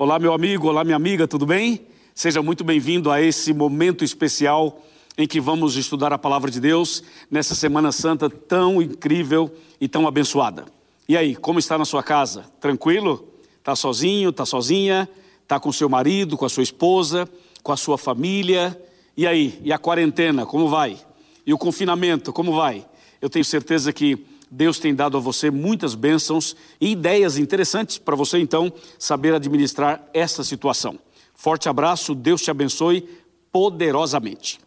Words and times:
Olá, 0.00 0.16
meu 0.16 0.32
amigo, 0.32 0.68
olá, 0.68 0.84
minha 0.84 0.94
amiga, 0.94 1.26
tudo 1.26 1.44
bem? 1.44 1.84
Seja 2.14 2.40
muito 2.40 2.62
bem-vindo 2.62 3.10
a 3.10 3.20
esse 3.20 3.52
momento 3.52 4.04
especial 4.04 4.80
em 5.18 5.26
que 5.26 5.40
vamos 5.40 5.74
estudar 5.74 6.12
a 6.12 6.16
palavra 6.18 6.52
de 6.52 6.60
Deus 6.60 7.02
nessa 7.28 7.52
Semana 7.52 7.90
Santa 7.90 8.30
tão 8.30 8.80
incrível 8.80 9.52
e 9.80 9.88
tão 9.88 10.06
abençoada. 10.06 10.66
E 11.08 11.16
aí, 11.16 11.34
como 11.34 11.58
está 11.58 11.76
na 11.76 11.84
sua 11.84 12.00
casa? 12.00 12.44
Tranquilo? 12.60 13.28
Está 13.58 13.74
sozinho? 13.74 14.30
Está 14.30 14.46
sozinha? 14.46 15.08
Está 15.42 15.58
com 15.58 15.72
seu 15.72 15.88
marido, 15.88 16.36
com 16.36 16.44
a 16.44 16.48
sua 16.48 16.62
esposa, 16.62 17.28
com 17.60 17.72
a 17.72 17.76
sua 17.76 17.98
família? 17.98 18.80
E 19.16 19.26
aí, 19.26 19.60
e 19.64 19.72
a 19.72 19.78
quarentena, 19.78 20.46
como 20.46 20.68
vai? 20.68 20.96
E 21.44 21.52
o 21.52 21.58
confinamento, 21.58 22.32
como 22.32 22.52
vai? 22.52 22.86
Eu 23.20 23.28
tenho 23.28 23.44
certeza 23.44 23.92
que 23.92 24.24
Deus 24.50 24.78
tem 24.78 24.94
dado 24.94 25.16
a 25.16 25.20
você 25.20 25.50
muitas 25.50 25.94
bênçãos 25.94 26.56
e 26.80 26.90
ideias 26.90 27.38
interessantes 27.38 27.98
para 27.98 28.16
você 28.16 28.38
então 28.38 28.72
saber 28.98 29.34
administrar 29.34 30.02
essa 30.12 30.42
situação. 30.42 30.98
Forte 31.34 31.68
abraço, 31.68 32.14
Deus 32.14 32.42
te 32.42 32.50
abençoe 32.50 33.08
poderosamente. 33.52 34.58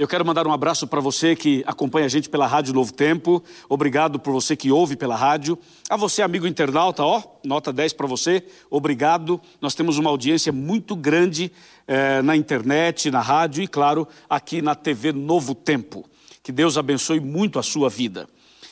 Eu 0.00 0.08
quero 0.08 0.24
mandar 0.24 0.46
um 0.46 0.52
abraço 0.52 0.86
para 0.86 0.98
você 0.98 1.36
que 1.36 1.62
acompanha 1.66 2.06
a 2.06 2.08
gente 2.08 2.26
pela 2.30 2.46
Rádio 2.46 2.72
Novo 2.72 2.90
Tempo. 2.90 3.44
Obrigado 3.68 4.18
por 4.18 4.32
você 4.32 4.56
que 4.56 4.72
ouve 4.72 4.96
pela 4.96 5.14
rádio. 5.14 5.58
A 5.90 5.96
você, 5.96 6.22
amigo 6.22 6.46
internauta, 6.46 7.04
ó, 7.04 7.22
nota 7.44 7.70
10 7.70 7.92
para 7.92 8.06
você. 8.06 8.42
Obrigado. 8.70 9.38
Nós 9.60 9.74
temos 9.74 9.98
uma 9.98 10.08
audiência 10.08 10.52
muito 10.52 10.96
grande 10.96 11.52
eh, 11.86 12.22
na 12.22 12.34
internet, 12.34 13.10
na 13.10 13.20
rádio 13.20 13.62
e, 13.62 13.68
claro, 13.68 14.08
aqui 14.26 14.62
na 14.62 14.74
TV 14.74 15.12
Novo 15.12 15.54
Tempo. 15.54 16.06
Que 16.42 16.50
Deus 16.50 16.78
abençoe 16.78 17.20
muito 17.20 17.58
a 17.58 17.62
sua 17.62 17.90
vida. 17.90 18.26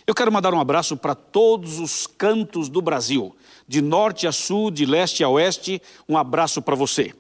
Eu 0.08 0.14
quero 0.14 0.32
mandar 0.32 0.54
um 0.54 0.58
abraço 0.58 0.96
para 0.96 1.14
todos 1.14 1.78
os 1.78 2.06
cantos 2.06 2.70
do 2.70 2.80
Brasil, 2.80 3.36
de 3.68 3.82
norte 3.82 4.26
a 4.26 4.32
sul, 4.32 4.70
de 4.70 4.86
leste 4.86 5.22
a 5.22 5.28
oeste. 5.28 5.82
Um 6.08 6.16
abraço 6.16 6.62
para 6.62 6.74
você. 6.74 7.12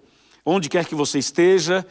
Onde 0.42 0.70
quer 0.70 0.86
que 0.86 0.94
você 0.94 1.18
esteja, 1.18 1.86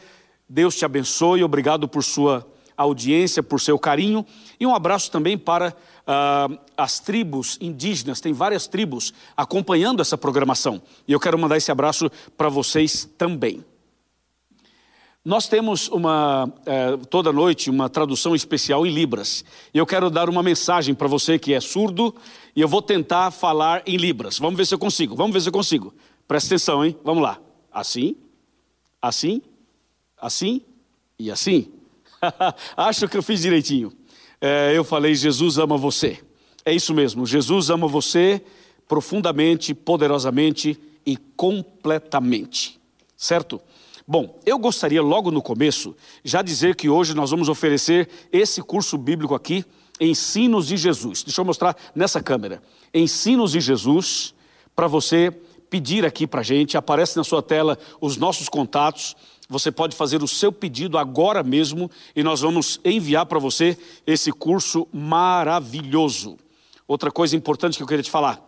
Deus 0.48 0.74
te 0.74 0.84
abençoe. 0.84 1.44
Obrigado 1.44 1.86
por 1.86 2.02
sua 2.02 2.44
audiência, 2.76 3.44
por 3.44 3.60
seu 3.60 3.78
carinho. 3.78 4.26
E 4.58 4.66
um 4.66 4.74
abraço 4.74 5.08
também 5.08 5.38
para 5.38 5.68
uh, 5.68 6.58
as 6.76 6.98
tribos 6.98 7.56
indígenas. 7.60 8.20
Tem 8.20 8.32
várias 8.32 8.66
tribos 8.66 9.14
acompanhando 9.36 10.02
essa 10.02 10.18
programação. 10.18 10.82
E 11.06 11.12
eu 11.12 11.20
quero 11.20 11.38
mandar 11.38 11.58
esse 11.58 11.70
abraço 11.70 12.10
para 12.36 12.48
vocês 12.48 13.08
também. 13.16 13.64
Nós 15.28 15.46
temos 15.46 15.88
uma, 15.88 16.50
é, 16.64 16.96
toda 17.10 17.30
noite 17.30 17.68
uma 17.68 17.90
tradução 17.90 18.34
especial 18.34 18.86
em 18.86 18.90
Libras. 18.90 19.44
Eu 19.74 19.84
quero 19.84 20.08
dar 20.08 20.26
uma 20.26 20.42
mensagem 20.42 20.94
para 20.94 21.06
você 21.06 21.38
que 21.38 21.52
é 21.52 21.60
surdo 21.60 22.14
e 22.56 22.62
eu 22.62 22.66
vou 22.66 22.80
tentar 22.80 23.30
falar 23.30 23.82
em 23.84 23.98
Libras. 23.98 24.38
Vamos 24.38 24.56
ver 24.56 24.64
se 24.64 24.74
eu 24.74 24.78
consigo. 24.78 25.14
Vamos 25.14 25.34
ver 25.34 25.42
se 25.42 25.48
eu 25.50 25.52
consigo. 25.52 25.92
Presta 26.26 26.54
atenção, 26.54 26.82
hein? 26.82 26.96
Vamos 27.04 27.22
lá. 27.22 27.38
Assim, 27.70 28.16
assim, 29.02 29.42
assim 30.18 30.62
e 31.18 31.30
assim. 31.30 31.72
Acho 32.74 33.06
que 33.06 33.18
eu 33.18 33.22
fiz 33.22 33.42
direitinho. 33.42 33.92
É, 34.40 34.72
eu 34.74 34.82
falei: 34.82 35.14
Jesus 35.14 35.58
ama 35.58 35.76
você. 35.76 36.20
É 36.64 36.72
isso 36.72 36.94
mesmo. 36.94 37.26
Jesus 37.26 37.68
ama 37.68 37.86
você 37.86 38.40
profundamente, 38.88 39.74
poderosamente 39.74 40.80
e 41.04 41.18
completamente. 41.36 42.80
Certo? 43.14 43.60
Bom, 44.10 44.40
eu 44.46 44.58
gostaria 44.58 45.02
logo 45.02 45.30
no 45.30 45.42
começo 45.42 45.94
já 46.24 46.40
dizer 46.40 46.74
que 46.76 46.88
hoje 46.88 47.12
nós 47.12 47.30
vamos 47.30 47.46
oferecer 47.46 48.08
esse 48.32 48.62
curso 48.62 48.96
bíblico 48.96 49.34
aqui, 49.34 49.62
Ensinos 50.00 50.68
de 50.68 50.78
Jesus. 50.78 51.22
Deixa 51.22 51.42
eu 51.42 51.44
mostrar 51.44 51.76
nessa 51.94 52.22
câmera. 52.22 52.62
Ensinos 52.94 53.52
de 53.52 53.60
Jesus, 53.60 54.34
para 54.74 54.86
você 54.86 55.30
pedir 55.68 56.06
aqui 56.06 56.26
para 56.26 56.40
a 56.40 56.42
gente. 56.42 56.74
Aparece 56.74 57.18
na 57.18 57.24
sua 57.24 57.42
tela 57.42 57.76
os 58.00 58.16
nossos 58.16 58.48
contatos. 58.48 59.14
Você 59.46 59.70
pode 59.70 59.94
fazer 59.94 60.22
o 60.22 60.28
seu 60.28 60.50
pedido 60.50 60.96
agora 60.96 61.42
mesmo 61.42 61.90
e 62.16 62.22
nós 62.22 62.40
vamos 62.40 62.80
enviar 62.82 63.26
para 63.26 63.38
você 63.38 63.76
esse 64.06 64.32
curso 64.32 64.88
maravilhoso. 64.90 66.38
Outra 66.86 67.10
coisa 67.10 67.36
importante 67.36 67.76
que 67.76 67.82
eu 67.82 67.86
queria 67.86 68.02
te 68.02 68.10
falar. 68.10 68.47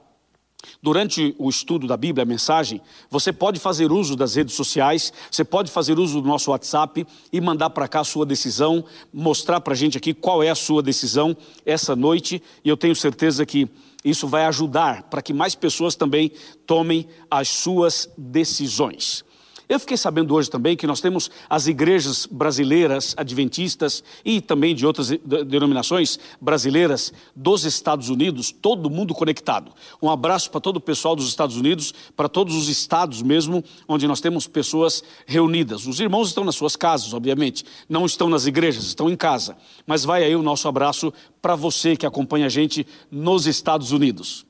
Durante 0.83 1.35
o 1.39 1.49
estudo 1.49 1.87
da 1.87 1.97
Bíblia, 1.97 2.23
a 2.23 2.27
mensagem, 2.27 2.81
você 3.11 3.33
pode 3.33 3.61
fazer 3.61 3.93
uso 3.93 4.17
das 4.17 4.35
redes 4.35 4.55
sociais, 4.55 5.13
você 5.31 5.45
pode 5.45 5.71
fazer 5.71 5.99
uso 5.99 6.21
do 6.21 6.29
nosso 6.29 6.51
WhatsApp 6.51 7.07
e 7.33 7.41
mandar 7.41 7.71
para 7.71 7.89
cá 7.89 8.01
a 8.01 8.05
sua 8.05 8.25
decisão, 8.27 8.85
mostrar 9.13 9.61
para 9.61 9.75
a 9.75 9.77
gente 9.77 9.99
aqui 9.99 10.15
qual 10.15 10.43
é 10.43 10.51
a 10.51 10.55
sua 10.55 10.83
decisão 10.83 11.37
essa 11.65 11.95
noite, 11.95 12.43
e 12.65 12.69
eu 12.69 12.77
tenho 12.77 12.97
certeza 12.97 13.45
que 13.45 13.69
isso 14.05 14.27
vai 14.27 14.47
ajudar 14.47 15.05
para 15.05 15.21
que 15.21 15.33
mais 15.33 15.55
pessoas 15.55 15.95
também 15.95 16.33
tomem 16.67 17.07
as 17.31 17.49
suas 17.49 18.09
decisões. 18.17 19.25
Eu 19.71 19.79
fiquei 19.79 19.97
sabendo 19.97 20.35
hoje 20.35 20.51
também 20.51 20.77
que 20.77 20.85
nós 20.85 21.01
temos 21.01 21.31
as 21.49 21.69
igrejas 21.69 22.27
brasileiras, 22.27 23.15
adventistas 23.17 24.03
e 24.25 24.41
também 24.41 24.75
de 24.75 24.85
outras 24.85 25.11
denominações 25.47 26.19
brasileiras 26.41 27.13
dos 27.37 27.65
Estados 27.65 28.09
Unidos, 28.09 28.51
todo 28.51 28.91
mundo 28.91 29.15
conectado. 29.15 29.71
Um 30.03 30.11
abraço 30.11 30.51
para 30.51 30.61
todo 30.61 30.79
o 30.79 30.81
pessoal 30.81 31.15
dos 31.15 31.29
Estados 31.29 31.57
Unidos, 31.57 31.95
para 32.17 32.29
todos 32.29 32.57
os 32.57 32.69
estados 32.69 33.23
mesmo, 33.23 33.63
onde 33.87 34.09
nós 34.09 34.21
temos 34.21 34.49
pessoas 34.49 35.05
reunidas. 35.25 35.87
Os 35.87 36.01
irmãos 36.01 36.27
estão 36.27 36.43
nas 36.43 36.57
suas 36.57 36.75
casas, 36.75 37.15
obviamente, 37.15 37.65
não 37.89 38.05
estão 38.05 38.29
nas 38.29 38.47
igrejas, 38.47 38.83
estão 38.83 39.09
em 39.09 39.15
casa. 39.15 39.57
Mas 39.87 40.05
vai 40.05 40.25
aí 40.25 40.35
o 40.35 40.43
nosso 40.43 40.67
abraço 40.67 41.13
para 41.41 41.55
você 41.55 41.97
que 41.97 42.05
acompanha 42.05 42.47
a 42.47 42.49
gente 42.49 42.85
nos 43.09 43.47
Estados 43.47 43.93
Unidos. 43.93 44.45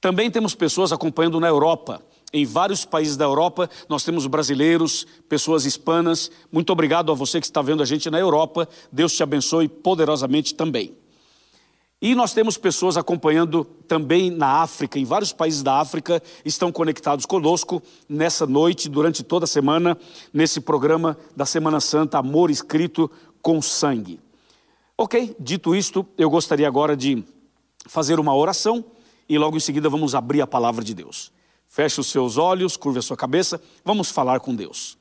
Também 0.00 0.32
temos 0.32 0.52
pessoas 0.54 0.92
acompanhando 0.92 1.38
na 1.38 1.46
Europa. 1.46 2.02
Em 2.32 2.44
vários 2.44 2.84
países 2.84 3.16
da 3.16 3.24
Europa, 3.24 3.68
nós 3.88 4.04
temos 4.04 4.26
brasileiros, 4.26 5.06
pessoas 5.28 5.64
hispanas. 5.64 6.30
Muito 6.50 6.70
obrigado 6.70 7.10
a 7.10 7.14
você 7.14 7.40
que 7.40 7.46
está 7.46 7.60
vendo 7.60 7.82
a 7.82 7.86
gente 7.86 8.08
na 8.08 8.18
Europa. 8.18 8.68
Deus 8.92 9.12
te 9.12 9.22
abençoe 9.22 9.68
poderosamente 9.68 10.54
também. 10.54 10.96
E 12.02 12.14
nós 12.14 12.32
temos 12.32 12.56
pessoas 12.56 12.96
acompanhando 12.96 13.62
também 13.86 14.30
na 14.30 14.62
África, 14.62 14.98
em 14.98 15.04
vários 15.04 15.32
países 15.32 15.62
da 15.62 15.80
África, 15.80 16.22
estão 16.46 16.72
conectados 16.72 17.26
conosco 17.26 17.82
nessa 18.08 18.46
noite, 18.46 18.88
durante 18.88 19.22
toda 19.22 19.44
a 19.44 19.46
semana, 19.46 19.98
nesse 20.32 20.62
programa 20.62 21.18
da 21.36 21.44
Semana 21.44 21.78
Santa 21.78 22.16
Amor 22.16 22.50
Escrito 22.50 23.10
com 23.42 23.60
Sangue. 23.60 24.18
Ok, 24.96 25.36
dito 25.38 25.74
isto, 25.74 26.06
eu 26.16 26.30
gostaria 26.30 26.66
agora 26.66 26.96
de 26.96 27.22
fazer 27.86 28.18
uma 28.18 28.34
oração 28.34 28.82
e 29.28 29.36
logo 29.36 29.58
em 29.58 29.60
seguida 29.60 29.90
vamos 29.90 30.14
abrir 30.14 30.40
a 30.40 30.46
palavra 30.46 30.82
de 30.82 30.94
Deus. 30.94 31.30
Feche 31.72 32.00
os 32.00 32.08
seus 32.08 32.36
olhos, 32.36 32.76
curva 32.76 32.98
a 32.98 33.02
sua 33.02 33.16
cabeça, 33.16 33.62
vamos 33.84 34.10
falar 34.10 34.40
com 34.40 34.52
Deus. 34.52 34.98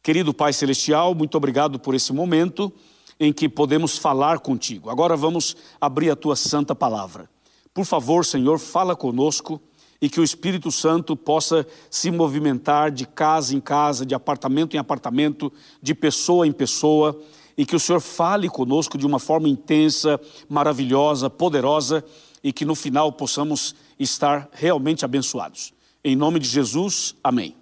Querido 0.00 0.32
Pai 0.32 0.52
Celestial, 0.52 1.12
muito 1.12 1.36
obrigado 1.36 1.76
por 1.76 1.92
esse 1.92 2.12
momento 2.12 2.72
em 3.18 3.32
que 3.32 3.48
podemos 3.48 3.98
falar 3.98 4.38
contigo. 4.38 4.90
Agora 4.90 5.16
vamos 5.16 5.56
abrir 5.80 6.10
a 6.10 6.14
tua 6.14 6.36
santa 6.36 6.72
palavra. 6.72 7.28
Por 7.74 7.84
favor, 7.84 8.24
Senhor, 8.24 8.60
fala 8.60 8.94
conosco 8.94 9.60
e 10.00 10.08
que 10.08 10.20
o 10.20 10.22
Espírito 10.22 10.70
Santo 10.70 11.16
possa 11.16 11.66
se 11.90 12.12
movimentar 12.12 12.92
de 12.92 13.06
casa 13.06 13.52
em 13.52 13.60
casa, 13.60 14.06
de 14.06 14.14
apartamento 14.14 14.76
em 14.76 14.78
apartamento, 14.78 15.52
de 15.82 15.96
pessoa 15.96 16.46
em 16.46 16.52
pessoa, 16.52 17.20
e 17.58 17.66
que 17.66 17.74
o 17.74 17.80
Senhor 17.80 18.00
fale 18.00 18.48
conosco 18.48 18.96
de 18.96 19.04
uma 19.04 19.18
forma 19.18 19.48
intensa, 19.48 20.20
maravilhosa, 20.48 21.28
poderosa, 21.28 22.04
e 22.40 22.52
que 22.52 22.64
no 22.64 22.76
final 22.76 23.10
possamos 23.10 23.74
estar 23.98 24.48
realmente 24.52 25.04
abençoados. 25.04 25.74
Em 26.06 26.14
nome 26.14 26.38
de 26.38 26.46
Jesus, 26.46 27.14
amém. 27.24 27.56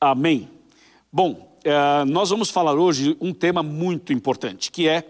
Amém. 0.00 0.48
Bom, 1.12 1.58
é, 1.64 2.04
nós 2.04 2.30
vamos 2.30 2.50
falar 2.50 2.76
hoje 2.76 3.16
um 3.20 3.34
tema 3.34 3.64
muito 3.64 4.12
importante, 4.12 4.70
que 4.70 4.86
é 4.86 5.08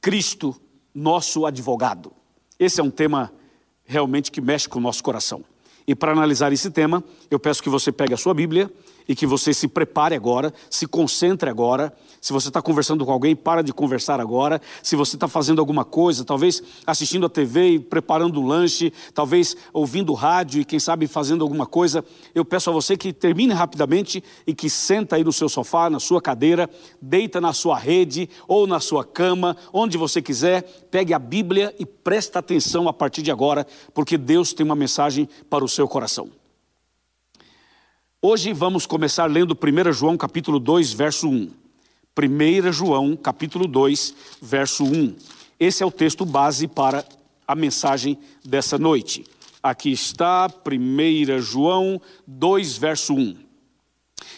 Cristo, 0.00 0.60
nosso 0.92 1.46
advogado. 1.46 2.12
Esse 2.58 2.80
é 2.80 2.82
um 2.82 2.90
tema 2.90 3.32
realmente 3.84 4.32
que 4.32 4.40
mexe 4.40 4.68
com 4.68 4.80
o 4.80 4.82
nosso 4.82 5.04
coração. 5.04 5.44
E 5.86 5.94
para 5.94 6.10
analisar 6.10 6.52
esse 6.52 6.68
tema, 6.68 7.04
eu 7.30 7.38
peço 7.38 7.62
que 7.62 7.68
você 7.68 7.92
pegue 7.92 8.12
a 8.12 8.16
sua 8.16 8.34
Bíblia 8.34 8.68
e 9.08 9.14
que 9.14 9.26
você 9.26 9.52
se 9.52 9.68
prepare 9.68 10.14
agora, 10.14 10.52
se 10.70 10.86
concentre 10.86 11.48
agora. 11.48 11.92
Se 12.20 12.32
você 12.32 12.48
está 12.48 12.62
conversando 12.62 13.04
com 13.04 13.12
alguém, 13.12 13.36
para 13.36 13.62
de 13.62 13.72
conversar 13.72 14.20
agora. 14.20 14.60
Se 14.82 14.96
você 14.96 15.16
está 15.16 15.28
fazendo 15.28 15.60
alguma 15.60 15.84
coisa, 15.84 16.24
talvez 16.24 16.62
assistindo 16.86 17.26
a 17.26 17.28
TV 17.28 17.70
e 17.70 17.78
preparando 17.78 18.40
o 18.40 18.46
lanche, 18.46 18.92
talvez 19.12 19.56
ouvindo 19.72 20.12
rádio 20.14 20.60
e 20.60 20.64
quem 20.64 20.78
sabe 20.78 21.06
fazendo 21.06 21.42
alguma 21.42 21.66
coisa, 21.66 22.04
eu 22.34 22.44
peço 22.44 22.70
a 22.70 22.72
você 22.72 22.96
que 22.96 23.12
termine 23.12 23.52
rapidamente 23.52 24.22
e 24.46 24.54
que 24.54 24.70
senta 24.70 25.16
aí 25.16 25.24
no 25.24 25.32
seu 25.32 25.48
sofá, 25.48 25.90
na 25.90 26.00
sua 26.00 26.20
cadeira, 26.20 26.68
deita 27.00 27.40
na 27.40 27.52
sua 27.52 27.78
rede 27.78 28.28
ou 28.48 28.66
na 28.66 28.80
sua 28.80 29.04
cama, 29.04 29.56
onde 29.72 29.98
você 29.98 30.22
quiser, 30.22 30.62
pegue 30.90 31.12
a 31.12 31.18
Bíblia 31.18 31.74
e 31.78 31.84
presta 31.84 32.38
atenção 32.38 32.88
a 32.88 32.92
partir 32.92 33.22
de 33.22 33.30
agora, 33.30 33.66
porque 33.92 34.16
Deus 34.16 34.52
tem 34.52 34.64
uma 34.64 34.74
mensagem 34.74 35.28
para 35.48 35.64
o 35.64 35.68
seu 35.68 35.86
coração. 35.86 36.43
Hoje 38.26 38.54
vamos 38.54 38.86
começar 38.86 39.26
lendo 39.26 39.52
1 39.52 39.92
João 39.92 40.16
capítulo 40.16 40.58
2, 40.58 40.94
verso 40.94 41.28
1. 41.28 41.50
1 42.18 42.72
João 42.72 43.14
capítulo 43.16 43.68
2, 43.68 44.14
verso 44.40 44.82
1. 44.82 45.14
Esse 45.60 45.82
é 45.82 45.86
o 45.86 45.90
texto 45.90 46.24
base 46.24 46.66
para 46.66 47.04
a 47.46 47.54
mensagem 47.54 48.18
dessa 48.42 48.78
noite. 48.78 49.26
Aqui 49.62 49.92
está, 49.92 50.46
1 50.46 51.38
João 51.42 52.00
2, 52.26 52.78
verso 52.78 53.12
1. 53.12 53.36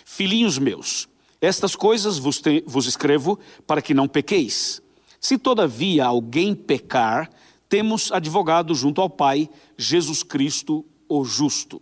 Filhinhos 0.04 0.58
meus, 0.58 1.08
estas 1.40 1.76
coisas 1.76 2.18
vos, 2.18 2.40
te, 2.40 2.64
vos 2.66 2.88
escrevo 2.88 3.38
para 3.68 3.80
que 3.80 3.94
não 3.94 4.08
pequeis. 4.08 4.82
Se 5.20 5.38
todavia 5.38 6.06
alguém 6.06 6.56
pecar, 6.56 7.30
temos 7.68 8.10
advogado 8.10 8.74
junto 8.74 9.00
ao 9.00 9.08
Pai, 9.08 9.48
Jesus 9.78 10.24
Cristo, 10.24 10.84
o 11.08 11.24
justo. 11.24 11.80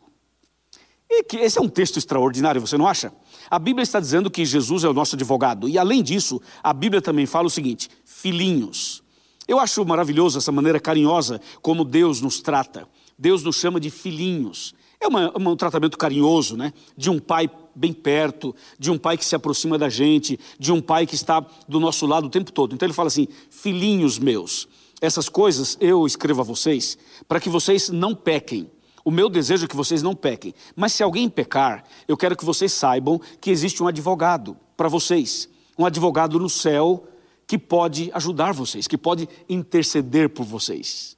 E 1.16 1.22
que 1.22 1.36
esse 1.36 1.58
é 1.58 1.60
um 1.60 1.68
texto 1.68 1.96
extraordinário, 1.96 2.60
você 2.60 2.76
não 2.76 2.88
acha? 2.88 3.12
A 3.48 3.56
Bíblia 3.56 3.84
está 3.84 4.00
dizendo 4.00 4.28
que 4.28 4.44
Jesus 4.44 4.82
é 4.82 4.88
o 4.88 4.92
nosso 4.92 5.14
advogado. 5.14 5.68
E 5.68 5.78
além 5.78 6.02
disso, 6.02 6.42
a 6.60 6.72
Bíblia 6.72 7.00
também 7.00 7.24
fala 7.24 7.46
o 7.46 7.50
seguinte: 7.50 7.88
filhinhos. 8.04 9.02
Eu 9.46 9.60
acho 9.60 9.84
maravilhoso 9.84 10.38
essa 10.38 10.50
maneira 10.50 10.80
carinhosa 10.80 11.40
como 11.62 11.84
Deus 11.84 12.20
nos 12.20 12.40
trata. 12.40 12.88
Deus 13.16 13.44
nos 13.44 13.56
chama 13.56 13.78
de 13.78 13.90
filhinhos. 13.90 14.74
É 15.00 15.06
uma, 15.06 15.32
um 15.38 15.54
tratamento 15.54 15.96
carinhoso, 15.96 16.56
né? 16.56 16.72
De 16.96 17.10
um 17.10 17.20
pai 17.20 17.48
bem 17.76 17.92
perto, 17.92 18.54
de 18.76 18.90
um 18.90 18.98
pai 18.98 19.16
que 19.16 19.24
se 19.24 19.36
aproxima 19.36 19.78
da 19.78 19.88
gente, 19.88 20.40
de 20.58 20.72
um 20.72 20.80
pai 20.80 21.06
que 21.06 21.14
está 21.14 21.46
do 21.68 21.78
nosso 21.78 22.06
lado 22.06 22.26
o 22.26 22.30
tempo 22.30 22.50
todo. 22.50 22.74
Então 22.74 22.86
ele 22.86 22.92
fala 22.92 23.06
assim: 23.06 23.28
filhinhos 23.50 24.18
meus, 24.18 24.66
essas 25.00 25.28
coisas 25.28 25.76
eu 25.80 26.06
escrevo 26.06 26.40
a 26.40 26.44
vocês 26.44 26.98
para 27.28 27.38
que 27.38 27.48
vocês 27.48 27.88
não 27.88 28.16
pequem. 28.16 28.68
O 29.04 29.10
meu 29.10 29.28
desejo 29.28 29.66
é 29.66 29.68
que 29.68 29.76
vocês 29.76 30.02
não 30.02 30.14
pequem. 30.14 30.54
Mas 30.74 30.94
se 30.94 31.02
alguém 31.02 31.28
pecar, 31.28 31.84
eu 32.08 32.16
quero 32.16 32.36
que 32.36 32.44
vocês 32.44 32.72
saibam 32.72 33.20
que 33.40 33.50
existe 33.50 33.82
um 33.82 33.86
advogado 33.86 34.56
para 34.76 34.88
vocês. 34.88 35.48
Um 35.78 35.84
advogado 35.84 36.38
no 36.38 36.48
céu 36.48 37.06
que 37.46 37.58
pode 37.58 38.10
ajudar 38.14 38.52
vocês, 38.52 38.86
que 38.86 38.96
pode 38.96 39.28
interceder 39.48 40.30
por 40.30 40.44
vocês. 40.44 41.16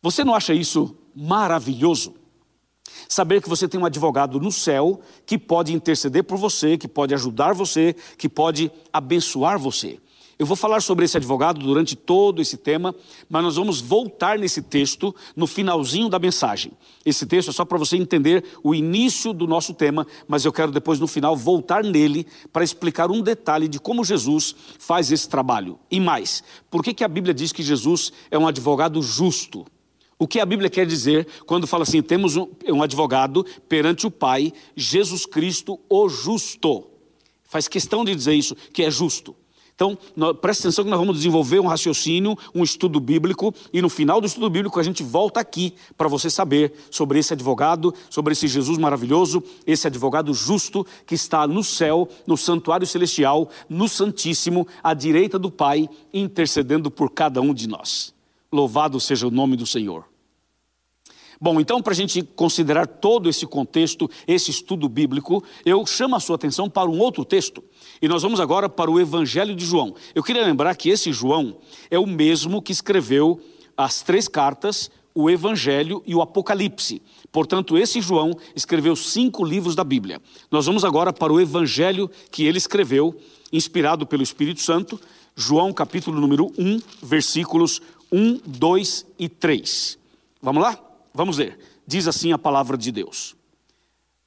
Você 0.00 0.24
não 0.24 0.34
acha 0.34 0.54
isso 0.54 0.96
maravilhoso? 1.14 2.14
Saber 3.08 3.42
que 3.42 3.48
você 3.48 3.68
tem 3.68 3.78
um 3.78 3.84
advogado 3.84 4.40
no 4.40 4.50
céu 4.50 5.00
que 5.26 5.36
pode 5.36 5.74
interceder 5.74 6.24
por 6.24 6.38
você, 6.38 6.78
que 6.78 6.88
pode 6.88 7.12
ajudar 7.12 7.52
você, 7.52 7.94
que 8.16 8.28
pode 8.28 8.70
abençoar 8.92 9.58
você. 9.58 9.98
Eu 10.38 10.44
vou 10.44 10.56
falar 10.56 10.82
sobre 10.82 11.06
esse 11.06 11.16
advogado 11.16 11.60
durante 11.60 11.96
todo 11.96 12.42
esse 12.42 12.58
tema, 12.58 12.94
mas 13.26 13.42
nós 13.42 13.56
vamos 13.56 13.80
voltar 13.80 14.38
nesse 14.38 14.60
texto 14.60 15.14
no 15.34 15.46
finalzinho 15.46 16.10
da 16.10 16.18
mensagem. 16.18 16.72
Esse 17.06 17.24
texto 17.24 17.48
é 17.48 17.52
só 17.52 17.64
para 17.64 17.78
você 17.78 17.96
entender 17.96 18.44
o 18.62 18.74
início 18.74 19.32
do 19.32 19.46
nosso 19.46 19.72
tema, 19.72 20.06
mas 20.28 20.44
eu 20.44 20.52
quero 20.52 20.70
depois 20.70 21.00
no 21.00 21.06
final 21.06 21.34
voltar 21.34 21.82
nele 21.82 22.26
para 22.52 22.62
explicar 22.62 23.10
um 23.10 23.22
detalhe 23.22 23.66
de 23.66 23.80
como 23.80 24.04
Jesus 24.04 24.54
faz 24.78 25.10
esse 25.10 25.26
trabalho. 25.26 25.78
E 25.90 25.98
mais, 25.98 26.44
por 26.70 26.82
que, 26.82 26.92
que 26.92 27.04
a 27.04 27.08
Bíblia 27.08 27.32
diz 27.32 27.50
que 27.50 27.62
Jesus 27.62 28.12
é 28.30 28.36
um 28.36 28.46
advogado 28.46 29.00
justo? 29.00 29.64
O 30.18 30.28
que 30.28 30.38
a 30.38 30.44
Bíblia 30.44 30.68
quer 30.68 30.84
dizer 30.84 31.26
quando 31.46 31.66
fala 31.66 31.84
assim: 31.84 32.02
temos 32.02 32.36
um, 32.36 32.46
um 32.68 32.82
advogado 32.82 33.44
perante 33.70 34.06
o 34.06 34.10
Pai, 34.10 34.52
Jesus 34.76 35.24
Cristo, 35.24 35.80
o 35.88 36.10
justo. 36.10 36.88
Faz 37.44 37.68
questão 37.68 38.04
de 38.04 38.14
dizer 38.14 38.34
isso, 38.34 38.54
que 38.54 38.82
é 38.82 38.90
justo. 38.90 39.34
Então, 39.76 39.96
preste 40.40 40.60
atenção 40.60 40.84
que 40.84 40.90
nós 40.90 40.98
vamos 40.98 41.16
desenvolver 41.16 41.60
um 41.60 41.66
raciocínio, 41.66 42.34
um 42.54 42.64
estudo 42.64 42.98
bíblico, 42.98 43.54
e 43.70 43.82
no 43.82 43.90
final 43.90 44.22
do 44.22 44.26
estudo 44.26 44.48
bíblico 44.48 44.80
a 44.80 44.82
gente 44.82 45.02
volta 45.02 45.38
aqui 45.38 45.74
para 45.98 46.08
você 46.08 46.30
saber 46.30 46.72
sobre 46.90 47.18
esse 47.18 47.34
advogado, 47.34 47.92
sobre 48.08 48.32
esse 48.32 48.48
Jesus 48.48 48.78
maravilhoso, 48.78 49.44
esse 49.66 49.86
advogado 49.86 50.32
justo 50.32 50.86
que 51.04 51.14
está 51.14 51.46
no 51.46 51.62
céu, 51.62 52.08
no 52.26 52.38
santuário 52.38 52.86
celestial, 52.86 53.50
no 53.68 53.86
Santíssimo, 53.86 54.66
à 54.82 54.94
direita 54.94 55.38
do 55.38 55.50
Pai, 55.50 55.90
intercedendo 56.10 56.90
por 56.90 57.10
cada 57.10 57.42
um 57.42 57.52
de 57.52 57.68
nós. 57.68 58.14
Louvado 58.50 58.98
seja 58.98 59.26
o 59.26 59.30
nome 59.30 59.56
do 59.56 59.66
Senhor. 59.66 60.15
Bom, 61.40 61.60
então, 61.60 61.82
para 61.82 61.92
a 61.92 61.96
gente 61.96 62.22
considerar 62.22 62.86
todo 62.86 63.28
esse 63.28 63.46
contexto, 63.46 64.10
esse 64.26 64.50
estudo 64.50 64.88
bíblico, 64.88 65.44
eu 65.64 65.84
chamo 65.84 66.16
a 66.16 66.20
sua 66.20 66.36
atenção 66.36 66.68
para 66.68 66.88
um 66.88 66.98
outro 66.98 67.24
texto. 67.24 67.62
E 68.00 68.08
nós 68.08 68.22
vamos 68.22 68.40
agora 68.40 68.68
para 68.68 68.90
o 68.90 68.98
Evangelho 68.98 69.54
de 69.54 69.64
João. 69.64 69.94
Eu 70.14 70.22
queria 70.22 70.44
lembrar 70.44 70.74
que 70.76 70.88
esse 70.88 71.12
João 71.12 71.58
é 71.90 71.98
o 71.98 72.06
mesmo 72.06 72.62
que 72.62 72.72
escreveu 72.72 73.40
as 73.76 74.02
três 74.02 74.26
cartas, 74.28 74.90
o 75.14 75.28
Evangelho 75.30 76.02
e 76.06 76.14
o 76.14 76.22
Apocalipse. 76.22 77.02
Portanto, 77.30 77.76
esse 77.76 78.00
João 78.00 78.36
escreveu 78.54 78.96
cinco 78.96 79.44
livros 79.44 79.74
da 79.74 79.84
Bíblia. 79.84 80.20
Nós 80.50 80.66
vamos 80.66 80.84
agora 80.84 81.12
para 81.12 81.32
o 81.32 81.40
Evangelho 81.40 82.10
que 82.30 82.44
ele 82.44 82.58
escreveu, 82.58 83.14
inspirado 83.52 84.06
pelo 84.06 84.22
Espírito 84.22 84.60
Santo, 84.60 84.98
João 85.34 85.72
capítulo 85.72 86.18
número 86.18 86.50
1, 86.58 86.80
versículos 87.02 87.82
1, 88.10 88.40
2 88.46 89.06
e 89.18 89.28
3. 89.28 89.98
Vamos 90.40 90.62
lá? 90.62 90.85
Vamos 91.16 91.38
ler. 91.38 91.58
Diz 91.86 92.06
assim 92.06 92.30
a 92.30 92.38
palavra 92.38 92.76
de 92.76 92.92
Deus. 92.92 93.34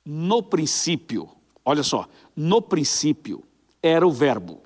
No 0.03 0.41
princípio, 0.41 1.29
olha 1.63 1.83
só, 1.83 2.09
no 2.35 2.63
princípio 2.63 3.43
era 3.81 4.07
o 4.07 4.11
Verbo, 4.11 4.63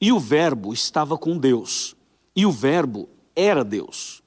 e 0.00 0.10
o 0.10 0.18
Verbo 0.18 0.72
estava 0.72 1.16
com 1.16 1.38
Deus, 1.38 1.94
e 2.34 2.44
o 2.44 2.50
Verbo 2.50 3.08
era 3.36 3.64
Deus. 3.64 4.20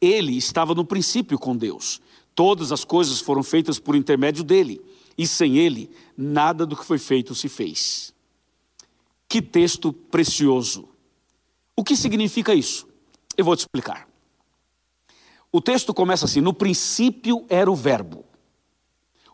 Ele 0.00 0.36
estava 0.36 0.72
no 0.72 0.84
princípio 0.84 1.36
com 1.36 1.56
Deus. 1.56 2.00
Todas 2.32 2.70
as 2.70 2.84
coisas 2.84 3.18
foram 3.18 3.42
feitas 3.42 3.80
por 3.80 3.96
intermédio 3.96 4.44
dele, 4.44 4.80
e 5.18 5.26
sem 5.26 5.58
ele, 5.58 5.90
nada 6.16 6.64
do 6.64 6.76
que 6.76 6.84
foi 6.84 6.98
feito 6.98 7.34
se 7.34 7.48
fez. 7.48 8.14
Que 9.28 9.42
texto 9.42 9.92
precioso! 9.92 10.88
O 11.76 11.82
que 11.82 11.96
significa 11.96 12.54
isso? 12.54 12.86
Eu 13.36 13.44
vou 13.44 13.56
te 13.56 13.60
explicar. 13.60 14.11
O 15.52 15.60
texto 15.60 15.92
começa 15.92 16.24
assim: 16.24 16.40
no 16.40 16.54
princípio 16.54 17.44
era 17.48 17.70
o 17.70 17.76
Verbo. 17.76 18.24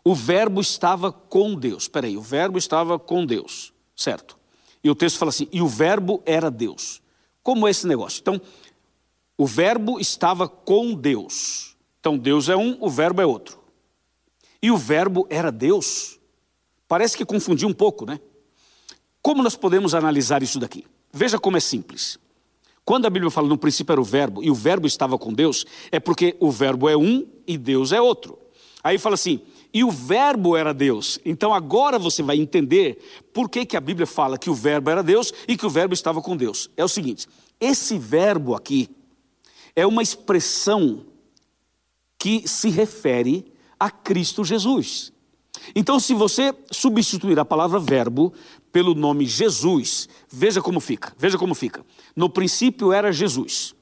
O 0.03 0.13
Verbo 0.13 0.59
estava 0.59 1.11
com 1.11 1.55
Deus. 1.55 1.83
Espera 1.83 2.07
aí, 2.07 2.17
o 2.17 2.21
Verbo 2.21 2.57
estava 2.57 2.99
com 2.99 3.25
Deus, 3.25 3.73
certo? 3.95 4.37
E 4.83 4.89
o 4.89 4.95
texto 4.95 5.17
fala 5.17 5.29
assim: 5.29 5.47
e 5.51 5.61
o 5.61 5.67
Verbo 5.67 6.21
era 6.25 6.51
Deus. 6.51 7.01
Como 7.41 7.67
é 7.67 7.71
esse 7.71 7.87
negócio? 7.87 8.19
Então, 8.19 8.39
o 9.37 9.45
Verbo 9.47 9.99
estava 9.99 10.47
com 10.47 10.93
Deus. 10.93 11.77
Então, 11.99 12.17
Deus 12.17 12.49
é 12.49 12.55
um, 12.55 12.77
o 12.81 12.89
Verbo 12.89 13.21
é 13.21 13.25
outro. 13.25 13.59
E 14.61 14.69
o 14.69 14.77
Verbo 14.77 15.25
era 15.29 15.51
Deus. 15.51 16.19
Parece 16.87 17.15
que 17.15 17.25
confundiu 17.25 17.67
um 17.67 17.73
pouco, 17.73 18.05
né? 18.05 18.19
Como 19.21 19.41
nós 19.43 19.55
podemos 19.55 19.93
analisar 19.93 20.43
isso 20.43 20.59
daqui? 20.59 20.85
Veja 21.11 21.39
como 21.39 21.57
é 21.57 21.59
simples. 21.59 22.17
Quando 22.89 23.05
a 23.05 23.09
Bíblia 23.11 23.29
fala 23.29 23.47
no 23.47 23.55
princípio 23.55 23.93
era 23.93 24.01
o 24.01 24.03
verbo 24.03 24.43
e 24.43 24.49
o 24.49 24.55
verbo 24.55 24.87
estava 24.87 25.15
com 25.15 25.31
Deus, 25.31 25.63
é 25.91 25.99
porque 25.99 26.35
o 26.39 26.49
verbo 26.49 26.89
é 26.89 26.97
um 26.97 27.23
e 27.45 27.55
Deus 27.55 27.91
é 27.91 28.01
outro. 28.01 28.35
Aí 28.83 28.97
fala 28.97 29.13
assim, 29.13 29.41
e 29.71 29.83
o 29.83 29.91
verbo 29.91 30.57
era 30.57 30.73
Deus. 30.73 31.19
Então 31.23 31.53
agora 31.53 31.99
você 31.99 32.23
vai 32.23 32.37
entender 32.37 32.97
por 33.31 33.47
que, 33.47 33.63
que 33.63 33.77
a 33.77 33.79
Bíblia 33.79 34.07
fala 34.07 34.39
que 34.39 34.49
o 34.49 34.55
verbo 34.55 34.89
era 34.89 35.03
Deus 35.03 35.31
e 35.47 35.55
que 35.55 35.67
o 35.67 35.69
verbo 35.69 35.93
estava 35.93 36.19
com 36.19 36.35
Deus. 36.35 36.67
É 36.75 36.83
o 36.83 36.87
seguinte: 36.87 37.27
esse 37.61 37.95
verbo 37.95 38.55
aqui 38.55 38.89
é 39.75 39.85
uma 39.85 40.01
expressão 40.01 41.05
que 42.17 42.47
se 42.47 42.71
refere 42.71 43.53
a 43.79 43.91
Cristo 43.91 44.43
Jesus. 44.43 45.13
Então, 45.75 45.99
se 45.99 46.13
você 46.13 46.53
substituir 46.71 47.37
a 47.39 47.45
palavra 47.45 47.79
verbo 47.79 48.33
pelo 48.71 48.93
nome 48.93 49.25
Jesus, 49.25 50.07
veja 50.29 50.61
como 50.61 50.79
fica. 50.79 51.13
Veja 51.17 51.37
como 51.37 51.55
fica. 51.55 51.85
No 52.15 52.29
princípio 52.29 52.93
era 52.93 53.11
Jesus. 53.11 53.73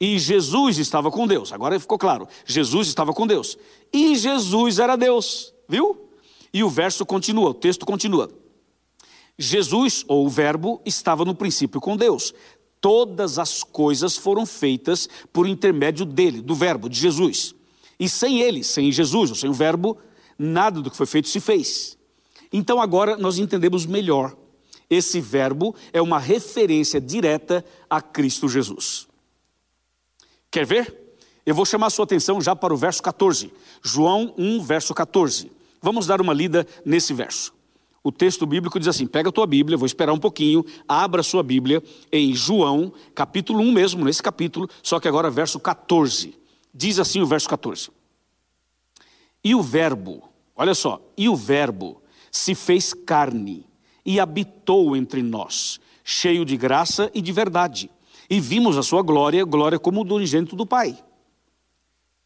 E 0.00 0.18
Jesus 0.18 0.78
estava 0.78 1.10
com 1.10 1.26
Deus. 1.26 1.52
Agora 1.52 1.78
ficou 1.78 1.98
claro. 1.98 2.28
Jesus 2.46 2.88
estava 2.88 3.12
com 3.12 3.26
Deus. 3.26 3.58
E 3.92 4.16
Jesus 4.16 4.78
era 4.78 4.96
Deus. 4.96 5.52
Viu? 5.68 6.08
E 6.52 6.62
o 6.62 6.68
verso 6.68 7.04
continua, 7.04 7.50
o 7.50 7.54
texto 7.54 7.84
continua. 7.84 8.30
Jesus, 9.38 10.04
ou 10.08 10.26
o 10.26 10.28
Verbo, 10.28 10.80
estava 10.84 11.24
no 11.24 11.34
princípio 11.34 11.80
com 11.80 11.96
Deus. 11.96 12.32
Todas 12.80 13.38
as 13.38 13.62
coisas 13.62 14.16
foram 14.16 14.46
feitas 14.46 15.08
por 15.32 15.46
intermédio 15.46 16.06
dele, 16.06 16.40
do 16.40 16.54
Verbo, 16.54 16.88
de 16.88 16.98
Jesus. 16.98 17.54
E 17.98 18.08
sem 18.08 18.40
ele, 18.40 18.62
sem 18.62 18.90
Jesus, 18.90 19.30
ou 19.30 19.36
sem 19.36 19.50
o 19.50 19.52
Verbo, 19.52 19.98
nada 20.38 20.80
do 20.80 20.90
que 20.90 20.96
foi 20.96 21.06
feito 21.06 21.28
se 21.28 21.40
fez. 21.40 21.97
Então 22.52 22.80
agora 22.80 23.16
nós 23.16 23.38
entendemos 23.38 23.86
melhor. 23.86 24.36
Esse 24.88 25.20
verbo 25.20 25.74
é 25.92 26.00
uma 26.00 26.18
referência 26.18 27.00
direta 27.00 27.64
a 27.88 28.00
Cristo 28.00 28.48
Jesus. 28.48 29.06
Quer 30.50 30.64
ver? 30.64 31.08
Eu 31.44 31.54
vou 31.54 31.64
chamar 31.64 31.90
sua 31.90 32.04
atenção 32.04 32.40
já 32.40 32.56
para 32.56 32.72
o 32.72 32.76
verso 32.76 33.02
14. 33.02 33.52
João 33.82 34.34
1, 34.36 34.62
verso 34.62 34.94
14. 34.94 35.50
Vamos 35.80 36.06
dar 36.06 36.20
uma 36.20 36.32
lida 36.32 36.66
nesse 36.84 37.12
verso. 37.12 37.54
O 38.02 38.12
texto 38.12 38.46
bíblico 38.46 38.78
diz 38.78 38.88
assim: 38.88 39.06
pega 39.06 39.28
a 39.28 39.32
tua 39.32 39.46
Bíblia, 39.46 39.76
vou 39.76 39.86
esperar 39.86 40.12
um 40.12 40.18
pouquinho, 40.18 40.64
abra 40.86 41.20
a 41.20 41.24
sua 41.24 41.42
Bíblia 41.42 41.82
em 42.10 42.34
João, 42.34 42.92
capítulo 43.14 43.60
1 43.60 43.72
mesmo, 43.72 44.04
nesse 44.04 44.22
capítulo, 44.22 44.68
só 44.82 44.98
que 44.98 45.08
agora 45.08 45.30
verso 45.30 45.60
14. 45.60 46.34
Diz 46.72 46.98
assim 46.98 47.20
o 47.20 47.26
verso 47.26 47.48
14. 47.48 47.90
E 49.42 49.54
o 49.54 49.62
Verbo, 49.62 50.28
olha 50.54 50.74
só, 50.74 51.00
e 51.16 51.28
o 51.28 51.36
Verbo 51.36 52.02
se 52.30 52.54
fez 52.54 52.92
carne 52.92 53.66
e 54.04 54.18
habitou 54.18 54.96
entre 54.96 55.22
nós, 55.22 55.80
cheio 56.02 56.44
de 56.44 56.56
graça 56.56 57.10
e 57.14 57.20
de 57.20 57.32
verdade. 57.32 57.90
E 58.30 58.40
vimos 58.40 58.76
a 58.76 58.82
sua 58.82 59.02
glória, 59.02 59.44
glória 59.44 59.78
como 59.78 60.04
do 60.04 60.14
unigênito 60.14 60.56
do 60.56 60.66
Pai. 60.66 60.98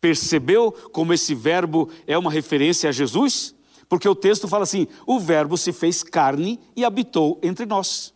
Percebeu 0.01 0.73
como 0.93 1.13
esse 1.13 1.35
verbo 1.35 1.89
é 2.07 2.19
uma 2.19 2.31
referência 2.31 2.89
a 2.89 2.93
Jesus? 2.93 3.55
Porque 3.89 4.09
o 4.09 4.15
texto 4.15 4.49
fala 4.49 4.65
assim: 4.65 4.89
o 5.07 5.21
verbo 5.21 5.57
se 5.57 5.73
fez 5.73 6.03
carne 6.03 6.59
e 6.75 6.85
habitou 6.85 7.39
entre 7.43 7.67
nós. 7.67 8.13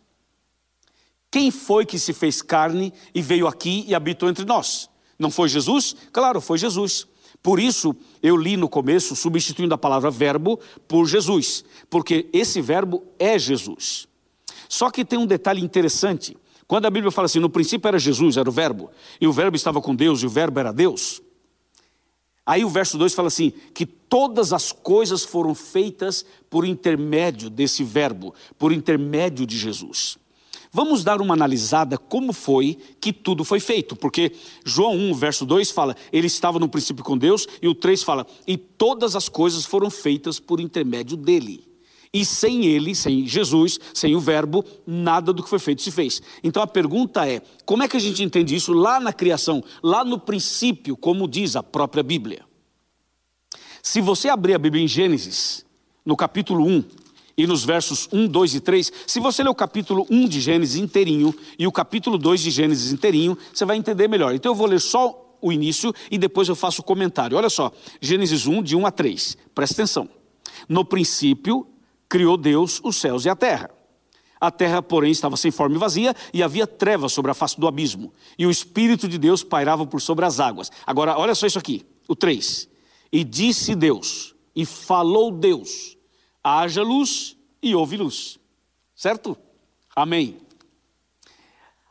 Quem 1.29 1.51
foi 1.51 1.85
que 1.85 1.99
se 1.99 2.13
fez 2.13 2.41
carne 2.41 2.93
e 3.13 3.21
veio 3.21 3.47
aqui 3.47 3.85
e 3.87 3.93
habitou 3.93 4.29
entre 4.29 4.45
nós? 4.45 4.89
Não 5.19 5.29
foi 5.29 5.49
Jesus? 5.49 5.95
Claro, 6.11 6.41
foi 6.41 6.57
Jesus. 6.57 7.07
Por 7.41 7.59
isso, 7.59 7.95
eu 8.21 8.35
li 8.35 8.57
no 8.57 8.67
começo, 8.67 9.15
substituindo 9.15 9.73
a 9.73 9.77
palavra 9.77 10.11
verbo 10.11 10.59
por 10.87 11.05
Jesus, 11.05 11.63
porque 11.89 12.27
esse 12.33 12.61
verbo 12.61 13.03
é 13.17 13.37
Jesus. 13.39 14.07
Só 14.67 14.89
que 14.89 15.05
tem 15.05 15.17
um 15.17 15.25
detalhe 15.25 15.63
interessante. 15.63 16.35
Quando 16.67 16.85
a 16.85 16.89
Bíblia 16.89 17.11
fala 17.11 17.27
assim, 17.27 17.39
no 17.39 17.49
princípio 17.49 17.87
era 17.87 17.97
Jesus, 17.97 18.35
era 18.35 18.49
o 18.49 18.51
verbo, 18.51 18.89
e 19.21 19.27
o 19.27 19.31
verbo 19.31 19.55
estava 19.55 19.81
com 19.81 19.95
Deus 19.95 20.21
e 20.21 20.25
o 20.25 20.29
verbo 20.29 20.59
era 20.59 20.73
Deus, 20.73 21.21
Aí 22.47 22.63
o 22.63 22.69
verso 22.69 22.97
2 22.97 23.13
fala 23.13 23.27
assim: 23.27 23.51
que 23.73 23.85
todas 23.85 24.53
as 24.53 24.71
coisas 24.71 25.25
foram 25.25 25.53
feitas 25.53 26.25
por 26.49 26.63
intermédio 26.63 27.49
desse 27.49 27.83
verbo, 27.83 28.33
por 28.57 28.71
intermédio 28.71 29.45
de 29.45 29.57
Jesus. 29.57 30.17
Vamos 30.71 31.03
dar 31.03 31.21
uma 31.21 31.33
analisada 31.33 31.97
como 31.97 32.33
foi 32.33 32.77
que 32.99 33.13
tudo 33.13 33.43
foi 33.43 33.59
feito, 33.59 33.95
porque 33.95 34.31
João 34.65 34.95
1, 34.95 35.13
verso 35.13 35.45
2 35.45 35.71
fala, 35.71 35.95
ele 36.11 36.27
estava 36.27 36.59
no 36.59 36.69
princípio 36.69 37.03
com 37.03 37.17
Deus, 37.17 37.47
e 37.61 37.67
o 37.67 37.75
3 37.75 38.03
fala, 38.03 38.27
e 38.45 38.57
todas 38.57 39.15
as 39.15 39.29
coisas 39.29 39.65
foram 39.65 39.89
feitas 39.89 40.39
por 40.39 40.59
intermédio 40.59 41.15
dele. 41.15 41.67
E 42.13 42.25
sem 42.25 42.65
ele, 42.65 42.95
sem 42.95 43.27
Jesus, 43.27 43.79
sem 43.93 44.15
o 44.15 44.19
Verbo, 44.19 44.63
nada 44.85 45.33
do 45.33 45.43
que 45.43 45.49
foi 45.49 45.59
feito 45.59 45.81
se 45.81 45.91
fez. 45.91 46.21
Então 46.43 46.63
a 46.63 46.67
pergunta 46.67 47.27
é: 47.27 47.41
como 47.65 47.83
é 47.83 47.87
que 47.87 47.97
a 47.97 47.99
gente 47.99 48.23
entende 48.23 48.55
isso 48.55 48.73
lá 48.73 48.99
na 48.99 49.11
criação, 49.11 49.63
lá 49.83 50.05
no 50.05 50.17
princípio, 50.17 50.95
como 50.95 51.27
diz 51.27 51.55
a 51.55 51.61
própria 51.61 52.01
Bíblia? 52.01 52.45
Se 53.83 54.01
você 54.01 54.29
abrir 54.29 54.53
a 54.53 54.57
Bíblia 54.57 54.83
em 54.83 54.87
Gênesis, 54.87 55.65
no 56.05 56.15
capítulo 56.15 56.65
1, 56.65 56.83
e 57.37 57.45
nos 57.45 57.63
versos 57.63 58.09
1, 58.11 58.27
2 58.27 58.55
e 58.55 58.59
3, 58.59 58.91
se 59.05 59.19
você 59.19 59.43
ler 59.43 59.49
o 59.49 59.55
capítulo 59.55 60.07
1 60.09 60.27
de 60.27 60.41
Gênesis 60.41 60.75
inteirinho 60.75 61.33
e 61.59 61.67
o 61.67 61.71
capítulo 61.71 62.17
2 62.17 62.41
de 62.41 62.49
Gênesis 62.49 62.91
inteirinho, 62.91 63.37
você 63.53 63.63
vai 63.63 63.77
entender 63.77 64.07
melhor. 64.07 64.33
Então 64.33 64.51
eu 64.51 64.55
vou 64.55 64.65
ler 64.65 64.81
só 64.81 65.37
o 65.39 65.51
início 65.51 65.93
e 66.09 66.17
depois 66.17 66.49
eu 66.49 66.55
faço 66.55 66.81
o 66.81 66.83
comentário. 66.83 67.37
Olha 67.37 67.49
só, 67.49 67.71
Gênesis 68.01 68.47
1, 68.47 68.63
de 68.63 68.75
1 68.75 68.87
a 68.87 68.91
3, 68.91 69.37
presta 69.53 69.75
atenção. 69.75 70.09
No 70.67 70.83
princípio, 70.83 71.67
criou 72.09 72.37
Deus 72.37 72.81
os 72.83 72.95
céus 72.95 73.23
e 73.25 73.29
a 73.29 73.35
terra. 73.35 73.69
A 74.41 74.49
terra, 74.49 74.81
porém, 74.81 75.11
estava 75.11 75.37
sem 75.37 75.51
forma 75.51 75.75
e 75.75 75.79
vazia, 75.79 76.15
e 76.33 76.43
havia 76.43 76.65
trevas 76.67 77.11
sobre 77.11 77.31
a 77.31 77.33
face 77.33 77.59
do 77.59 77.67
abismo. 77.67 78.13
E 78.37 78.45
o 78.45 78.51
Espírito 78.51 79.07
de 79.07 79.17
Deus 79.17 79.43
pairava 79.43 79.85
por 79.85 79.99
sobre 79.99 80.25
as 80.25 80.39
águas. 80.39 80.71
Agora, 80.85 81.17
olha 81.17 81.33
só 81.33 81.47
isso 81.47 81.57
aqui, 81.57 81.83
o 82.07 82.15
3. 82.15 82.69
E 83.11 83.23
disse 83.23 83.75
Deus, 83.75 84.35
e 84.55 84.63
falou 84.63 85.31
Deus: 85.31 85.96
haja 86.47 86.81
luz 86.81 87.35
e 87.61 87.75
houve 87.75 87.97
luz. 87.97 88.39
Certo? 88.95 89.37
Amém. 89.95 90.37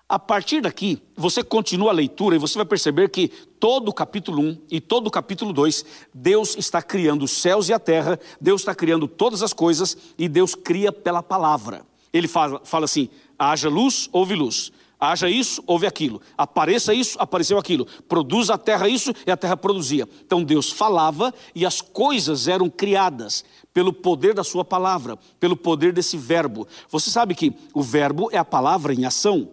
A 0.09 0.19
partir 0.19 0.61
daqui, 0.61 1.03
você 1.17 1.43
continua 1.43 1.91
a 1.91 1.95
leitura 1.95 2.37
e 2.37 2.39
você 2.39 2.57
vai 2.57 2.65
perceber 2.65 3.11
que 3.11 3.29
todo 3.29 3.89
o 3.89 3.93
capítulo 3.93 4.41
1 4.41 4.59
e 4.71 4.81
todo 4.81 5.09
o 5.09 5.11
capítulo 5.11 5.53
2, 5.53 5.85
Deus 6.15 6.57
está 6.57 6.81
criando 6.81 7.25
os 7.25 7.33
céus 7.33 7.69
e 7.69 7.73
a 7.73 7.79
terra, 7.79 8.19
Deus 8.41 8.61
está 8.61 8.73
criando 8.73 9.09
todas 9.09 9.43
as 9.43 9.53
coisas 9.53 9.97
e 10.17 10.29
Deus 10.29 10.55
cria 10.55 10.93
pela 10.93 11.25
palavra. 11.25 11.85
Ele 12.13 12.29
fala, 12.29 12.61
fala 12.65 12.85
assim: 12.85 13.09
haja 13.37 13.69
luz, 13.69 14.09
houve 14.13 14.37
luz. 14.37 14.73
Haja 14.99 15.29
isso, 15.29 15.62
houve 15.67 15.87
aquilo. 15.87 16.21
Apareça 16.38 16.95
isso, 16.95 17.19
apareceu 17.21 17.59
aquilo. 17.59 17.87
Produza 18.09 18.55
a 18.55 18.59
terra 18.59 18.88
isso 18.88 19.12
e 19.26 19.31
a 19.31 19.37
terra 19.37 19.57
produzia. 19.57 20.09
Então 20.25 20.43
Deus 20.43 20.71
falava 20.71 21.35
e 21.55 21.67
as 21.67 21.81
coisas 21.81 22.49
eram 22.49 22.71
criadas 22.71 23.45
pelo 23.75 23.93
poder 23.93 24.33
da 24.33 24.43
sua 24.43 24.65
palavra, 24.65 25.19
pelo 25.38 25.57
poder 25.57 25.93
desse 25.93 26.17
verbo. 26.17 26.67
Você 26.88 27.11
sabe 27.11 27.35
que 27.35 27.53
o 27.75 27.83
verbo 27.83 28.31
é 28.33 28.38
a 28.38 28.45
palavra 28.45 28.95
em 28.95 29.05
ação. 29.05 29.50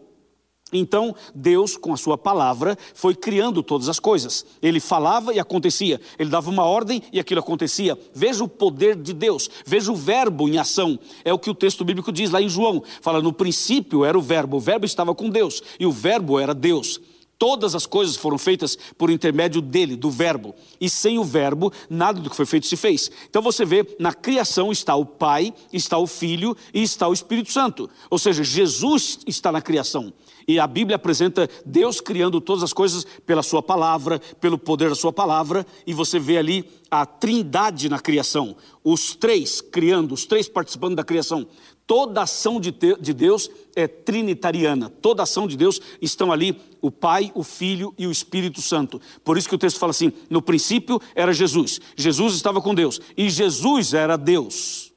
Então, 0.73 1.15
Deus, 1.33 1.77
com 1.77 1.93
a 1.93 1.97
sua 1.97 2.17
palavra, 2.17 2.77
foi 2.93 3.15
criando 3.15 3.61
todas 3.61 3.87
as 3.87 3.99
coisas. 3.99 4.45
Ele 4.61 4.79
falava 4.79 5.33
e 5.33 5.39
acontecia. 5.39 6.01
Ele 6.17 6.29
dava 6.29 6.49
uma 6.49 6.63
ordem 6.63 7.01
e 7.13 7.19
aquilo 7.19 7.39
acontecia. 7.39 7.97
Veja 8.13 8.43
o 8.43 8.47
poder 8.47 8.95
de 8.95 9.13
Deus, 9.13 9.49
veja 9.65 9.91
o 9.91 9.95
verbo 9.95 10.49
em 10.49 10.57
ação. 10.57 10.99
É 11.23 11.31
o 11.31 11.39
que 11.39 11.49
o 11.49 11.55
texto 11.55 11.85
bíblico 11.85 12.11
diz 12.11 12.31
lá 12.31 12.41
em 12.41 12.49
João. 12.49 12.83
Fala, 13.01 13.21
no 13.21 13.31
princípio 13.31 14.03
era 14.03 14.17
o 14.17 14.21
verbo, 14.21 14.57
o 14.57 14.59
verbo 14.59 14.85
estava 14.85 15.13
com 15.13 15.29
Deus 15.29 15.61
e 15.79 15.85
o 15.85 15.91
verbo 15.91 16.39
era 16.39 16.53
Deus. 16.53 16.99
Todas 17.37 17.75
as 17.75 17.85
coisas 17.85 18.15
foram 18.15 18.37
feitas 18.37 18.77
por 18.97 19.09
intermédio 19.09 19.61
dele, 19.61 19.97
do 19.97 20.09
Verbo. 20.09 20.55
E 20.79 20.89
sem 20.89 21.19
o 21.19 21.25
Verbo, 21.25 21.73
nada 21.89 22.21
do 22.21 22.29
que 22.29 22.35
foi 22.37 22.45
feito 22.45 22.67
se 22.67 22.77
fez. 22.77 23.11
Então 23.29 23.41
você 23.41 23.65
vê, 23.65 23.85
na 23.99 24.13
criação 24.13 24.71
está 24.71 24.95
o 24.95 25.05
Pai, 25.05 25.53
está 25.73 25.97
o 25.97 26.07
Filho 26.07 26.55
e 26.73 26.81
está 26.81 27.05
o 27.05 27.11
Espírito 27.11 27.51
Santo. 27.51 27.89
Ou 28.09 28.17
seja, 28.17 28.45
Jesus 28.45 29.19
está 29.27 29.51
na 29.51 29.61
criação. 29.61 30.13
E 30.47 30.59
a 30.59 30.67
Bíblia 30.67 30.95
apresenta 30.95 31.50
Deus 31.65 32.01
criando 32.01 32.41
todas 32.41 32.63
as 32.63 32.73
coisas 32.73 33.05
pela 33.25 33.43
Sua 33.43 33.62
palavra, 33.62 34.19
pelo 34.39 34.57
poder 34.57 34.89
da 34.89 34.95
Sua 34.95 35.13
palavra, 35.13 35.65
e 35.85 35.93
você 35.93 36.19
vê 36.19 36.38
ali 36.38 36.69
a 36.89 37.05
trindade 37.05 37.89
na 37.89 38.00
criação, 38.00 38.55
os 38.83 39.15
três 39.15 39.62
criando, 39.62 40.13
os 40.13 40.25
três 40.25 40.47
participando 40.47 40.95
da 40.95 41.03
criação. 41.03 41.47
Toda 41.85 42.21
ação 42.21 42.62
de, 42.62 42.71
Deus 42.71 43.50
é 43.75 43.88
trinitariana, 43.88 44.89
toda 44.89 45.23
ação 45.23 45.47
de 45.47 45.57
Deus 45.57 45.81
estão 46.01 46.31
ali 46.31 46.57
o 46.81 46.89
Pai, 46.89 47.31
o 47.35 47.43
Filho 47.43 47.93
e 47.97 48.07
o 48.07 48.12
Espírito 48.12 48.62
Santo. 48.62 49.01
Por 49.23 49.38
isso 49.38 49.50
que 49.50 49.55
o 49.55 49.57
texto 49.57 49.79
fala 49.79 49.89
assim: 49.89 50.13
no 50.29 50.41
princípio 50.41 51.01
era 51.13 51.33
Jesus, 51.33 51.81
Jesus 51.95 52.35
estava 52.35 52.62
com 52.62 52.73
Deus, 52.73 53.01
e 53.17 53.29
Jesus 53.29 53.93
era 53.93 54.15
Deus. 54.15 54.92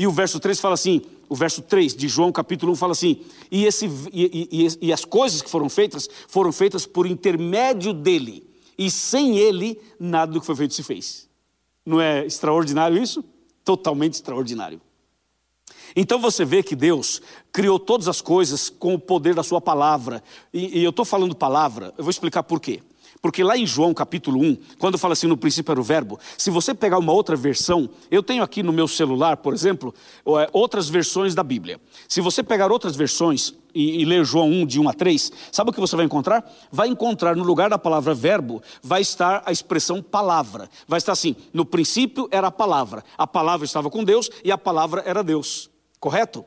E 0.00 0.06
o 0.06 0.10
verso 0.10 0.40
3 0.40 0.58
fala 0.58 0.72
assim: 0.72 1.02
o 1.28 1.36
verso 1.36 1.60
3 1.60 1.94
de 1.94 2.08
João 2.08 2.32
capítulo 2.32 2.72
1 2.72 2.76
fala 2.76 2.92
assim: 2.92 3.20
e, 3.50 3.66
esse, 3.66 3.84
e, 4.10 4.48
e, 4.50 4.86
e 4.86 4.92
as 4.94 5.04
coisas 5.04 5.42
que 5.42 5.50
foram 5.50 5.68
feitas 5.68 6.08
foram 6.26 6.50
feitas 6.50 6.86
por 6.86 7.06
intermédio 7.06 7.92
dele, 7.92 8.42
e 8.78 8.90
sem 8.90 9.36
ele 9.36 9.78
nada 9.98 10.32
do 10.32 10.40
que 10.40 10.46
foi 10.46 10.56
feito 10.56 10.72
se 10.72 10.82
fez. 10.82 11.28
Não 11.84 12.00
é 12.00 12.24
extraordinário 12.24 12.96
isso? 12.96 13.22
Totalmente 13.62 14.14
extraordinário. 14.14 14.80
Então 15.94 16.18
você 16.18 16.46
vê 16.46 16.62
que 16.62 16.74
Deus 16.74 17.20
criou 17.52 17.78
todas 17.78 18.08
as 18.08 18.22
coisas 18.22 18.70
com 18.70 18.94
o 18.94 18.98
poder 18.98 19.34
da 19.34 19.42
sua 19.42 19.60
palavra. 19.60 20.22
E, 20.50 20.78
e 20.78 20.82
eu 20.82 20.90
estou 20.90 21.04
falando 21.04 21.36
palavra, 21.36 21.92
eu 21.98 22.04
vou 22.04 22.10
explicar 22.10 22.42
por 22.42 22.58
quê. 22.58 22.82
Porque 23.22 23.44
lá 23.44 23.56
em 23.56 23.66
João 23.66 23.92
capítulo 23.92 24.40
1, 24.40 24.56
quando 24.78 24.96
fala 24.96 25.12
assim 25.12 25.26
no 25.26 25.36
princípio 25.36 25.72
era 25.72 25.80
o 25.80 25.84
verbo, 25.84 26.18
se 26.38 26.50
você 26.50 26.72
pegar 26.72 26.98
uma 26.98 27.12
outra 27.12 27.36
versão, 27.36 27.90
eu 28.10 28.22
tenho 28.22 28.42
aqui 28.42 28.62
no 28.62 28.72
meu 28.72 28.88
celular, 28.88 29.36
por 29.36 29.52
exemplo, 29.52 29.94
é, 30.26 30.48
outras 30.52 30.88
versões 30.88 31.34
da 31.34 31.42
Bíblia. 31.42 31.78
Se 32.08 32.20
você 32.22 32.42
pegar 32.42 32.72
outras 32.72 32.96
versões 32.96 33.54
e, 33.74 34.00
e 34.00 34.04
ler 34.06 34.24
João 34.24 34.48
1, 34.48 34.66
de 34.66 34.80
1 34.80 34.88
a 34.88 34.92
3, 34.94 35.32
sabe 35.52 35.70
o 35.70 35.72
que 35.72 35.80
você 35.80 35.96
vai 35.96 36.06
encontrar? 36.06 36.50
Vai 36.72 36.88
encontrar 36.88 37.36
no 37.36 37.44
lugar 37.44 37.68
da 37.68 37.78
palavra 37.78 38.14
verbo, 38.14 38.62
vai 38.82 39.02
estar 39.02 39.42
a 39.44 39.52
expressão 39.52 40.02
palavra. 40.02 40.70
Vai 40.88 40.96
estar 40.98 41.12
assim: 41.12 41.36
no 41.52 41.66
princípio 41.66 42.26
era 42.30 42.46
a 42.46 42.52
palavra, 42.52 43.04
a 43.18 43.26
palavra 43.26 43.66
estava 43.66 43.90
com 43.90 44.02
Deus 44.02 44.30
e 44.42 44.50
a 44.50 44.56
palavra 44.56 45.02
era 45.04 45.22
Deus. 45.22 45.70
Correto? 45.98 46.42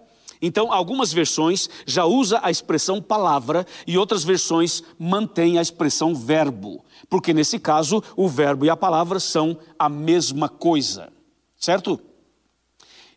Então, 0.45 0.73
algumas 0.73 1.13
versões 1.13 1.69
já 1.85 2.03
usa 2.03 2.37
a 2.43 2.51
expressão 2.51 3.01
palavra 3.01 3.65
e 3.87 3.97
outras 3.97 4.25
versões 4.25 4.83
mantêm 4.99 5.57
a 5.57 5.61
expressão 5.61 6.13
verbo, 6.13 6.83
porque 7.09 7.33
nesse 7.33 7.57
caso 7.57 8.03
o 8.13 8.27
verbo 8.27 8.65
e 8.65 8.69
a 8.69 8.75
palavra 8.75 9.21
são 9.21 9.57
a 9.79 9.87
mesma 9.87 10.49
coisa, 10.49 11.13
certo? 11.57 11.97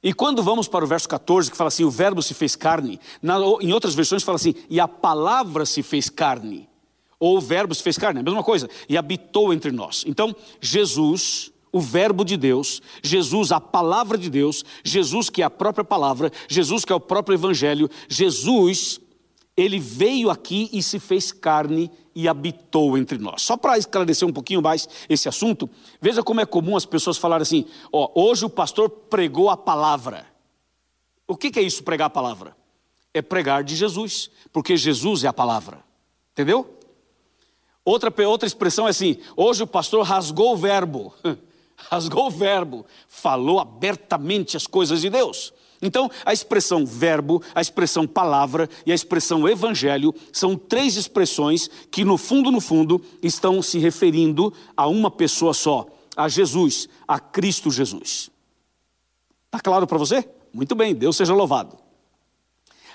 E 0.00 0.12
quando 0.14 0.40
vamos 0.40 0.68
para 0.68 0.84
o 0.84 0.86
verso 0.88 1.08
14, 1.08 1.50
que 1.50 1.56
fala 1.56 1.66
assim: 1.66 1.82
o 1.82 1.90
verbo 1.90 2.22
se 2.22 2.32
fez 2.32 2.54
carne, 2.54 3.00
na, 3.20 3.38
em 3.60 3.72
outras 3.72 3.96
versões 3.96 4.22
fala 4.22 4.36
assim: 4.36 4.54
e 4.70 4.78
a 4.78 4.86
palavra 4.86 5.66
se 5.66 5.82
fez 5.82 6.08
carne, 6.08 6.68
ou 7.18 7.38
o 7.38 7.40
verbo 7.40 7.74
se 7.74 7.82
fez 7.82 7.98
carne, 7.98 8.20
é 8.20 8.22
a 8.22 8.24
mesma 8.24 8.44
coisa, 8.44 8.70
e 8.88 8.96
habitou 8.96 9.52
entre 9.52 9.72
nós. 9.72 10.04
Então, 10.06 10.32
Jesus 10.60 11.50
o 11.72 11.80
Verbo 11.80 12.24
de 12.24 12.36
Deus, 12.36 12.80
Jesus, 13.02 13.52
a 13.52 13.60
palavra 13.60 14.16
de 14.16 14.30
Deus, 14.30 14.64
Jesus 14.84 15.28
que 15.28 15.42
é 15.42 15.44
a 15.44 15.50
própria 15.50 15.84
palavra, 15.84 16.32
Jesus 16.48 16.84
que 16.84 16.92
é 16.92 16.96
o 16.96 17.00
próprio 17.00 17.34
Evangelho, 17.34 17.90
Jesus, 18.08 19.00
ele 19.56 19.78
veio 19.78 20.30
aqui 20.30 20.68
e 20.72 20.82
se 20.82 20.98
fez 20.98 21.32
carne 21.32 21.90
e 22.14 22.28
habitou 22.28 22.96
entre 22.96 23.18
nós. 23.18 23.42
Só 23.42 23.56
para 23.56 23.78
esclarecer 23.78 24.26
um 24.26 24.32
pouquinho 24.32 24.62
mais 24.62 24.88
esse 25.08 25.28
assunto, 25.28 25.68
veja 26.00 26.22
como 26.22 26.40
é 26.40 26.46
comum 26.46 26.76
as 26.76 26.86
pessoas 26.86 27.18
falarem 27.18 27.42
assim: 27.42 27.66
ó, 27.92 28.10
hoje 28.14 28.44
o 28.44 28.50
pastor 28.50 28.88
pregou 28.88 29.50
a 29.50 29.56
palavra. 29.56 30.26
O 31.26 31.36
que, 31.36 31.50
que 31.50 31.58
é 31.58 31.62
isso, 31.62 31.82
pregar 31.82 32.06
a 32.06 32.10
palavra? 32.10 32.56
É 33.12 33.20
pregar 33.20 33.64
de 33.64 33.74
Jesus, 33.74 34.30
porque 34.52 34.76
Jesus 34.76 35.24
é 35.24 35.28
a 35.28 35.32
palavra. 35.32 35.84
Entendeu? 36.32 36.78
Outra, 37.84 38.12
outra 38.26 38.46
expressão 38.46 38.86
é 38.86 38.90
assim: 38.90 39.18
hoje 39.36 39.62
o 39.62 39.66
pastor 39.66 40.04
rasgou 40.04 40.52
o 40.52 40.56
verbo. 40.56 41.14
rasgou 41.90 42.26
o 42.26 42.30
verbo, 42.30 42.86
falou 43.08 43.60
abertamente 43.60 44.56
as 44.56 44.66
coisas 44.66 45.00
de 45.00 45.10
Deus. 45.10 45.52
Então, 45.80 46.10
a 46.24 46.32
expressão 46.32 46.86
verbo, 46.86 47.42
a 47.54 47.60
expressão 47.60 48.06
palavra 48.06 48.68
e 48.86 48.92
a 48.92 48.94
expressão 48.94 49.46
evangelho 49.46 50.14
são 50.32 50.56
três 50.56 50.96
expressões 50.96 51.68
que, 51.90 52.04
no 52.04 52.16
fundo, 52.16 52.50
no 52.50 52.60
fundo, 52.60 53.02
estão 53.22 53.60
se 53.60 53.78
referindo 53.78 54.52
a 54.76 54.86
uma 54.86 55.10
pessoa 55.10 55.52
só, 55.52 55.86
a 56.16 56.28
Jesus, 56.28 56.88
a 57.06 57.20
Cristo 57.20 57.70
Jesus. 57.70 58.30
Está 59.46 59.60
claro 59.60 59.86
para 59.86 59.98
você? 59.98 60.26
Muito 60.52 60.74
bem, 60.74 60.94
Deus 60.94 61.16
seja 61.16 61.34
louvado. 61.34 61.85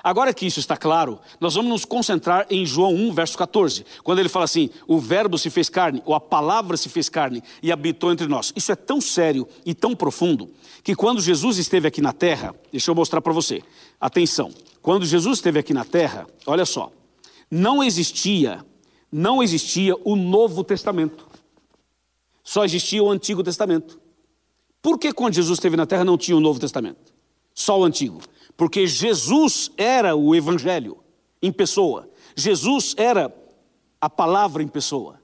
Agora 0.04 0.34
que 0.34 0.46
isso 0.46 0.60
está 0.60 0.76
claro, 0.76 1.20
nós 1.40 1.54
vamos 1.54 1.72
nos 1.72 1.86
concentrar 1.86 2.48
em 2.50 2.66
João 2.66 2.94
1, 2.96 3.14
verso 3.14 3.38
14, 3.38 3.86
quando 4.04 4.20
ele 4.20 4.30
fala 4.30 4.46
assim: 4.46 4.70
o 4.88 5.00
Verbo 5.00 5.38
se 5.38 5.50
fez 5.50 5.70
carne, 5.70 6.02
ou 6.06 6.16
a 6.16 6.20
palavra 6.20 6.76
se 6.76 6.90
fez 6.90 7.08
carne 7.08 7.44
e 7.62 7.72
habitou 7.72 8.12
entre 8.12 8.28
nós. 8.28 8.52
Isso 8.56 8.72
é 8.72 8.76
tão 8.76 9.00
sério 9.00 9.48
e 9.66 9.74
tão 9.74 9.96
profundo 9.96 10.50
que 10.84 10.96
quando 10.96 11.22
Jesus 11.22 11.58
esteve 11.58 11.88
aqui 11.88 12.02
na 12.02 12.14
terra, 12.14 12.56
deixa 12.72 12.90
eu 12.90 12.96
mostrar 12.96 13.22
para 13.22 13.34
você, 13.34 13.62
atenção, 14.00 14.52
quando 14.82 15.06
Jesus 15.06 15.38
esteve 15.38 15.60
aqui 15.60 15.74
na 15.74 15.86
terra, 15.86 16.26
olha 16.48 16.66
só, 16.66 16.92
não 17.50 17.84
existia, 17.84 18.66
não 19.12 19.44
existia 19.44 19.96
o 20.04 20.16
Novo 20.16 20.64
Testamento, 20.64 21.28
só 22.44 22.66
existia 22.66 23.04
o 23.04 23.12
Antigo 23.12 23.44
Testamento. 23.44 24.00
Por 24.82 24.98
que 24.98 25.14
quando 25.14 25.36
Jesus 25.36 25.60
esteve 25.60 25.78
na 25.78 25.86
terra 25.86 26.04
não 26.04 26.18
tinha 26.18 26.36
o 26.36 26.40
Novo 26.40 26.60
Testamento? 26.60 27.14
Só 27.54 27.80
o 27.80 27.84
Antigo 27.84 28.20
porque 28.62 28.86
Jesus 28.86 29.72
era 29.76 30.16
o 30.16 30.36
Evangelho 30.36 31.00
em 31.42 31.52
pessoa, 31.52 32.08
Jesus 32.36 32.94
era 32.96 33.36
a 34.00 34.08
palavra 34.08 34.62
em 34.62 34.68
pessoa. 34.68 35.20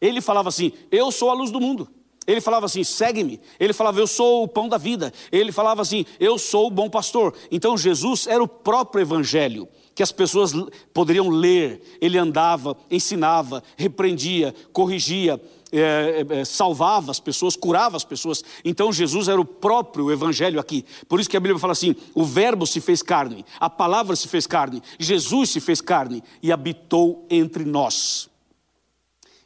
Ele 0.00 0.20
falava 0.20 0.50
assim: 0.50 0.70
Eu 0.88 1.10
sou 1.10 1.28
a 1.28 1.34
luz 1.34 1.50
do 1.50 1.60
mundo. 1.60 1.88
Ele 2.28 2.40
falava 2.40 2.66
assim: 2.66 2.84
segue-me. 2.84 3.40
Ele 3.58 3.72
falava: 3.72 3.98
Eu 3.98 4.06
sou 4.06 4.44
o 4.44 4.46
pão 4.46 4.68
da 4.68 4.78
vida. 4.78 5.12
Ele 5.32 5.50
falava 5.50 5.82
assim: 5.82 6.06
Eu 6.20 6.38
sou 6.38 6.68
o 6.68 6.70
bom 6.70 6.88
pastor. 6.88 7.34
Então 7.50 7.76
Jesus 7.76 8.28
era 8.28 8.40
o 8.40 8.46
próprio 8.46 9.02
evangelho 9.02 9.68
que 9.96 10.02
as 10.02 10.12
pessoas 10.12 10.52
poderiam 10.92 11.30
ler. 11.30 11.80
Ele 12.02 12.18
andava, 12.18 12.76
ensinava, 12.90 13.62
repreendia, 13.78 14.54
corrigia, 14.70 15.40
é, 15.72 16.26
é, 16.28 16.44
salvava 16.44 17.10
as 17.10 17.18
pessoas, 17.18 17.56
curava 17.56 17.96
as 17.96 18.04
pessoas. 18.04 18.44
Então 18.62 18.92
Jesus 18.92 19.26
era 19.26 19.40
o 19.40 19.44
próprio 19.44 20.12
evangelho 20.12 20.60
aqui. 20.60 20.84
Por 21.08 21.18
isso 21.18 21.30
que 21.30 21.36
a 21.36 21.40
Bíblia 21.40 21.58
fala 21.58 21.72
assim: 21.72 21.96
o 22.14 22.24
Verbo 22.24 22.66
se 22.66 22.78
fez 22.78 23.00
carne, 23.00 23.42
a 23.58 23.70
palavra 23.70 24.14
se 24.14 24.28
fez 24.28 24.46
carne, 24.46 24.82
Jesus 24.98 25.48
se 25.48 25.60
fez 25.60 25.80
carne 25.80 26.22
e 26.42 26.52
habitou 26.52 27.26
entre 27.30 27.64
nós. 27.64 28.28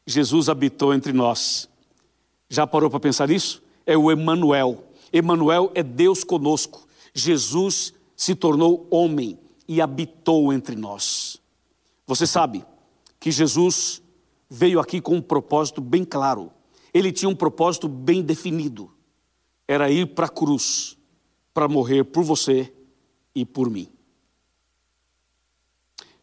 Jesus 0.04 0.48
habitou 0.48 0.92
entre 0.92 1.12
nós. 1.12 1.68
Já 2.48 2.66
parou 2.66 2.90
para 2.90 2.98
pensar 2.98 3.28
nisso? 3.28 3.62
É 3.86 3.96
o 3.96 4.10
Emanuel. 4.10 4.82
Emanuel 5.12 5.70
é 5.76 5.82
Deus 5.84 6.24
conosco. 6.24 6.88
Jesus 7.14 7.94
se 8.16 8.34
tornou 8.34 8.88
homem 8.90 9.38
e 9.72 9.80
habitou 9.80 10.52
entre 10.52 10.74
nós. 10.74 11.40
Você 12.04 12.26
sabe 12.26 12.66
que 13.20 13.30
Jesus 13.30 14.02
veio 14.48 14.80
aqui 14.80 15.00
com 15.00 15.14
um 15.14 15.22
propósito 15.22 15.80
bem 15.80 16.04
claro. 16.04 16.50
Ele 16.92 17.12
tinha 17.12 17.28
um 17.28 17.36
propósito 17.36 17.86
bem 17.86 18.20
definido. 18.20 18.92
Era 19.68 19.88
ir 19.88 20.08
para 20.08 20.26
a 20.26 20.28
cruz 20.28 20.98
para 21.54 21.68
morrer 21.68 22.02
por 22.02 22.24
você 22.24 22.72
e 23.32 23.46
por 23.46 23.70
mim. 23.70 23.88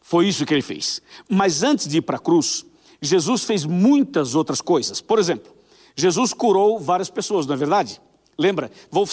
Foi 0.02 0.28
isso 0.28 0.44
que 0.44 0.52
ele 0.52 0.60
fez. 0.60 1.00
Mas 1.26 1.62
antes 1.62 1.88
de 1.88 1.96
ir 1.96 2.02
para 2.02 2.18
a 2.18 2.20
cruz, 2.20 2.66
Jesus 3.00 3.44
fez 3.44 3.64
muitas 3.64 4.34
outras 4.34 4.60
coisas. 4.60 5.00
Por 5.00 5.18
exemplo, 5.18 5.50
Jesus 5.96 6.34
curou 6.34 6.78
várias 6.78 7.08
pessoas, 7.08 7.46
não 7.46 7.54
é 7.54 7.56
verdade? 7.56 7.98
Lembra? 8.36 8.70
Vou 8.90 9.06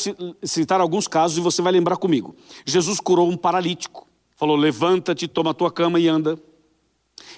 citar 0.43 0.81
alguns 0.81 1.07
casos 1.07 1.37
e 1.37 1.41
você 1.41 1.61
vai 1.61 1.71
lembrar 1.71 1.95
comigo. 1.95 2.35
Jesus 2.65 2.99
curou 2.99 3.29
um 3.29 3.37
paralítico. 3.37 4.05
Falou: 4.35 4.55
levanta-te, 4.55 5.27
toma 5.27 5.51
a 5.51 5.53
tua 5.53 5.71
cama 5.71 5.99
e 5.99 6.07
anda. 6.07 6.37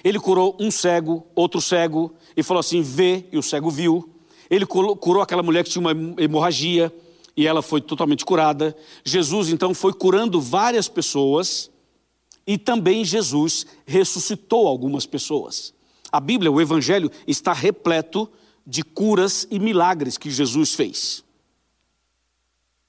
Ele 0.02 0.18
curou 0.18 0.56
um 0.58 0.70
cego, 0.70 1.26
outro 1.34 1.60
cego, 1.60 2.12
e 2.36 2.42
falou 2.42 2.60
assim: 2.60 2.82
vê, 2.82 3.24
e 3.32 3.38
o 3.38 3.42
cego 3.42 3.70
viu. 3.70 4.14
Ele 4.50 4.64
curou 4.66 5.20
aquela 5.20 5.42
mulher 5.42 5.62
que 5.62 5.70
tinha 5.70 5.80
uma 5.80 6.22
hemorragia, 6.22 6.92
e 7.36 7.46
ela 7.46 7.62
foi 7.62 7.80
totalmente 7.80 8.24
curada. 8.24 8.76
Jesus 9.04 9.48
então 9.48 9.74
foi 9.74 9.92
curando 9.92 10.40
várias 10.40 10.88
pessoas, 10.88 11.70
e 12.46 12.56
também 12.56 13.04
Jesus 13.04 13.66
ressuscitou 13.86 14.66
algumas 14.66 15.06
pessoas. 15.06 15.74
A 16.10 16.18
Bíblia, 16.18 16.50
o 16.50 16.60
Evangelho, 16.60 17.10
está 17.26 17.52
repleto 17.52 18.28
de 18.66 18.82
curas 18.82 19.46
e 19.50 19.58
milagres 19.58 20.16
que 20.16 20.30
Jesus 20.30 20.74
fez. 20.74 21.22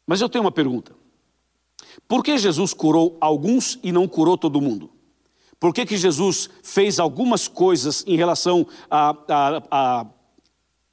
Mas 0.08 0.22
eu 0.22 0.30
tenho 0.30 0.44
uma 0.44 0.52
pergunta: 0.52 0.96
por 2.08 2.24
que 2.24 2.38
Jesus 2.38 2.74
curou 2.74 3.18
alguns 3.20 3.80
e 3.84 3.92
não 3.92 4.08
curou 4.08 4.38
todo 4.38 4.62
mundo? 4.62 4.90
Por 5.60 5.74
que, 5.74 5.86
que 5.86 5.98
Jesus 5.98 6.50
fez 6.64 7.00
algumas 7.00 7.48
coisas 7.48 8.04
em 8.08 8.16
relação 8.16 8.66
à 8.90 10.06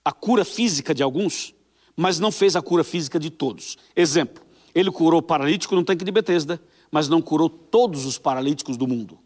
a, 0.05 0.13
cura 0.13 0.45
física 0.45 0.93
de 0.93 1.03
alguns, 1.03 1.55
mas 1.97 2.19
não 2.19 2.33
fez 2.33 2.57
a 2.57 2.63
cura 2.63 2.83
física 2.83 3.19
de 3.19 3.31
todos? 3.31 3.79
Exemplo, 3.95 4.43
ele 4.75 4.91
curou 4.91 5.23
paralítico 5.23 5.75
no 5.77 5.85
tanque 5.85 6.05
de 6.05 6.11
Betesda, 6.11 6.61
mas 6.91 7.09
não 7.09 7.23
curou 7.23 7.49
todos 7.49 8.05
os 8.05 8.19
paralíticos 8.19 8.77
do 8.77 8.89
mundo. 8.89 9.19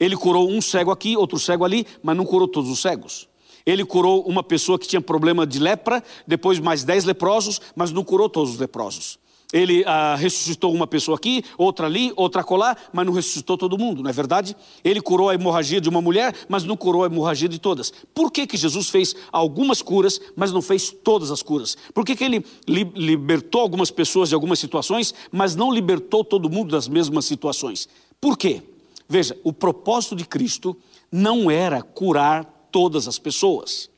Ele 0.00 0.16
curou 0.16 0.50
um 0.50 0.60
cego 0.60 0.90
aqui, 0.90 1.16
outro 1.16 1.38
cego 1.38 1.64
ali, 1.64 1.86
mas 2.02 2.16
não 2.16 2.24
curou 2.24 2.48
todos 2.48 2.70
os 2.70 2.80
cegos. 2.80 3.28
Ele 3.64 3.84
curou 3.84 4.22
uma 4.26 4.42
pessoa 4.42 4.78
que 4.78 4.86
tinha 4.86 5.00
problema 5.00 5.46
de 5.46 5.58
lepra, 5.58 6.02
depois 6.26 6.58
mais 6.58 6.84
dez 6.84 7.04
leprosos, 7.04 7.60
mas 7.74 7.90
não 7.90 8.04
curou 8.04 8.28
todos 8.28 8.52
os 8.52 8.58
leprosos. 8.58 9.18
Ele 9.52 9.84
ah, 9.86 10.16
ressuscitou 10.16 10.74
uma 10.74 10.86
pessoa 10.86 11.16
aqui, 11.16 11.44
outra 11.56 11.86
ali, 11.86 12.12
outra 12.16 12.42
colar, 12.42 12.76
mas 12.92 13.06
não 13.06 13.12
ressuscitou 13.12 13.56
todo 13.56 13.78
mundo, 13.78 14.02
não 14.02 14.10
é 14.10 14.12
verdade? 14.12 14.56
Ele 14.82 15.00
curou 15.00 15.28
a 15.28 15.34
hemorragia 15.34 15.80
de 15.80 15.88
uma 15.88 16.02
mulher, 16.02 16.34
mas 16.48 16.64
não 16.64 16.76
curou 16.76 17.04
a 17.04 17.06
hemorragia 17.06 17.48
de 17.48 17.58
todas. 17.58 17.92
Por 18.12 18.32
que, 18.32 18.46
que 18.46 18.56
Jesus 18.56 18.88
fez 18.88 19.14
algumas 19.30 19.80
curas, 19.80 20.20
mas 20.34 20.52
não 20.52 20.60
fez 20.60 20.90
todas 20.90 21.30
as 21.30 21.42
curas? 21.42 21.76
Por 21.94 22.04
que, 22.04 22.16
que 22.16 22.24
ele 22.24 22.44
li 22.66 22.90
libertou 22.94 23.60
algumas 23.60 23.90
pessoas 23.90 24.28
de 24.28 24.34
algumas 24.34 24.58
situações, 24.58 25.14
mas 25.30 25.54
não 25.54 25.72
libertou 25.72 26.24
todo 26.24 26.50
mundo 26.50 26.72
das 26.72 26.88
mesmas 26.88 27.24
situações? 27.24 27.88
Por 28.20 28.36
quê? 28.36 28.62
Veja, 29.08 29.38
o 29.44 29.52
propósito 29.52 30.16
de 30.16 30.24
Cristo 30.24 30.76
não 31.10 31.48
era 31.50 31.82
curar 31.82 32.68
todas 32.72 33.06
as 33.06 33.18
pessoas. 33.18 33.88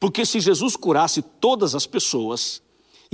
Porque 0.00 0.24
se 0.24 0.40
Jesus 0.40 0.76
curasse 0.76 1.22
todas 1.22 1.74
as 1.74 1.86
pessoas, 1.86 2.62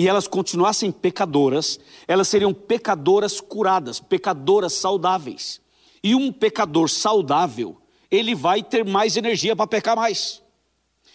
e 0.00 0.08
elas 0.08 0.26
continuassem 0.26 0.90
pecadoras, 0.90 1.78
elas 2.08 2.26
seriam 2.26 2.54
pecadoras 2.54 3.38
curadas, 3.38 4.00
pecadoras 4.00 4.72
saudáveis. 4.72 5.60
E 6.02 6.14
um 6.14 6.32
pecador 6.32 6.88
saudável, 6.88 7.76
ele 8.10 8.34
vai 8.34 8.62
ter 8.62 8.82
mais 8.82 9.18
energia 9.18 9.54
para 9.54 9.66
pecar 9.66 9.94
mais. 9.94 10.42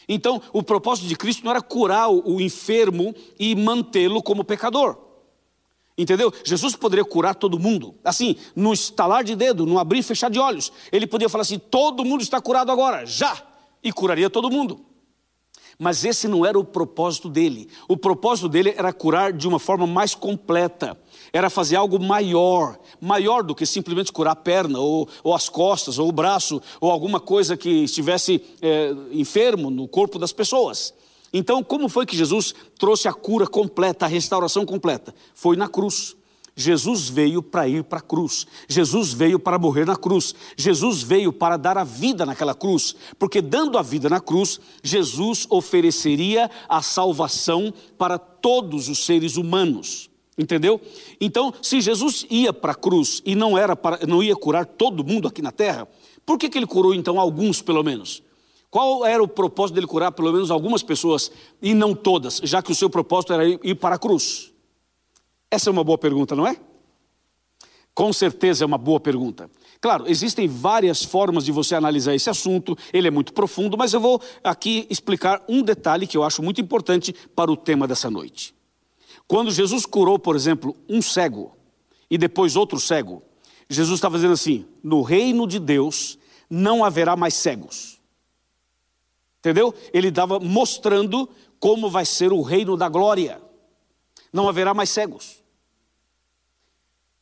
Então, 0.08 0.39
o 0.54 0.62
propósito 0.62 1.08
de 1.08 1.15
Cristo 1.15 1.43
não 1.43 1.50
era 1.50 1.63
curar 1.63 2.12
o, 2.12 2.39
enfermo 2.39 3.15
e 3.39 3.56
mantê-lo 3.56 4.21
como 4.21 4.43
pecador. 4.43 5.00
Entendeu? 5.98 6.32
Jesus 6.43 6.76
poderia 6.76 7.04
curar 7.04 7.34
todo 7.34 7.58
mundo, 7.58 7.95
assim, 8.04 8.36
no 8.56 8.71
estalar 8.71 9.24
de 9.24 9.36
dedo, 9.36 9.65
no 9.65 9.80
abrir 9.80 10.02
e 10.02 10.04
fechar 10.04 10.30
de 10.30 10.38
olhos. 10.38 10.71
Ele 10.91 11.08
podia 11.08 11.28
falar 11.28 11.41
assim: 11.41 11.58
todo 11.58 12.06
mundo 12.06 12.21
está 12.21 12.39
curado 12.39 12.71
agora, 12.71 13.04
já, 13.04 13.36
e 13.84 13.91
curaria 13.91 14.30
todo 14.30 14.52
mundo. 14.52 14.85
Mas 15.78 16.06
esse 16.06 16.28
não 16.28 16.46
era 16.46 16.58
o 16.58 16.64
propósito 16.64 17.30
dele. 17.30 17.70
O 17.88 17.98
propósito 17.98 18.48
dele 18.48 18.74
era 18.78 18.94
curar 18.94 19.34
de 19.34 19.48
uma 19.48 19.60
forma 19.60 19.86
mais 19.86 20.16
completa. 20.16 20.98
Era 21.34 21.50
fazer 21.50 21.76
algo 21.76 22.00
maior, 22.00 22.80
maior 23.00 23.44
do 23.44 23.54
que 23.54 23.66
simplesmente 23.66 24.12
curar 24.12 24.32
a 24.32 24.36
perna, 24.36 24.80
ou, 24.80 25.08
ou 25.24 25.34
as 25.34 25.50
costas, 25.50 26.00
ou 26.00 26.08
o 26.08 26.14
braço, 26.14 26.62
ou 26.80 26.90
alguma 26.90 27.20
coisa 27.20 27.58
que 27.58 27.70
estivesse 27.84 28.42
é, 28.62 28.94
enfermo 29.12 29.70
no 29.70 29.88
corpo 29.88 30.18
das 30.18 30.32
pessoas. 30.32 30.94
Então, 31.34 31.62
como 31.62 31.90
foi 31.90 32.06
que 32.06 32.16
Jesus 32.16 32.56
trouxe 32.80 33.10
a 33.10 33.14
cura 33.14 33.46
completa, 33.46 34.06
a 34.06 34.08
restauração 34.08 34.66
completa? 34.66 35.14
Foi 35.34 35.58
na 35.58 35.68
cruz. 35.68 36.16
Jesus 36.56 37.10
veio 37.10 37.44
para 37.44 37.68
ir 37.68 37.84
para 37.84 38.00
a 38.00 38.02
cruz, 38.02 38.48
Jesus 38.68 39.12
veio 39.12 39.38
para 39.38 39.60
morrer 39.60 39.86
na 39.86 39.98
cruz, 39.98 40.34
Jesus 40.56 41.04
veio 41.04 41.34
para 41.34 41.58
dar 41.58 41.78
a 41.78 41.84
vida 41.84 42.26
naquela 42.26 42.56
cruz, 42.56 42.96
porque 43.20 43.41
dando 43.41 43.78
a 43.78 43.82
vida 43.82 44.08
na 44.10 44.22
cruz, 44.22 44.62
Jesus 44.82 45.46
ofereceria 45.50 46.50
a 46.70 46.82
salvação 46.82 47.74
para 47.98 48.18
todos 48.18 48.88
os 48.88 49.06
seres 49.06 49.36
humanos. 49.36 50.10
Entendeu? 50.38 50.82
Então, 51.20 51.54
se 51.62 51.80
Jesus 51.80 52.26
ia 52.30 52.52
para 52.52 52.72
a 52.72 52.76
cruz 52.76 53.22
e 53.26 53.36
não 53.36 53.58
era 53.58 53.76
para, 53.76 54.06
não 54.06 54.24
ia 54.24 54.36
curar 54.36 54.65
todo 54.65 55.04
mundo 55.04 55.28
aqui 55.28 55.41
na 55.41 55.52
terra, 55.52 55.88
por 56.26 56.38
que, 56.38 56.50
que 56.50 56.58
ele 56.58 56.68
curou 56.68 56.94
então 56.94 57.20
alguns 57.20 57.62
pelo 57.62 57.84
menos? 57.84 58.24
Qual 58.70 59.06
era 59.06 59.24
o 59.24 59.28
propósito 59.28 59.76
dele 59.76 59.88
curar 59.88 60.12
pelo 60.12 60.32
menos 60.34 60.52
algumas 60.52 60.84
pessoas 60.84 61.32
e 61.62 61.74
não 61.74 61.94
todas, 61.94 62.41
já 62.44 62.62
que 62.62 62.72
o 62.72 62.76
seu 62.76 62.89
propósito 62.89 63.34
era 63.34 63.48
ir 63.48 63.76
para 63.76 63.96
a 63.96 64.00
cruz? 64.00 64.55
Essa 65.50 65.70
é 65.70 65.72
uma 65.72 65.84
boa 65.84 65.98
pergunta, 65.98 66.36
não 66.36 66.48
é? 66.48 66.56
Com 67.94 68.12
certeza 68.12 68.64
é 68.64 68.68
uma 68.68 68.78
boa 68.78 69.00
pergunta. 69.00 69.50
Claro, 69.80 70.06
existem 70.08 70.48
várias 70.48 71.04
formas 71.04 71.46
de 71.46 71.52
você 71.52 71.76
analisar 71.76 72.14
esse 72.14 72.30
assunto, 72.30 72.78
ele 72.92 73.08
é 73.08 73.12
muito 73.12 73.34
profundo, 73.34 73.78
mas 73.78 73.94
eu 73.94 74.00
vou 74.00 74.22
aqui 74.44 74.86
explicar 74.90 75.44
um 75.48 75.62
detalhe 75.62 76.08
que 76.08 76.18
eu 76.18 76.24
acho 76.24 76.42
muito 76.42 76.60
importante 76.60 77.14
para 77.36 77.52
o 77.52 77.56
tema 77.56 77.88
dessa 77.88 78.10
noite. 78.10 78.54
Quando 79.28 79.52
Jesus 79.52 79.86
curou, 79.86 80.20
por 80.20 80.36
exemplo, 80.36 80.76
um 80.90 81.02
cego, 81.02 81.56
e 82.10 82.18
depois 82.18 82.56
outro 82.56 82.80
cego. 82.80 83.24
Jesus 83.70 83.98
estava 83.98 84.18
dizendo 84.18 84.34
assim: 84.34 84.66
no 84.84 85.02
reino 85.02 85.48
de 85.48 85.60
Deus 85.60 86.18
não 86.50 86.84
haverá 86.84 87.16
mais 87.16 87.34
cegos. 87.34 88.00
Entendeu? 89.40 89.74
Ele 89.94 90.08
estava 90.08 90.40
mostrando 90.40 91.30
como 91.60 91.90
vai 91.90 92.06
ser 92.06 92.32
o 92.32 92.42
reino 92.42 92.76
da 92.76 92.90
glória. 92.90 93.42
Não 94.32 94.48
haverá 94.50 94.74
mais 94.74 94.90
cegos. 94.90 95.44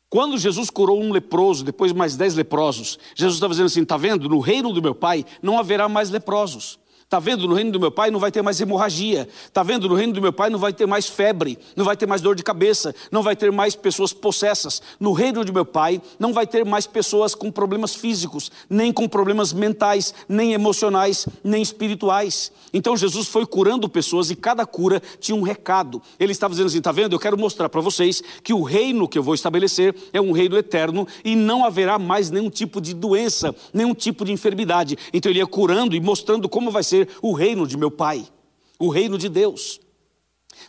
Quando 0.09 0.37
Jesus 0.37 0.69
curou 0.69 1.01
um 1.01 1.11
leproso, 1.11 1.63
depois 1.63 1.91
mais 1.91 2.15
dez 2.15 2.35
leprosos, 2.35 2.99
Jesus 3.15 3.37
estava 3.37 3.51
dizendo 3.51 3.65
assim: 3.65 3.81
está 3.81 3.97
vendo? 3.97 4.29
No 4.29 4.39
reino 4.39 4.71
do 4.71 4.81
meu 4.81 4.93
Pai 4.93 5.25
não 5.41 5.57
haverá 5.57 5.89
mais 5.89 6.11
leprosos. 6.11 6.77
Está 7.13 7.19
vendo? 7.19 7.47
No 7.47 7.53
reino 7.53 7.71
do 7.71 7.79
meu 7.79 7.91
pai 7.91 8.09
não 8.09 8.19
vai 8.19 8.31
ter 8.31 8.41
mais 8.41 8.59
hemorragia. 8.59 9.29
Está 9.45 9.61
vendo? 9.61 9.87
No 9.87 9.93
reino 9.93 10.13
do 10.13 10.19
meu 10.19 10.33
pai 10.33 10.49
não 10.49 10.57
vai 10.57 10.73
ter 10.73 10.87
mais 10.87 11.07
febre, 11.07 11.59
não 11.75 11.85
vai 11.85 11.95
ter 11.95 12.07
mais 12.07 12.21
dor 12.21 12.35
de 12.35 12.41
cabeça, 12.41 12.95
não 13.11 13.21
vai 13.21 13.35
ter 13.35 13.51
mais 13.51 13.75
pessoas 13.75 14.11
possessas. 14.11 14.81
No 14.99 15.13
reino 15.13 15.45
do 15.45 15.53
meu 15.53 15.63
pai 15.63 16.01
não 16.17 16.33
vai 16.33 16.47
ter 16.47 16.65
mais 16.65 16.87
pessoas 16.87 17.35
com 17.35 17.51
problemas 17.51 17.93
físicos, 17.93 18.51
nem 18.67 18.91
com 18.91 19.07
problemas 19.07 19.53
mentais, 19.53 20.11
nem 20.27 20.53
emocionais, 20.53 21.27
nem 21.43 21.61
espirituais. 21.61 22.51
Então 22.73 22.97
Jesus 22.97 23.27
foi 23.27 23.45
curando 23.45 23.87
pessoas 23.87 24.31
e 24.31 24.35
cada 24.35 24.65
cura 24.65 24.99
tinha 25.19 25.35
um 25.35 25.43
recado. 25.43 26.01
Ele 26.19 26.31
estava 26.31 26.55
dizendo 26.55 26.65
assim: 26.65 26.79
está 26.79 26.91
vendo? 26.91 27.13
Eu 27.13 27.19
quero 27.19 27.37
mostrar 27.37 27.69
para 27.69 27.79
vocês 27.79 28.23
que 28.41 28.55
o 28.55 28.63
reino 28.63 29.07
que 29.07 29.19
eu 29.19 29.23
vou 29.23 29.35
estabelecer 29.35 29.95
é 30.11 30.19
um 30.19 30.31
reino 30.31 30.57
eterno 30.57 31.07
e 31.23 31.35
não 31.35 31.63
haverá 31.63 31.99
mais 31.99 32.31
nenhum 32.31 32.49
tipo 32.49 32.81
de 32.81 32.91
doença, 32.95 33.55
nenhum 33.71 33.93
tipo 33.93 34.25
de 34.25 34.31
enfermidade. 34.31 34.97
Então 35.13 35.31
ele 35.31 35.37
ia 35.37 35.45
curando 35.45 35.95
e 35.95 35.99
mostrando 35.99 36.49
como 36.49 36.71
vai 36.71 36.81
ser 36.81 37.02
o 37.21 37.33
reino 37.33 37.67
de 37.67 37.77
meu 37.77 37.91
Pai, 37.91 38.27
o 38.79 38.89
reino 38.89 39.17
de 39.17 39.29
Deus. 39.29 39.79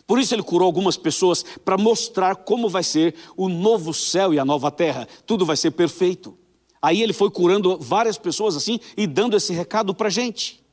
Por 0.07 0.19
isso 0.19 0.33
ele 0.33 0.43
curou 0.43 0.65
algumas 0.65 0.97
pessoas 0.97 1.43
para 1.63 1.77
mostrar 1.77 2.35
como 2.35 2.69
vai 2.69 2.83
ser 2.83 3.15
o 3.37 3.47
novo 3.47 3.93
céu 3.93 4.33
e 4.33 4.39
a 4.39 4.45
nova 4.45 4.71
terra. 4.71 5.07
Tudo 5.25 5.45
vai 5.45 5.57
ser 5.57 5.71
perfeito. 5.71 6.37
Aí 6.81 7.01
ele 7.01 7.13
foi 7.13 7.31
curando 7.31 7.77
várias 7.79 8.17
pessoas 8.17 8.55
assim 8.55 8.79
e 8.95 9.07
dando 9.07 9.35
esse 9.35 9.53
recado 9.53 9.93
para 9.93 10.07
a 10.07 10.11
gente. 10.11 10.63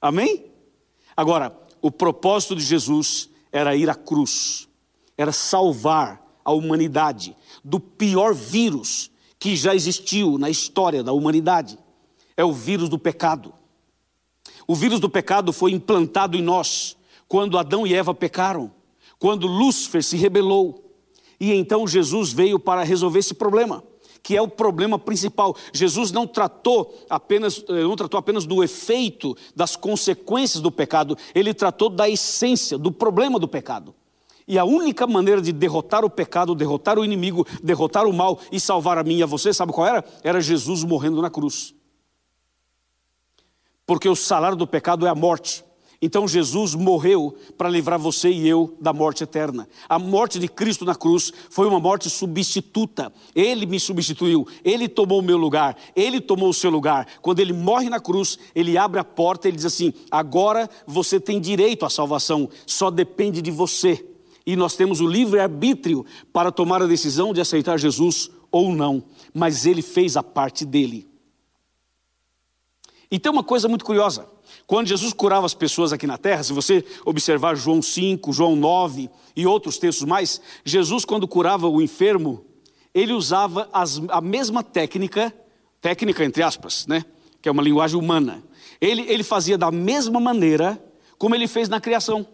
Amém? 0.00 0.46
Agora, 1.16 1.56
o 1.80 1.90
propósito 1.90 2.56
de 2.56 2.62
Jesus 2.62 3.30
era 3.52 3.76
ir 3.76 3.88
à 3.88 3.94
cruz, 3.94 4.68
era 5.16 5.32
salvar 5.32 6.22
a 6.44 6.52
humanidade 6.52 7.36
do 7.62 7.78
pior 7.80 8.34
vírus 8.34 9.10
que 9.38 9.56
já 9.56 9.74
existiu 9.74 10.38
na 10.38 10.50
história 10.50 11.02
da 11.02 11.12
humanidade. 11.12 11.78
É 12.36 12.44
o 12.44 12.52
vírus 12.52 12.88
do 12.88 12.98
pecado. 12.98 13.54
O 14.66 14.74
vírus 14.74 14.98
do 14.98 15.10
pecado 15.10 15.52
foi 15.52 15.72
implantado 15.72 16.36
em 16.36 16.42
nós 16.42 16.96
quando 17.28 17.58
Adão 17.58 17.86
e 17.86 17.94
Eva 17.94 18.14
pecaram, 18.14 18.70
quando 19.18 19.46
Lúcifer 19.46 20.02
se 20.02 20.16
rebelou. 20.16 20.92
E 21.38 21.52
então 21.52 21.86
Jesus 21.86 22.32
veio 22.32 22.58
para 22.58 22.82
resolver 22.82 23.18
esse 23.18 23.34
problema, 23.34 23.82
que 24.22 24.36
é 24.36 24.40
o 24.40 24.48
problema 24.48 24.98
principal. 24.98 25.54
Jesus 25.72 26.12
não 26.12 26.26
tratou 26.26 26.94
apenas, 27.10 27.62
eh, 27.68 27.82
não 27.82 27.96
tratou 27.96 28.18
apenas 28.18 28.46
do 28.46 28.62
efeito, 28.62 29.36
das 29.54 29.76
consequências 29.76 30.62
do 30.62 30.70
pecado, 30.70 31.16
ele 31.34 31.52
tratou 31.52 31.90
da 31.90 32.08
essência, 32.08 32.78
do 32.78 32.90
problema 32.90 33.38
do 33.38 33.48
pecado. 33.48 33.94
E 34.46 34.58
a 34.58 34.64
única 34.64 35.06
maneira 35.06 35.40
de 35.40 35.52
derrotar 35.52 36.04
o 36.04 36.10
pecado, 36.10 36.54
derrotar 36.54 36.98
o 36.98 37.04
inimigo, 37.04 37.46
derrotar 37.62 38.06
o 38.06 38.12
mal 38.12 38.38
e 38.52 38.60
salvar 38.60 38.98
a 38.98 39.02
mim 39.02 39.16
e 39.16 39.22
a 39.22 39.26
você, 39.26 39.52
sabe 39.52 39.72
qual 39.72 39.86
era? 39.86 40.04
Era 40.22 40.40
Jesus 40.40 40.84
morrendo 40.84 41.20
na 41.20 41.30
cruz 41.30 41.73
porque 43.86 44.08
o 44.08 44.16
salário 44.16 44.56
do 44.56 44.66
pecado 44.66 45.06
é 45.06 45.10
a 45.10 45.14
morte. 45.14 45.64
Então 46.04 46.28
Jesus 46.28 46.74
morreu 46.74 47.34
para 47.56 47.68
livrar 47.68 47.98
você 47.98 48.30
e 48.30 48.46
eu 48.46 48.76
da 48.78 48.92
morte 48.92 49.24
eterna. 49.24 49.66
A 49.88 49.98
morte 49.98 50.38
de 50.38 50.46
Cristo 50.48 50.84
na 50.84 50.94
cruz 50.94 51.32
foi 51.48 51.66
uma 51.66 51.80
morte 51.80 52.10
substituta. 52.10 53.10
Ele 53.34 53.64
me 53.64 53.80
substituiu, 53.80 54.46
ele 54.62 54.86
tomou 54.86 55.20
o 55.20 55.22
meu 55.22 55.38
lugar, 55.38 55.74
ele 55.96 56.20
tomou 56.20 56.50
o 56.50 56.54
seu 56.54 56.70
lugar. 56.70 57.06
Quando 57.22 57.40
ele 57.40 57.54
morre 57.54 57.88
na 57.88 57.98
cruz, 57.98 58.38
ele 58.54 58.76
abre 58.76 59.00
a 59.00 59.04
porta 59.04 59.48
e 59.48 59.50
ele 59.50 59.56
diz 59.56 59.64
assim: 59.64 59.94
agora 60.10 60.68
você 60.86 61.18
tem 61.18 61.40
direito 61.40 61.86
à 61.86 61.90
salvação, 61.90 62.50
só 62.66 62.90
depende 62.90 63.40
de 63.40 63.50
você. 63.50 64.04
E 64.46 64.56
nós 64.56 64.76
temos 64.76 65.00
o 65.00 65.06
livre 65.06 65.40
arbítrio 65.40 66.04
para 66.30 66.52
tomar 66.52 66.82
a 66.82 66.86
decisão 66.86 67.32
de 67.32 67.40
aceitar 67.40 67.78
Jesus 67.78 68.30
ou 68.52 68.74
não, 68.74 69.02
mas 69.32 69.64
ele 69.64 69.80
fez 69.80 70.18
a 70.18 70.22
parte 70.22 70.66
dele. 70.66 71.13
E 73.14 73.18
tem 73.20 73.30
uma 73.30 73.44
coisa 73.44 73.68
muito 73.68 73.84
curiosa. 73.84 74.28
Quando 74.66 74.88
Jesus 74.88 75.12
curava 75.12 75.46
as 75.46 75.54
pessoas 75.54 75.92
aqui 75.92 76.04
na 76.04 76.18
terra, 76.18 76.42
se 76.42 76.52
você 76.52 76.84
observar 77.04 77.54
João 77.54 77.80
5, 77.80 78.32
João 78.32 78.56
9 78.56 79.08
e 79.36 79.46
outros 79.46 79.78
textos 79.78 80.04
mais, 80.04 80.40
Jesus, 80.64 81.04
quando 81.04 81.28
curava 81.28 81.68
o 81.68 81.80
enfermo, 81.80 82.44
ele 82.92 83.12
usava 83.12 83.68
as, 83.72 84.02
a 84.08 84.20
mesma 84.20 84.64
técnica, 84.64 85.32
técnica 85.80 86.24
entre 86.24 86.42
aspas, 86.42 86.88
né? 86.88 87.04
Que 87.40 87.48
é 87.48 87.52
uma 87.52 87.62
linguagem 87.62 87.96
humana. 87.96 88.42
Ele, 88.80 89.02
ele 89.02 89.22
fazia 89.22 89.56
da 89.56 89.70
mesma 89.70 90.18
maneira 90.18 90.84
como 91.16 91.36
ele 91.36 91.46
fez 91.46 91.68
na 91.68 91.80
criação. 91.80 92.26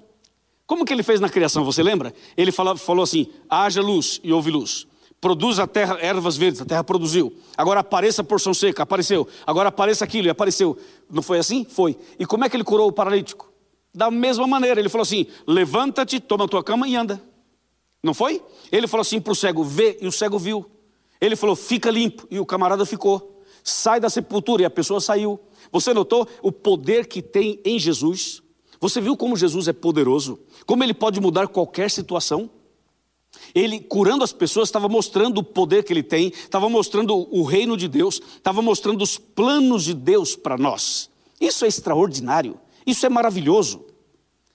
Como 0.67 0.87
que 0.87 0.95
ele 0.95 1.03
fez 1.03 1.21
na 1.21 1.29
criação, 1.29 1.63
você 1.63 1.83
lembra? 1.83 2.15
Ele 2.35 2.51
falou, 2.51 2.75
falou 2.79 3.03
assim: 3.03 3.27
haja 3.51 3.83
luz 3.83 4.19
e 4.25 4.33
houve 4.33 4.51
luz. 4.51 4.87
Produz 5.21 5.59
a 5.59 5.67
terra 5.67 5.99
ervas 6.01 6.37
verdes, 6.37 6.63
a 6.63 6.65
terra 6.65 6.83
produziu. 6.83 7.37
Agora 7.55 7.81
apareça 7.81 8.23
a 8.23 8.25
porção 8.25 8.55
seca, 8.55 8.85
apareceu. 8.85 9.29
Agora 9.47 9.69
apareça 9.69 10.03
aquilo 10.03 10.29
e 10.29 10.31
apareceu. 10.31 10.79
Não 11.11 11.23
foi 11.23 11.39
assim? 11.39 11.65
Foi. 11.65 11.97
E 12.19 12.25
como 12.25 12.45
é 12.45 12.49
que 12.49 12.57
ele 12.57 12.65
curou 12.65 12.89
o 12.89 12.93
paralítico? 12.93 13.53
Da 13.93 14.11
mesma 14.11 14.47
maneira, 14.47 14.81
ele 14.81 14.89
falou 14.89 15.03
assim: 15.03 15.27
levanta-te, 15.47 16.21
toma 16.21 16.45
a 16.45 16.49
tua 16.49 16.65
cama 16.65 16.89
e 16.89 16.97
anda. 16.97 17.23
Não 18.03 18.15
foi? 18.15 18.43
Ele 18.73 18.87
falou 18.87 19.03
assim 19.03 19.21
para 19.21 19.33
o 19.33 19.37
cego: 19.37 19.63
vê, 19.63 19.99
e 20.01 20.07
o 20.07 20.13
cego 20.13 20.39
viu. 20.39 20.65
Ele 21.21 21.37
falou: 21.37 21.55
fica 21.55 21.91
limpo, 21.91 22.27
e 22.31 22.39
o 22.39 22.47
camarada 22.47 22.87
ficou. 22.87 23.43
Sai 23.63 24.01
da 24.01 24.09
sepultura, 24.09 24.63
e 24.63 24.65
a 24.65 24.71
pessoa 24.71 25.03
saiu. 25.03 25.39
Você 25.71 25.93
notou 25.93 26.27
o 26.41 26.51
poder 26.51 27.07
que 27.07 27.21
tem 27.21 27.61
em 27.63 27.79
Jesus? 27.79 28.43
Você 28.81 29.03
viu 29.03 29.15
como 29.19 29.37
Jesus 29.37 29.69
é 29.69 29.75
poderoso? 29.75 30.41
Como 30.65 30.83
ele 30.83 30.95
pode 30.95 31.21
mudar 31.21 31.47
qualquer 31.49 31.91
situação? 31.91 32.49
Ele, 33.55 33.81
curando 33.81 34.23
as 34.23 34.33
pessoas, 34.33 34.69
estava 34.69 34.89
mostrando 34.89 35.39
o 35.39 35.45
poder 35.45 35.85
que 35.85 35.93
ele 35.93 36.03
tem, 36.03 36.29
estava 36.29 36.69
mostrando 36.69 37.15
o 37.15 37.43
reino 37.43 37.77
de 37.77 37.89
Deus, 37.89 38.21
estava 38.37 38.63
mostrando 38.63 39.03
os 39.03 39.19
planos 39.19 39.85
de 39.85 39.95
Deus 39.95 40.37
para 40.37 40.57
nós. 40.57 41.11
Isso 41.41 41.65
é 41.65 41.69
extraordinário, 41.69 42.61
isso 42.87 43.05
é 43.07 43.09
maravilhoso. 43.09 43.85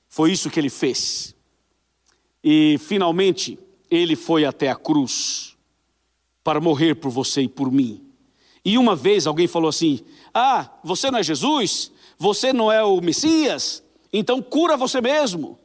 Foi 0.08 0.32
isso 0.32 0.50
que 0.50 0.60
ele 0.60 0.70
fez. 0.70 1.36
E 2.44 2.78
finalmente, 2.80 3.60
ele 3.90 4.16
foi 4.16 4.46
até 4.46 4.70
a 4.70 4.76
cruz 4.76 5.58
para 6.44 6.62
morrer 6.62 6.96
por 6.96 7.10
você 7.10 7.42
e 7.42 7.50
por 7.50 7.72
mim. 7.72 8.02
E 8.64 8.78
uma 8.78 8.96
vez 8.96 9.28
alguém 9.28 9.48
falou 9.48 9.70
assim: 9.70 10.02
Ah, 10.34 10.70
você 10.84 11.12
não 11.12 11.20
é 11.20 11.24
Jesus? 11.24 11.92
Você 12.18 12.54
não 12.54 12.72
é 12.72 12.84
o 12.84 13.02
Messias? 13.02 13.84
Então 14.14 14.42
cura 14.42 14.78
você 14.78 15.02
mesmo, 15.02 15.60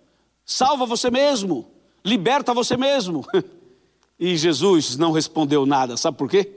salva 0.44 0.84
você 0.84 1.10
mesmo 1.10 1.70
liberta 2.04 2.54
você 2.54 2.76
mesmo. 2.76 3.24
E 4.22 4.36
Jesus 4.36 4.98
não 4.98 5.12
respondeu 5.12 5.64
nada, 5.64 5.96
sabe 5.96 6.18
por 6.18 6.28
quê? 6.28 6.52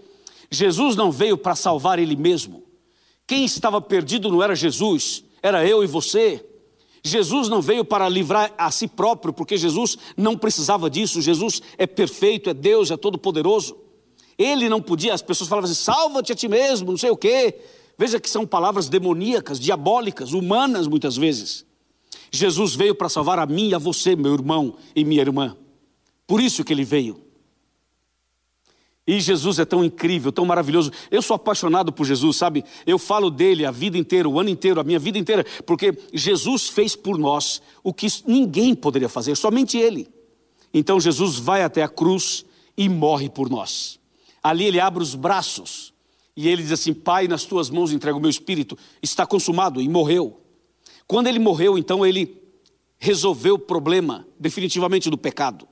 Jesus 0.52 0.98
não 0.98 1.10
veio 1.10 1.38
para 1.38 1.56
salvar 1.56 1.98
ele 1.98 2.14
mesmo. 2.14 2.62
Quem 3.26 3.46
estava 3.46 3.80
perdido 3.80 4.30
não 4.30 4.44
era 4.44 4.54
Jesus, 4.54 5.24
era 5.42 5.66
eu 5.66 5.82
e 5.82 5.88
você. 5.88 6.46
Jesus 7.02 7.48
não 7.48 7.62
veio 7.62 7.86
para 7.86 8.08
livrar 8.10 8.54
a 8.58 8.70
si 8.70 8.86
próprio, 8.86 9.34
porque 9.34 9.58
Jesus 9.58 9.98
não 10.16 10.38
precisava 10.38 10.90
disso. 10.90 11.22
Jesus 11.22 11.62
é 11.78 11.88
perfeito, 11.88 12.50
é 12.50 12.54
Deus, 12.54 12.92
é 12.92 12.98
todo-poderoso. 12.98 13.78
Ele 14.38 14.68
não 14.68 14.82
podia, 14.82 15.14
as 15.14 15.22
pessoas 15.22 15.50
falavam 15.50 15.70
assim: 15.70 15.82
salva-te 15.82 16.32
a 16.32 16.36
ti 16.36 16.48
mesmo, 16.48 16.92
não 16.92 16.98
sei 16.98 17.12
o 17.12 17.18
quê. 17.18 17.56
Veja 17.98 18.20
que 18.20 18.30
são 18.30 18.46
palavras 18.46 18.90
demoníacas, 18.90 19.60
diabólicas, 19.60 20.34
humanas 20.34 20.88
muitas 20.88 21.16
vezes. 21.16 21.66
Jesus 22.34 22.74
veio 22.74 22.96
para 22.96 23.08
salvar 23.08 23.38
a 23.38 23.46
mim 23.46 23.70
e 23.70 23.76
a 23.76 23.78
você, 23.78 24.16
meu 24.16 24.34
irmão 24.34 24.76
e 24.96 25.06
minha 25.06 25.22
irmã. 25.22 25.56
Por 26.26 26.42
isso 26.42 26.64
que 26.64 26.74
ele 26.74 26.84
veio. 26.84 27.22
E 29.06 29.20
Jesus 29.20 29.60
é 29.60 29.66
tão 29.66 29.84
incrível, 29.84 30.32
tão 30.32 30.44
maravilhoso. 30.44 30.92
Eu 31.12 31.22
sou 31.22 31.36
apaixonado 31.36 31.94
por 31.94 32.06
Jesus, 32.06 32.38
sabe? 32.38 32.64
Eu 32.88 32.98
falo 32.98 33.30
dele 33.30 33.66
a 33.66 33.72
vida 33.72 34.00
inteira, 34.00 34.28
o 34.28 34.40
ano 34.40 34.50
inteiro, 34.50 34.80
a 34.80 34.84
minha 34.84 34.98
vida 34.98 35.20
inteira, 35.20 35.46
porque 35.66 35.96
Jesus 36.12 36.70
fez 36.70 36.96
por 36.96 37.20
nós 37.20 37.62
o 37.84 37.94
que 37.94 38.08
ninguém 38.26 38.74
poderia 38.74 39.10
fazer, 39.10 39.36
somente 39.36 39.78
ele. 39.78 40.10
Então 40.74 41.00
Jesus 41.00 41.38
vai 41.38 41.62
até 41.62 41.84
a 41.84 41.88
cruz 41.88 42.46
e 42.76 42.90
morre 42.90 43.30
por 43.30 43.48
nós. 43.48 44.00
Ali 44.42 44.66
ele 44.66 44.80
abre 44.80 45.04
os 45.04 45.14
braços 45.14 45.94
e 46.36 46.48
ele 46.48 46.64
diz 46.64 46.72
assim: 46.72 46.94
Pai, 46.94 47.28
nas 47.28 47.46
tuas 47.46 47.70
mãos 47.70 47.92
entrego 47.92 48.18
o 48.18 48.22
meu 48.22 48.30
espírito, 48.30 48.76
está 49.04 49.24
consumado 49.24 49.80
e 49.80 49.88
morreu. 49.88 50.43
Quando 51.08 51.28
ele 51.28 51.40
morreu, 51.40 51.78
então 51.78 52.06
ele 52.06 52.42
resolveu 52.98 53.56
o 53.56 53.60
problema 53.60 54.26
definitivamente 54.40 55.10
do 55.10 55.18
pecado. 55.18 55.68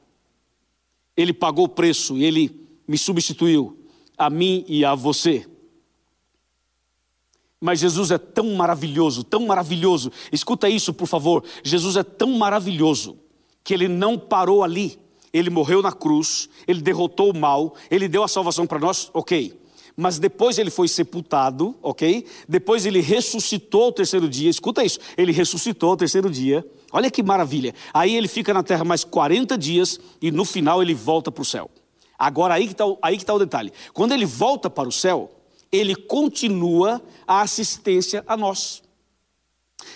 Ele 1.15 1.34
pagou 1.34 1.65
o 1.65 1.70
preço 1.70 2.17
e 2.17 2.24
ele 2.24 2.67
me 2.88 2.98
substituiu, 2.98 3.78
a 4.17 4.30
mim 4.30 4.65
e 4.67 4.84
a 4.84 4.96
você. 4.96 5.48
Mas 7.60 7.80
Jesus 7.80 8.12
é 8.12 8.17
tão 8.17 8.56
maravilhoso, 8.56 9.24
tão 9.24 9.46
maravilhoso. 9.46 10.12
Escuta 10.32 10.67
isso, 10.67 10.94
por 10.94 11.08
favor. 11.08 11.44
Jesus 11.63 11.96
é 11.96 12.04
tão 12.04 12.32
maravilhoso 12.34 13.17
que 13.63 13.74
ele 13.74 13.88
não 13.88 14.17
parou 14.17 14.63
ali. 14.63 15.00
ele 15.34 15.50
morreu 15.50 15.82
na 15.82 15.94
cruz, 15.94 16.50
ele 16.67 16.82
derrotou 16.82 17.32
o 17.32 17.38
mal, 17.38 17.76
ele 17.89 18.10
deu 18.10 18.24
a 18.24 18.28
salvação 18.28 18.67
para 18.67 18.80
nós, 18.80 19.10
ok. 19.13 19.61
Mas 19.95 20.19
depois 20.19 20.58
ele 20.58 20.69
foi 20.69 20.88
sepultado, 20.88 21.75
ok? 21.82 22.25
Depois 22.47 22.86
ele 22.86 23.01
ressuscitou 23.01 23.84
ao 23.84 23.91
terceiro 23.91 24.30
dia, 24.30 24.49
escuta 24.49 24.84
isso, 24.84 24.99
ele 25.17 25.32
ressuscitou 25.32 25.91
ao 25.91 25.97
terceiro 25.97 26.30
dia, 26.30 26.65
olha 26.91 27.12
que 27.12 27.21
maravilha. 27.21 27.73
Aí 27.93 28.15
ele 28.15 28.27
fica 28.27 28.54
na 28.54 28.63
terra 28.63 28.84
mais 28.84 29.04
40 29.04 29.58
dias 29.58 29.99
e 30.21 30.32
no 30.32 30.45
final 30.45 30.82
ele 30.82 30.93
volta 30.93 31.32
para 31.32 31.41
o 31.41 31.45
céu. 31.45 31.69
Agora 32.17 32.54
aí 32.54 32.67
que 32.67 32.73
está 32.73 32.86
tá 33.25 33.34
o 33.34 33.39
detalhe: 33.39 33.73
quando 33.93 34.13
ele 34.13 34.25
volta 34.25 34.69
para 34.69 34.88
o 34.88 34.91
céu, 34.91 35.32
ele 35.71 35.95
continua 35.95 37.01
a 37.25 37.41
assistência 37.41 38.23
a 38.27 38.38
nós. 38.38 38.84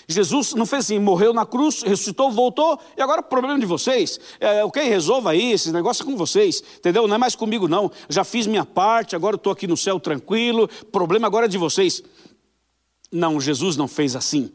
Jesus 0.08 0.54
não 0.54 0.66
fez 0.66 0.86
assim, 0.86 1.00
morreu 1.00 1.34
na 1.34 1.46
cruz, 1.46 1.82
ressuscitou, 1.82 2.32
voltou, 2.32 2.80
e 2.98 3.02
agora 3.02 3.22
o 3.22 3.24
problema 3.24 3.60
de 3.60 3.66
vocês. 3.66 4.20
É, 4.40 4.64
ok, 4.64 4.84
resolva 4.84 5.32
aí, 5.32 5.52
esse 5.52 5.72
negócio 5.72 6.04
é 6.04 6.06
com 6.06 6.16
vocês, 6.16 6.64
entendeu? 6.78 7.08
Não 7.08 7.16
é 7.16 7.18
mais 7.18 7.36
comigo, 7.36 7.68
não. 7.68 7.92
Já 8.10 8.24
fiz 8.24 8.48
minha 8.48 8.66
parte, 8.66 9.16
agora 9.16 9.36
estou 9.36 9.52
aqui 9.52 9.68
no 9.68 9.78
céu 9.78 10.00
tranquilo, 10.00 10.68
problema 10.92 11.28
agora 11.28 11.46
é 11.46 11.50
de 11.50 11.58
vocês. 11.58 12.04
Não, 13.12 13.40
Jesus 13.40 13.78
não 13.78 13.88
fez 13.88 14.16
assim. 14.16 14.52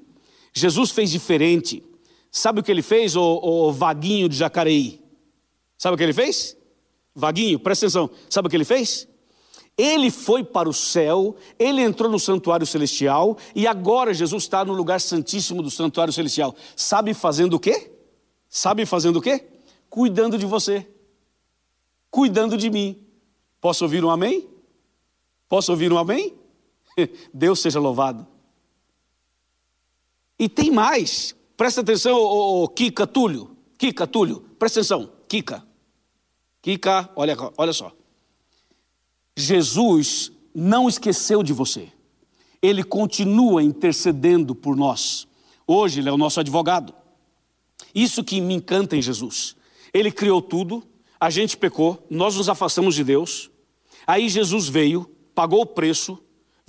Jesus 0.52 0.90
fez 0.90 1.10
diferente. 1.10 1.82
Sabe 2.30 2.60
o 2.60 2.62
que 2.62 2.70
ele 2.70 2.82
fez, 2.82 3.16
o, 3.16 3.22
o 3.22 3.72
vaguinho 3.72 4.28
de 4.28 4.36
Jacareí? 4.36 5.00
Sabe 5.76 5.94
o 5.94 5.98
que 5.98 6.04
ele 6.04 6.12
fez? 6.12 6.56
Vaguinho, 7.14 7.58
presta 7.58 7.86
atenção. 7.86 8.10
Sabe 8.28 8.46
o 8.46 8.50
que 8.50 8.56
ele 8.56 8.64
fez? 8.64 9.08
Ele 9.80 10.10
foi 10.10 10.44
para 10.44 10.68
o 10.68 10.74
céu, 10.74 11.34
ele 11.58 11.80
entrou 11.80 12.10
no 12.10 12.18
santuário 12.18 12.66
celestial 12.66 13.38
e 13.54 13.66
agora 13.66 14.12
Jesus 14.12 14.42
está 14.42 14.62
no 14.62 14.74
lugar 14.74 15.00
santíssimo 15.00 15.62
do 15.62 15.70
santuário 15.70 16.12
celestial. 16.12 16.54
Sabe 16.76 17.14
fazendo 17.14 17.54
o 17.54 17.58
quê? 17.58 17.90
Sabe 18.46 18.84
fazendo 18.84 19.16
o 19.16 19.22
quê? 19.22 19.42
Cuidando 19.88 20.36
de 20.36 20.44
você, 20.44 20.86
cuidando 22.10 22.58
de 22.58 22.68
mim. 22.68 23.02
Posso 23.58 23.82
ouvir 23.84 24.04
um 24.04 24.10
amém? 24.10 24.50
Posso 25.48 25.72
ouvir 25.72 25.90
um 25.90 25.96
amém? 25.96 26.34
Deus 27.32 27.60
seja 27.60 27.80
louvado. 27.80 28.26
E 30.38 30.46
tem 30.46 30.70
mais, 30.70 31.34
presta 31.56 31.80
atenção, 31.80 32.18
ô, 32.18 32.64
ô, 32.64 32.68
Kika 32.68 33.06
Túlio, 33.06 33.56
Kika 33.78 34.06
Túlio, 34.06 34.40
presta 34.58 34.80
atenção, 34.80 35.10
Kika. 35.26 35.66
Kika, 36.60 37.08
olha, 37.16 37.34
olha 37.56 37.72
só. 37.72 37.90
Jesus 39.40 40.32
não 40.54 40.88
esqueceu 40.88 41.42
de 41.42 41.52
você. 41.52 41.88
Ele 42.62 42.82
continua 42.82 43.62
intercedendo 43.62 44.54
por 44.54 44.76
nós. 44.76 45.26
Hoje 45.66 46.00
ele 46.00 46.08
é 46.08 46.12
o 46.12 46.18
nosso 46.18 46.40
advogado. 46.40 46.94
Isso 47.94 48.22
que 48.22 48.40
me 48.40 48.54
encanta 48.54 48.96
em 48.96 49.02
Jesus. 49.02 49.56
Ele 49.92 50.10
criou 50.10 50.40
tudo, 50.42 50.82
a 51.18 51.30
gente 51.30 51.56
pecou, 51.56 52.04
nós 52.08 52.36
nos 52.36 52.48
afastamos 52.48 52.94
de 52.94 53.04
Deus. 53.04 53.50
Aí 54.06 54.28
Jesus 54.28 54.68
veio, 54.68 55.08
pagou 55.34 55.62
o 55.62 55.66
preço, 55.66 56.18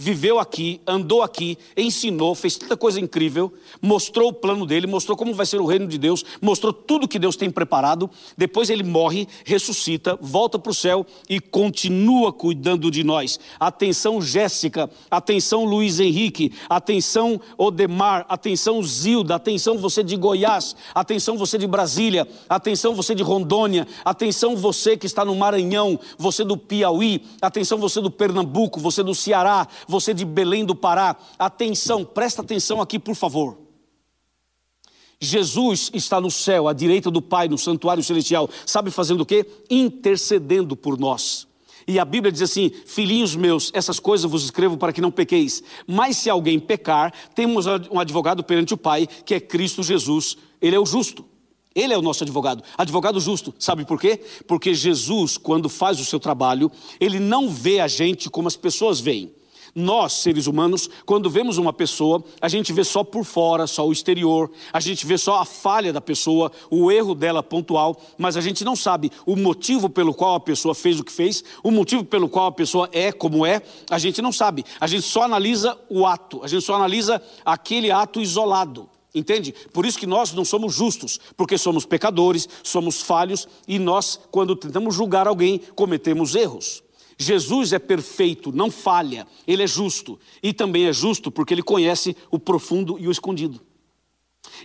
viveu 0.02 0.40
aqui, 0.40 0.82
andou 0.88 1.22
aqui, 1.22 1.56
ensinou, 1.78 2.34
fez 2.34 2.58
tanta 2.58 2.76
coisa 2.76 3.00
incrível, 3.00 3.54
mostrou 3.80 4.30
o 4.30 4.34
plano 4.34 4.66
dele, 4.66 4.88
mostrou 4.88 5.16
como 5.16 5.32
vai 5.32 5.46
ser 5.46 5.62
o 5.62 5.66
reino 5.68 5.86
de 5.86 6.00
Deus, 6.00 6.26
mostrou 6.42 6.74
tudo 6.74 7.08
que 7.08 7.20
Deus 7.20 7.36
tem 7.36 7.52
preparado. 7.52 8.10
Depois 8.36 8.72
ele 8.72 8.82
morre, 8.82 9.28
ressuscita, 9.46 10.18
volta 10.20 10.58
para 10.58 10.72
o 10.72 10.74
céu 10.74 11.06
e 11.30 11.40
continua 11.40 12.34
cuidando 12.34 12.90
de 12.90 13.04
nós. 13.04 13.40
Atenção, 13.60 14.20
Jéssica, 14.20 14.90
atenção, 15.10 15.66
Luiz 15.66 16.00
Henrique, 16.00 16.52
atenção, 16.68 17.40
Odemar, 17.56 18.26
atenção, 18.28 18.82
Zilda, 18.82 19.36
atenção, 19.36 19.78
você 19.78 20.04
de 20.04 20.16
Goiás, 20.16 20.76
atenção, 20.96 21.38
você 21.38 21.60
de 21.60 21.68
Brasília, 21.68 22.28
atenção, 22.50 22.96
você 22.96 23.14
de 23.14 23.22
Rondônia, 23.22 23.88
atenção, 24.04 24.56
você 24.56 24.98
que 24.98 25.06
está 25.06 25.24
no 25.24 25.36
Maranhão, 25.36 26.00
você 26.18 26.44
do 26.44 26.58
Piauí, 26.58 27.24
atenção, 27.40 27.78
você 27.78 28.02
do 28.02 28.10
Pernambuco, 28.10 28.80
você 28.80 29.04
do 29.04 29.14
Ceará 29.14 29.68
você 29.92 30.14
de 30.14 30.26
Belém 30.26 30.66
do 30.66 30.74
Pará, 30.74 31.16
atenção, 31.38 32.04
presta 32.04 32.42
atenção 32.42 32.82
aqui, 32.82 32.98
por 32.98 33.16
favor. 33.16 33.58
Jesus 35.20 35.92
está 35.94 36.20
no 36.20 36.32
céu, 36.32 36.68
à 36.68 36.74
direita 36.74 37.12
do 37.12 37.22
Pai, 37.22 37.48
no 37.48 37.58
santuário 37.58 38.02
celestial, 38.02 38.50
sabe 38.66 38.90
fazendo 38.90 39.22
o 39.22 39.26
quê? 39.26 39.46
Intercedendo 39.70 40.76
por 40.76 40.98
nós. 40.98 41.48
E 41.88 42.00
a 42.00 42.06
Bíblia 42.06 42.32
diz 42.32 42.42
assim: 42.42 42.72
Filhinhos 42.86 43.36
meus, 43.36 43.70
essas 43.74 44.00
coisas 44.00 44.30
vos 44.30 44.44
escrevo 44.44 44.78
para 44.78 44.92
que 44.94 45.02
não 45.02 45.12
pequeis. 45.12 45.62
Mas 45.86 46.18
se 46.18 46.30
alguém 46.30 46.60
pecar, 46.60 47.14
temos 47.36 47.66
um 47.92 48.00
advogado 48.00 48.44
perante 48.44 48.74
o 48.74 48.78
Pai, 48.78 49.08
que 49.26 49.36
é 49.36 49.40
Cristo 49.40 49.84
Jesus. 49.84 50.38
Ele 50.60 50.76
é 50.76 50.80
o 50.80 50.86
justo. 50.86 51.26
Ele 51.74 51.94
é 51.94 51.98
o 51.98 52.02
nosso 52.02 52.24
advogado, 52.24 52.64
advogado 52.78 53.20
justo. 53.20 53.54
Sabe 53.58 53.86
por 53.86 54.00
quê? 54.00 54.20
Porque 54.46 54.74
Jesus, 54.74 55.38
quando 55.38 55.70
faz 55.70 56.00
o 56.02 56.06
seu 56.06 56.20
trabalho, 56.20 56.70
ele 57.00 57.18
não 57.18 57.50
vê 57.50 57.80
a 57.80 57.88
gente 57.88 58.30
como 58.30 58.48
as 58.48 58.58
pessoas 58.58 59.00
veem. 59.00 59.34
Nós, 59.74 60.14
seres 60.14 60.48
humanos, 60.48 60.90
quando 61.06 61.30
vemos 61.30 61.58
uma 61.58 61.72
pessoa, 61.72 62.24
a 62.42 62.50
gente 62.50 62.74
vê 62.74 62.84
só 62.84 63.04
por 63.04 63.24
fora, 63.24 63.66
só 63.68 63.88
o 63.88 63.92
exterior, 63.92 64.52
a 64.74 64.80
gente 64.80 65.06
vê 65.06 65.18
só 65.18 65.40
a 65.40 65.46
falha 65.46 65.94
da 65.94 66.02
pessoa, 66.02 66.52
o 66.70 66.92
erro 66.92 67.16
dela 67.16 67.42
pontual, 67.42 68.00
mas 68.18 68.36
a 68.36 68.42
gente 68.42 68.66
não 68.66 68.76
sabe 68.76 69.12
o 69.26 69.36
motivo 69.36 69.90
pelo 69.90 70.14
qual 70.14 70.36
a 70.36 70.40
pessoa 70.40 70.76
fez 70.76 71.00
o 71.00 71.04
que 71.04 71.12
fez, 71.12 71.44
o 71.64 71.72
motivo 71.72 72.04
pelo 72.04 72.28
qual 72.28 72.48
a 72.48 72.52
pessoa 72.52 72.90
é 72.92 73.12
como 73.12 73.46
é, 73.46 73.62
a 73.90 73.98
gente 73.98 74.22
não 74.22 74.32
sabe. 74.32 74.66
A 74.80 74.88
gente 74.88 75.04
só 75.04 75.24
analisa 75.24 75.78
o 75.90 76.06
ato, 76.06 76.44
a 76.44 76.48
gente 76.48 76.66
só 76.66 76.76
analisa 76.76 77.22
aquele 77.46 77.92
ato 77.92 78.20
isolado. 78.20 78.90
Entende? 79.14 79.54
Por 79.74 79.86
isso 79.86 80.00
que 80.00 80.08
nós 80.08 80.32
não 80.32 80.46
somos 80.46 80.74
justos, 80.74 81.20
porque 81.36 81.58
somos 81.58 81.86
pecadores, 81.86 82.48
somos 82.64 83.02
falhos 83.02 83.48
e 83.68 83.78
nós, 83.78 84.20
quando 84.32 84.56
tentamos 84.56 84.96
julgar 84.96 85.28
alguém, 85.28 85.60
cometemos 85.76 86.34
erros. 86.34 86.82
Jesus 87.18 87.74
é 87.74 87.80
perfeito, 87.80 88.52
não 88.52 88.72
falha, 88.72 89.28
ele 89.48 89.64
é 89.64 89.68
justo. 89.68 90.20
E 90.42 90.54
também 90.54 90.86
é 90.86 90.94
justo 90.94 91.32
porque 91.32 91.54
ele 91.54 91.64
conhece 91.64 92.16
o 92.30 92.40
profundo 92.40 92.98
e 93.00 93.08
o 93.08 93.12
escondido. 93.12 93.62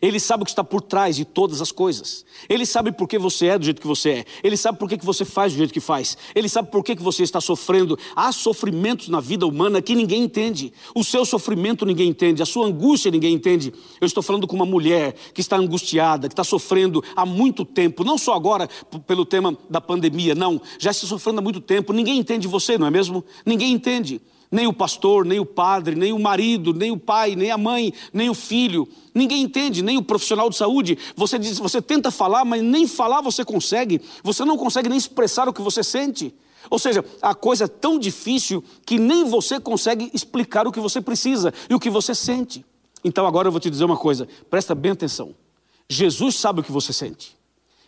Ele 0.01 0.21
sabe 0.21 0.43
o 0.43 0.45
que 0.45 0.51
está 0.51 0.65
por 0.65 0.81
trás 0.83 1.17
de 1.17 1.25
todas 1.25 1.61
as 1.61 1.73
coisas. 1.73 2.25
Ele 2.49 2.67
sabe 2.67 2.93
por 2.93 3.09
que 3.09 3.19
você 3.19 3.47
é 3.47 3.59
do 3.59 3.65
jeito 3.65 3.81
que 3.81 3.87
você 3.87 4.11
é. 4.11 4.25
Ele 4.43 4.57
sabe 4.57 4.79
por 4.79 4.89
que 4.89 4.97
você 5.05 5.25
faz 5.25 5.53
do 5.53 5.59
jeito 5.59 5.73
que 5.73 5.81
faz. 5.81 6.17
Ele 6.35 6.49
sabe 6.49 6.71
por 6.71 6.83
que 6.83 6.95
você 6.97 7.23
está 7.23 7.41
sofrendo. 7.41 7.99
Há 8.15 8.33
sofrimentos 8.33 9.09
na 9.09 9.21
vida 9.21 9.47
humana 9.47 9.81
que 9.81 9.95
ninguém 9.95 10.23
entende. 10.23 10.73
O 10.95 11.05
seu 11.05 11.25
sofrimento 11.25 11.87
ninguém 11.87 12.09
entende. 12.09 12.43
A 12.43 12.47
sua 12.47 12.67
angústia 12.67 13.11
ninguém 13.11 13.35
entende. 13.35 13.73
Eu 14.01 14.07
estou 14.07 14.23
falando 14.23 14.47
com 14.47 14.57
uma 14.57 14.67
mulher 14.67 15.15
que 15.33 15.41
está 15.41 15.57
angustiada, 15.57 16.29
que 16.29 16.33
está 16.33 16.45
sofrendo 16.45 17.03
há 17.15 17.25
muito 17.25 17.65
tempo. 17.65 18.05
Não 18.05 18.19
só 18.19 18.35
agora 18.35 18.69
pelo 19.07 19.25
tema 19.25 19.57
da 19.69 19.81
pandemia, 19.81 20.35
não. 20.35 20.61
Já 20.79 20.91
está 20.91 21.07
sofrendo 21.07 21.39
há 21.39 21.43
muito 21.43 21.61
tempo. 21.61 21.93
Ninguém 21.93 22.19
entende 22.19 22.47
você, 22.47 22.77
não 22.77 22.87
é 22.87 22.91
mesmo? 22.91 23.25
Ninguém 23.45 23.73
entende 23.73 24.21
nem 24.51 24.67
o 24.67 24.73
pastor, 24.73 25.25
nem 25.25 25.41
o 25.41 25.47
padre, 25.47 25.95
nem 25.95 26.13
o 26.13 26.19
marido, 26.19 26.73
nem 26.73 26.91
o 26.91 26.97
pai, 26.97 27.35
nem 27.35 27.51
a 27.51 27.59
mãe, 27.59 27.93
nem 28.13 28.31
o 28.31 28.35
filho. 28.35 28.89
Ninguém 29.15 29.43
entende, 29.43 29.83
nem 29.83 29.97
o 29.97 30.03
profissional 30.03 30.49
de 30.51 30.57
saúde. 30.57 30.99
Você 31.17 31.39
diz, 31.39 31.59
você 31.59 31.81
tenta 31.81 32.11
falar, 32.11 32.45
mas 32.45 32.63
nem 32.63 32.87
falar 32.87 33.21
você 33.21 33.45
consegue. 33.45 34.01
Você 34.23 34.45
não 34.45 34.57
consegue 34.57 34.89
nem 34.89 34.99
expressar 34.99 35.49
o 35.49 35.53
que 35.53 35.63
você 35.63 35.83
sente. 35.83 36.35
Ou 36.71 36.79
seja, 36.79 37.05
a 37.23 37.35
coisa 37.35 37.65
é 37.65 37.69
tão 37.69 37.99
difícil 37.99 38.63
que 38.85 38.99
nem 38.99 39.25
você 39.25 39.61
consegue 39.61 40.11
explicar 40.13 40.67
o 40.67 40.73
que 40.73 40.81
você 40.81 41.01
precisa 41.01 41.53
e 41.69 41.75
o 41.75 41.81
que 41.81 41.91
você 41.91 42.15
sente. 42.15 42.65
Então 43.05 43.27
agora 43.27 43.49
eu 43.49 43.53
vou 43.53 43.61
te 43.61 43.71
dizer 43.71 43.85
uma 43.85 43.97
coisa, 43.97 44.27
presta 44.51 44.75
bem 44.75 44.93
atenção. 44.93 45.35
Jesus 45.89 46.35
sabe 46.37 46.61
o 46.61 46.63
que 46.63 46.73
você 46.73 46.93
sente. 46.93 47.37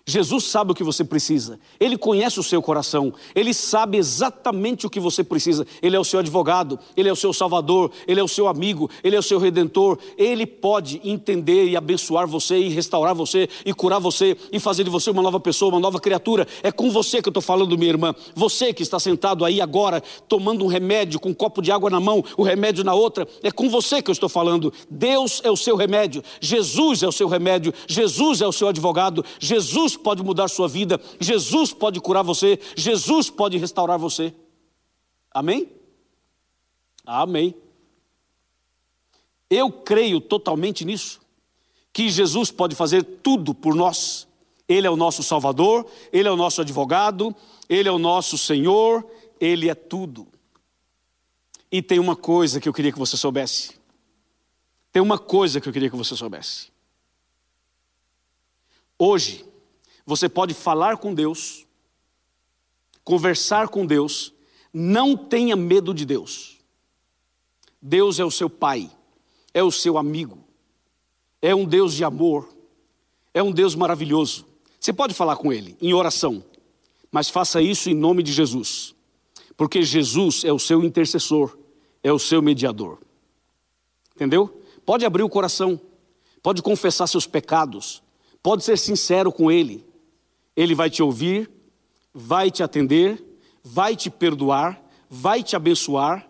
Jesus 0.09 0.45
sabe 0.45 0.73
o 0.73 0.75
que 0.75 0.83
você 0.83 1.05
precisa, 1.05 1.61
Ele 1.79 1.99
conhece 1.99 2.41
o 2.41 2.43
seu 2.43 2.63
coração, 2.63 3.13
Ele 3.35 3.53
sabe 3.53 3.99
exatamente 3.99 4.87
o 4.87 4.91
que 4.91 4.99
você 4.99 5.23
precisa. 5.23 5.67
Ele 5.83 5.95
é 5.95 6.01
o 6.01 6.05
seu 6.05 6.21
advogado, 6.21 6.79
Ele 6.97 7.11
é 7.11 7.13
o 7.13 7.17
seu 7.17 7.31
salvador, 7.31 7.91
Ele 8.07 8.19
é 8.19 8.25
o 8.25 8.29
seu 8.29 8.49
amigo, 8.49 8.89
Ele 9.05 9.15
é 9.15 9.19
o 9.19 9.23
seu 9.23 9.39
redentor. 9.39 9.99
Ele 10.17 10.47
pode 10.47 10.99
entender 11.05 11.69
e 11.69 11.77
abençoar 11.77 12.27
você, 12.27 12.57
e 12.57 12.71
restaurar 12.71 13.15
você, 13.15 13.51
e 13.67 13.75
curar 13.75 13.99
você, 13.99 14.35
e 14.51 14.59
fazer 14.59 14.83
de 14.83 14.89
você 14.89 15.11
uma 15.11 15.21
nova 15.21 15.39
pessoa, 15.39 15.71
uma 15.71 15.81
nova 15.81 16.01
criatura. 16.01 16.49
É 16.63 16.73
com 16.73 16.91
você 16.91 17.21
que 17.21 17.29
eu 17.29 17.31
estou 17.31 17.43
falando, 17.43 17.77
minha 17.77 17.91
irmã. 17.91 18.15
Você 18.35 18.73
que 18.73 18.83
está 18.83 18.99
sentado 18.99 19.45
aí 19.45 19.61
agora, 19.61 20.03
tomando 20.27 20.65
um 20.65 20.69
remédio, 20.69 21.21
com 21.21 21.29
um 21.29 21.35
copo 21.35 21.61
de 21.61 21.71
água 21.71 21.91
na 21.91 22.01
mão, 22.01 22.25
o 22.35 22.43
remédio 22.43 22.83
na 22.83 22.95
outra, 22.95 23.29
é 23.43 23.51
com 23.51 23.69
você 23.69 24.01
que 24.01 24.09
eu 24.09 24.15
estou 24.15 24.29
falando. 24.31 24.73
Deus 24.89 25.43
é 25.45 25.51
o 25.51 25.57
seu 25.57 25.77
remédio, 25.77 26.25
Jesus 26.41 27.03
é 27.03 27.09
o 27.09 27.13
seu 27.13 27.29
remédio, 27.29 27.75
Jesus 27.87 28.41
é 28.41 28.47
o 28.47 28.53
seu 28.53 28.69
advogado, 28.69 29.23
Jesus 29.39 29.98
pode 29.99 30.23
mudar 30.23 30.49
sua 30.49 30.69
vida, 30.69 31.01
Jesus 31.21 31.73
pode 31.73 32.01
curar 32.01 32.23
você, 32.23 32.59
Jesus 32.77 33.29
pode 33.29 33.57
restaurar 33.59 33.99
você. 33.99 34.35
Amém? 35.31 35.69
Amém. 37.05 37.55
Eu 39.51 39.71
creio 39.73 40.21
totalmente 40.21 40.85
nisso, 40.85 41.21
que 41.93 42.09
Jesus 42.09 42.51
pode 42.51 42.75
fazer 42.75 43.03
tudo 43.03 43.55
por 43.55 43.75
nós. 43.75 44.29
Ele 44.69 44.87
é 44.87 44.91
o 44.91 44.97
nosso 44.97 45.23
Salvador, 45.23 45.87
Ele 46.13 46.29
é 46.29 46.31
o 46.31 46.37
nosso 46.37 46.61
advogado, 46.61 47.35
Ele 47.69 47.89
é 47.89 47.93
o 47.93 47.99
nosso 47.99 48.37
Senhor, 48.37 49.05
Ele 49.41 49.71
é 49.71 49.75
tudo. 49.75 50.29
E 51.73 51.81
tem 51.83 51.99
uma 51.99 52.15
coisa 52.15 52.61
que 52.61 52.69
eu 52.69 52.73
queria 52.73 52.93
que 52.93 52.99
você 52.99 53.17
soubesse. 53.17 53.79
Tem 54.93 55.03
uma 55.03 55.19
coisa 55.19 55.61
que 55.61 55.69
eu 55.69 55.73
queria 55.73 55.91
que 55.91 55.97
você 55.97 56.15
soubesse. 56.15 56.69
Hoje, 58.99 59.45
você 60.09 60.27
pode 60.27 60.55
falar 60.55 60.97
com 60.97 61.13
Deus, 61.13 61.67
conversar 63.05 63.69
com 63.69 63.85
Deus, 63.85 64.33
não 64.73 65.15
tenha 65.15 65.55
medo 65.55 65.93
de 65.93 66.07
Deus. 66.07 66.57
Deus 67.81 68.19
é 68.19 68.25
o 68.25 68.31
seu 68.31 68.49
pai, 68.49 68.91
é 69.53 69.63
o 69.63 69.71
seu 69.71 69.99
amigo, 69.99 70.43
é 71.43 71.55
um 71.55 71.67
Deus 71.67 71.93
de 71.93 72.05
amor, 72.05 72.49
é 73.35 73.43
um 73.43 73.53
Deus 73.53 73.75
maravilhoso. 73.75 74.47
Você 74.81 74.95
pode 74.95 75.13
falar 75.13 75.37
com 75.37 75.53
Ele 75.53 75.77
em 75.79 75.93
oração, 75.93 76.43
mas 77.13 77.29
faça 77.29 77.61
isso 77.61 77.91
em 77.91 77.95
nome 77.95 78.23
de 78.23 78.33
Jesus, 78.33 78.95
porque 79.59 79.83
Jesus 79.83 80.43
é 80.43 80.51
o 80.55 80.59
seu 80.59 80.83
intercessor, 80.83 81.59
é 82.03 82.11
o 82.11 82.19
seu 82.19 82.41
mediador. 82.41 82.99
Entendeu? 84.17 84.63
Pode 84.87 85.05
abrir 85.05 85.23
o 85.23 85.29
coração, 85.29 85.79
pode 86.43 86.63
confessar 86.63 87.07
seus 87.07 87.27
pecados, 87.27 88.03
pode 88.43 88.65
ser 88.65 88.79
sincero 88.79 89.31
com 89.31 89.53
Ele. 89.53 89.87
Ele 90.59 90.75
vai 90.75 90.91
te 90.91 91.05
ouvir, 91.05 91.49
vai 92.13 92.51
te 92.51 92.65
atender, 92.65 93.25
vai 93.63 93.95
te 93.95 94.11
perdoar, 94.11 94.83
vai 95.09 95.41
te 95.41 95.55
abençoar, 95.55 96.29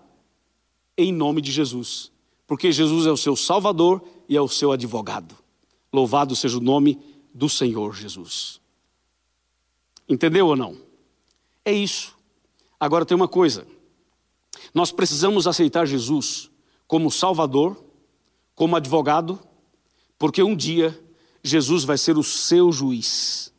em 0.99 1.11
nome 1.11 1.41
de 1.41 1.51
Jesus, 1.51 2.13
porque 2.47 2.71
Jesus 2.71 3.07
é 3.07 3.11
o 3.11 3.17
seu 3.17 3.35
Salvador 3.35 4.07
e 4.29 4.37
é 4.37 4.41
o 4.41 4.47
seu 4.47 4.71
advogado. 4.71 5.35
Louvado 5.91 6.37
seja 6.37 6.59
o 6.59 6.61
nome 6.61 7.01
do 7.33 7.49
Senhor 7.49 7.95
Jesus. 7.95 8.61
Entendeu 10.07 10.49
ou 10.49 10.57
não? 10.57 10.77
É 11.65 11.73
isso. 11.73 12.15
Agora 12.79 13.07
tem 13.07 13.17
uma 13.17 13.29
coisa: 13.29 13.67
nós 14.75 14.93
precisamos 14.93 15.47
aceitar 15.47 15.87
Jesus 15.87 16.51
como 16.87 17.11
Salvador, 17.11 17.83
como 18.55 18.77
advogado, 18.77 19.41
porque 20.19 20.43
um 20.43 20.55
dia 20.55 21.03
Jesus 21.43 21.85
vai 21.85 21.97
ser 21.97 22.19
o 22.19 22.23
seu 22.23 22.71
juiz. 22.71 23.57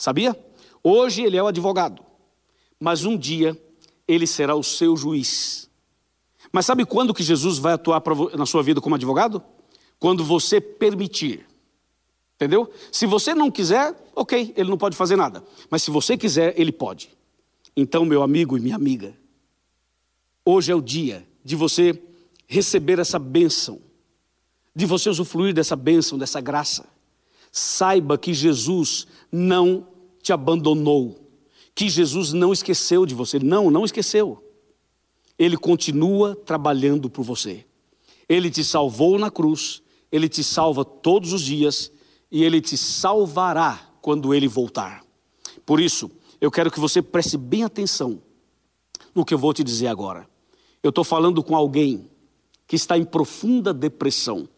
Sabia? 0.00 0.34
Hoje 0.82 1.20
ele 1.20 1.36
é 1.36 1.42
o 1.42 1.46
advogado, 1.46 2.02
mas 2.80 3.04
um 3.04 3.18
dia 3.18 3.54
ele 4.08 4.26
será 4.26 4.54
o 4.54 4.64
seu 4.64 4.96
juiz. 4.96 5.68
Mas 6.50 6.64
sabe 6.64 6.86
quando 6.86 7.12
que 7.12 7.22
Jesus 7.22 7.58
vai 7.58 7.74
atuar 7.74 8.02
na 8.34 8.46
sua 8.46 8.62
vida 8.62 8.80
como 8.80 8.94
advogado? 8.94 9.42
Quando 9.98 10.24
você 10.24 10.58
permitir. 10.58 11.46
Entendeu? 12.36 12.72
Se 12.90 13.04
você 13.04 13.34
não 13.34 13.50
quiser, 13.50 13.94
ok, 14.16 14.54
ele 14.56 14.70
não 14.70 14.78
pode 14.78 14.96
fazer 14.96 15.16
nada. 15.16 15.44
Mas 15.68 15.82
se 15.82 15.90
você 15.90 16.16
quiser, 16.16 16.58
ele 16.58 16.72
pode. 16.72 17.10
Então, 17.76 18.06
meu 18.06 18.22
amigo 18.22 18.56
e 18.56 18.60
minha 18.60 18.76
amiga, 18.76 19.14
hoje 20.42 20.72
é 20.72 20.74
o 20.74 20.80
dia 20.80 21.28
de 21.44 21.54
você 21.54 22.02
receber 22.46 22.98
essa 22.98 23.18
bênção, 23.18 23.82
de 24.74 24.86
você 24.86 25.10
usufruir 25.10 25.52
dessa 25.52 25.76
bênção, 25.76 26.16
dessa 26.16 26.40
graça. 26.40 26.88
Saiba 27.52 28.16
que 28.16 28.32
Jesus 28.32 29.06
não 29.30 29.89
te 30.30 30.32
abandonou, 30.32 31.28
que 31.74 31.88
Jesus 31.88 32.32
não 32.32 32.52
esqueceu 32.52 33.04
de 33.04 33.16
você. 33.16 33.40
Não, 33.40 33.68
não 33.68 33.84
esqueceu. 33.84 34.40
Ele 35.36 35.56
continua 35.56 36.36
trabalhando 36.36 37.10
por 37.10 37.24
você. 37.24 37.66
Ele 38.28 38.48
te 38.48 38.62
salvou 38.62 39.18
na 39.18 39.28
cruz, 39.28 39.82
ele 40.12 40.28
te 40.28 40.44
salva 40.44 40.84
todos 40.84 41.32
os 41.32 41.42
dias 41.42 41.90
e 42.30 42.44
ele 42.44 42.60
te 42.60 42.76
salvará 42.76 43.92
quando 44.00 44.32
ele 44.32 44.46
voltar. 44.46 45.04
Por 45.66 45.80
isso, 45.80 46.08
eu 46.40 46.50
quero 46.50 46.70
que 46.70 46.78
você 46.78 47.02
preste 47.02 47.36
bem 47.36 47.64
atenção 47.64 48.22
no 49.12 49.24
que 49.24 49.34
eu 49.34 49.38
vou 49.38 49.52
te 49.52 49.64
dizer 49.64 49.88
agora. 49.88 50.28
Eu 50.80 50.90
estou 50.90 51.02
falando 51.02 51.42
com 51.42 51.56
alguém 51.56 52.08
que 52.68 52.76
está 52.76 52.96
em 52.96 53.04
profunda 53.04 53.74
depressão. 53.74 54.48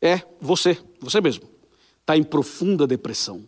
É, 0.00 0.22
você, 0.40 0.78
você 0.98 1.20
mesmo, 1.20 1.44
está 2.00 2.16
em 2.16 2.24
profunda 2.24 2.86
depressão. 2.86 3.46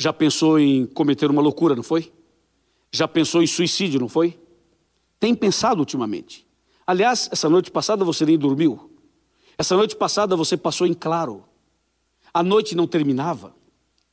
Já 0.00 0.14
pensou 0.14 0.58
em 0.58 0.86
cometer 0.86 1.30
uma 1.30 1.42
loucura, 1.42 1.76
não 1.76 1.82
foi? 1.82 2.10
Já 2.90 3.06
pensou 3.06 3.42
em 3.42 3.46
suicídio, 3.46 4.00
não 4.00 4.08
foi? 4.08 4.40
Tem 5.18 5.34
pensado 5.34 5.78
ultimamente. 5.80 6.46
Aliás, 6.86 7.28
essa 7.30 7.50
noite 7.50 7.70
passada 7.70 8.02
você 8.02 8.24
nem 8.24 8.38
dormiu. 8.38 8.90
Essa 9.58 9.76
noite 9.76 9.94
passada 9.94 10.34
você 10.34 10.56
passou 10.56 10.86
em 10.86 10.94
claro. 10.94 11.44
A 12.32 12.42
noite 12.42 12.74
não 12.74 12.86
terminava. 12.86 13.54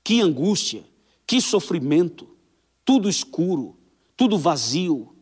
Que 0.03 0.19
angústia, 0.19 0.83
que 1.25 1.39
sofrimento. 1.39 2.27
Tudo 2.83 3.07
escuro, 3.07 3.77
tudo 4.17 4.37
vazio, 4.37 5.15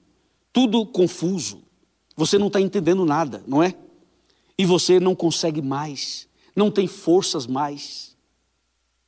tudo 0.51 0.84
confuso. 0.84 1.62
Você 2.15 2.39
não 2.39 2.47
está 2.47 2.60
entendendo 2.60 3.06
nada, 3.06 3.43
não 3.45 3.62
é? 3.62 3.75
E 4.58 4.65
você 4.65 4.99
não 4.99 5.13
consegue 5.13 5.62
mais, 5.62 6.28
não 6.56 6.71
tem 6.71 6.88
forças 6.88 7.45
mais. 7.45 8.14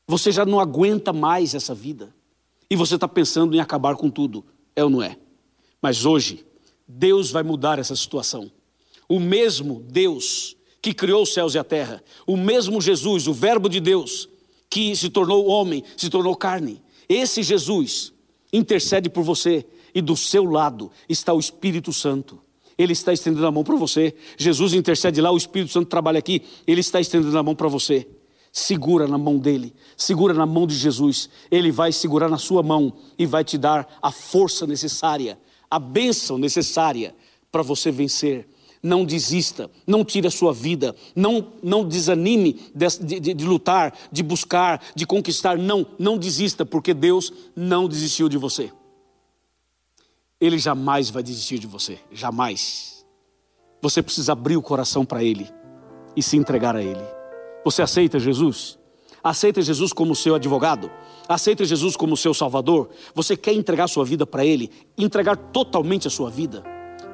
Você 0.08 0.32
já 0.32 0.46
não 0.46 0.60
aguenta 0.60 1.12
mais 1.12 1.54
essa 1.54 1.76
vida. 1.76 2.16
E 2.70 2.76
você 2.76 2.96
está 2.96 3.08
pensando 3.08 3.56
em 3.56 3.60
acabar 3.60 3.96
com 3.96 4.10
tudo, 4.10 4.46
é 4.76 4.84
ou 4.84 4.90
não 4.90 5.02
é? 5.02 5.18
Mas 5.82 6.06
hoje, 6.06 6.46
Deus 6.88 7.32
vai 7.32 7.44
mudar 7.44 7.80
essa 7.80 7.96
situação. 7.96 8.52
O 9.08 9.20
mesmo 9.20 9.82
Deus 9.90 10.56
que 10.82 10.94
criou 10.94 11.24
os 11.24 11.34
céus 11.34 11.56
e 11.56 11.60
a 11.60 11.64
terra, 11.64 12.04
o 12.26 12.38
mesmo 12.38 12.82
Jesus, 12.82 13.28
o 13.28 13.34
Verbo 13.34 13.68
de 13.68 13.80
Deus, 13.80 14.30
que 14.70 14.96
se 14.96 15.10
tornou 15.10 15.48
homem, 15.48 15.84
se 15.96 16.10
tornou 16.10 16.36
carne, 16.36 16.82
esse 17.10 17.42
Jesus 17.42 18.14
intercede 18.52 19.10
por 19.10 19.24
você 19.24 19.66
e 19.94 20.02
do 20.02 20.16
seu 20.16 20.46
lado 20.46 20.92
está 21.08 21.34
o 21.34 21.40
Espírito 21.40 21.92
Santo. 21.94 22.40
Ele 22.78 22.94
está 22.94 23.12
estendendo 23.12 23.48
a 23.48 23.52
mão 23.52 23.64
para 23.64 23.76
você. 23.76 24.14
Jesus 24.38 24.74
intercede 24.74 25.20
lá, 25.20 25.32
o 25.32 25.38
Espírito 25.38 25.72
Santo 25.72 25.88
trabalha 25.88 26.20
aqui, 26.20 26.44
ele 26.68 26.82
está 26.82 27.00
estendendo 27.00 27.38
a 27.38 27.44
mão 27.44 27.56
para 27.56 27.68
você. 27.68 28.08
Segura 28.60 29.08
na 29.08 29.20
mão 29.20 29.38
dele, 29.38 29.72
segura 29.96 30.34
na 30.34 30.46
mão 30.46 30.66
de 30.66 30.76
Jesus. 30.76 31.30
Ele 31.52 31.72
vai 31.72 31.92
segurar 31.92 32.28
na 32.28 32.40
sua 32.40 32.64
mão 32.64 32.92
e 33.18 33.26
vai 33.26 33.44
te 33.44 33.58
dar 33.58 33.88
a 34.02 34.12
força 34.12 34.66
necessária 34.66 35.38
a 35.70 35.80
bênção 35.80 36.38
necessária 36.38 37.16
para 37.52 37.62
você 37.62 37.92
vencer. 37.92 38.48
Não 38.82 39.04
desista, 39.04 39.70
não 39.86 40.06
tire 40.06 40.28
a 40.28 40.32
sua 40.32 40.54
vida, 40.54 40.96
não, 41.16 41.52
não 41.64 41.86
desanime 41.86 42.72
de, 42.74 43.20
de, 43.20 43.34
de, 43.34 43.46
lutar, 43.46 43.94
de 44.12 44.24
buscar, 44.24 44.82
de 44.96 45.06
conquistar. 45.06 45.58
Não, 45.58 45.86
não 45.98 46.18
desista, 46.18 46.66
porque 46.66 46.94
Deus 46.94 47.34
não 47.56 47.88
desistiu 47.88 48.30
de 48.30 48.38
você. 48.38 48.72
Ele 50.40 50.60
jamais 50.60 51.10
vai 51.10 51.24
desistir 51.24 51.58
de 51.58 51.68
você, 51.68 52.00
jamais. 52.12 53.06
Você 53.82 54.02
precisa 54.02 54.32
abrir 54.32 54.58
o 54.58 54.62
coração 54.62 55.04
para 55.04 55.24
Ele 55.24 55.50
e 56.16 56.22
se 56.22 56.38
entregar 56.38 56.76
a 56.76 56.84
Ele. 56.84 57.17
Você 57.68 57.82
aceita 57.82 58.18
Jesus? 58.18 58.80
Aceita 59.22 59.62
Jesus 59.62 59.92
como 59.92 60.16
seu 60.16 60.36
advogado? 60.36 60.90
Aceita 61.28 61.66
Jesus 61.66 61.98
como 61.98 62.16
seu 62.16 62.34
salvador? 62.34 62.88
Você 63.14 63.36
quer 63.36 63.52
entregar 63.52 63.90
sua 63.90 64.06
vida 64.06 64.26
para 64.26 64.46
Ele? 64.46 64.72
Entregar 64.98 65.36
totalmente 65.36 66.08
a 66.08 66.10
sua 66.10 66.30
vida? 66.30 66.64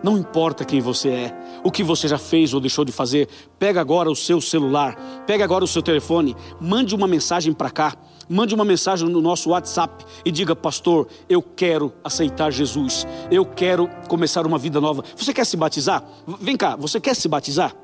Não 0.04 0.16
importa 0.16 0.64
quem 0.64 0.80
você 0.80 1.10
é, 1.10 1.34
o 1.64 1.72
que 1.72 1.84
você 1.84 2.08
já 2.08 2.20
fez 2.20 2.54
ou 2.54 2.60
deixou 2.60 2.86
de 2.86 2.92
fazer, 2.92 3.28
pega 3.58 3.82
agora 3.82 4.12
o 4.12 4.16
seu 4.16 4.40
celular, 4.40 4.96
pega 5.26 5.44
agora 5.44 5.64
o 5.64 5.68
seu 5.68 5.82
telefone, 5.82 6.36
mande 6.62 6.94
uma 6.94 7.08
mensagem 7.08 7.52
para 7.52 7.72
cá, 7.72 7.98
mande 8.30 8.54
uma 8.54 8.64
mensagem 8.64 9.10
no 9.10 9.22
nosso 9.22 9.50
WhatsApp 9.50 10.06
e 10.24 10.30
diga: 10.30 10.56
Pastor, 10.56 11.08
eu 11.28 11.42
quero 11.42 11.92
aceitar 12.04 12.52
Jesus, 12.52 13.08
eu 13.32 13.44
quero 13.44 13.90
começar 14.08 14.46
uma 14.46 14.60
vida 14.60 14.80
nova. 14.80 15.04
Você 15.18 15.34
quer 15.34 15.48
se 15.48 15.58
batizar? 15.58 16.08
Vem 16.40 16.56
cá, 16.56 16.76
você 16.76 17.00
quer 17.00 17.16
se 17.16 17.28
batizar? 17.28 17.76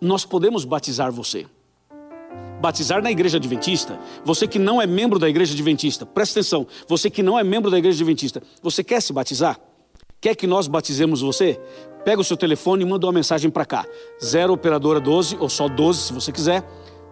Nós 0.00 0.24
podemos 0.24 0.64
batizar 0.64 1.12
você 1.12 1.44
batizar 2.60 3.02
na 3.02 3.10
igreja 3.10 3.38
adventista, 3.38 3.98
você 4.24 4.46
que 4.46 4.58
não 4.58 4.80
é 4.80 4.86
membro 4.86 5.18
da 5.18 5.28
igreja 5.28 5.54
adventista, 5.54 6.04
presta 6.04 6.40
atenção, 6.40 6.66
você 6.86 7.08
que 7.08 7.22
não 7.22 7.38
é 7.38 7.44
membro 7.44 7.70
da 7.70 7.78
igreja 7.78 7.96
adventista, 7.96 8.42
você 8.62 8.82
quer 8.82 9.00
se 9.00 9.12
batizar? 9.12 9.58
Quer 10.20 10.34
que 10.34 10.46
nós 10.46 10.66
batizemos 10.66 11.20
você? 11.20 11.60
Pega 12.04 12.20
o 12.20 12.24
seu 12.24 12.36
telefone 12.36 12.82
e 12.82 12.86
manda 12.86 13.06
uma 13.06 13.12
mensagem 13.12 13.50
para 13.50 13.64
cá. 13.64 13.86
0 14.22 14.52
operadora 14.52 14.98
12 14.98 15.36
ou 15.38 15.48
só 15.48 15.68
12 15.68 16.00
se 16.00 16.12
você 16.12 16.32
quiser. 16.32 16.64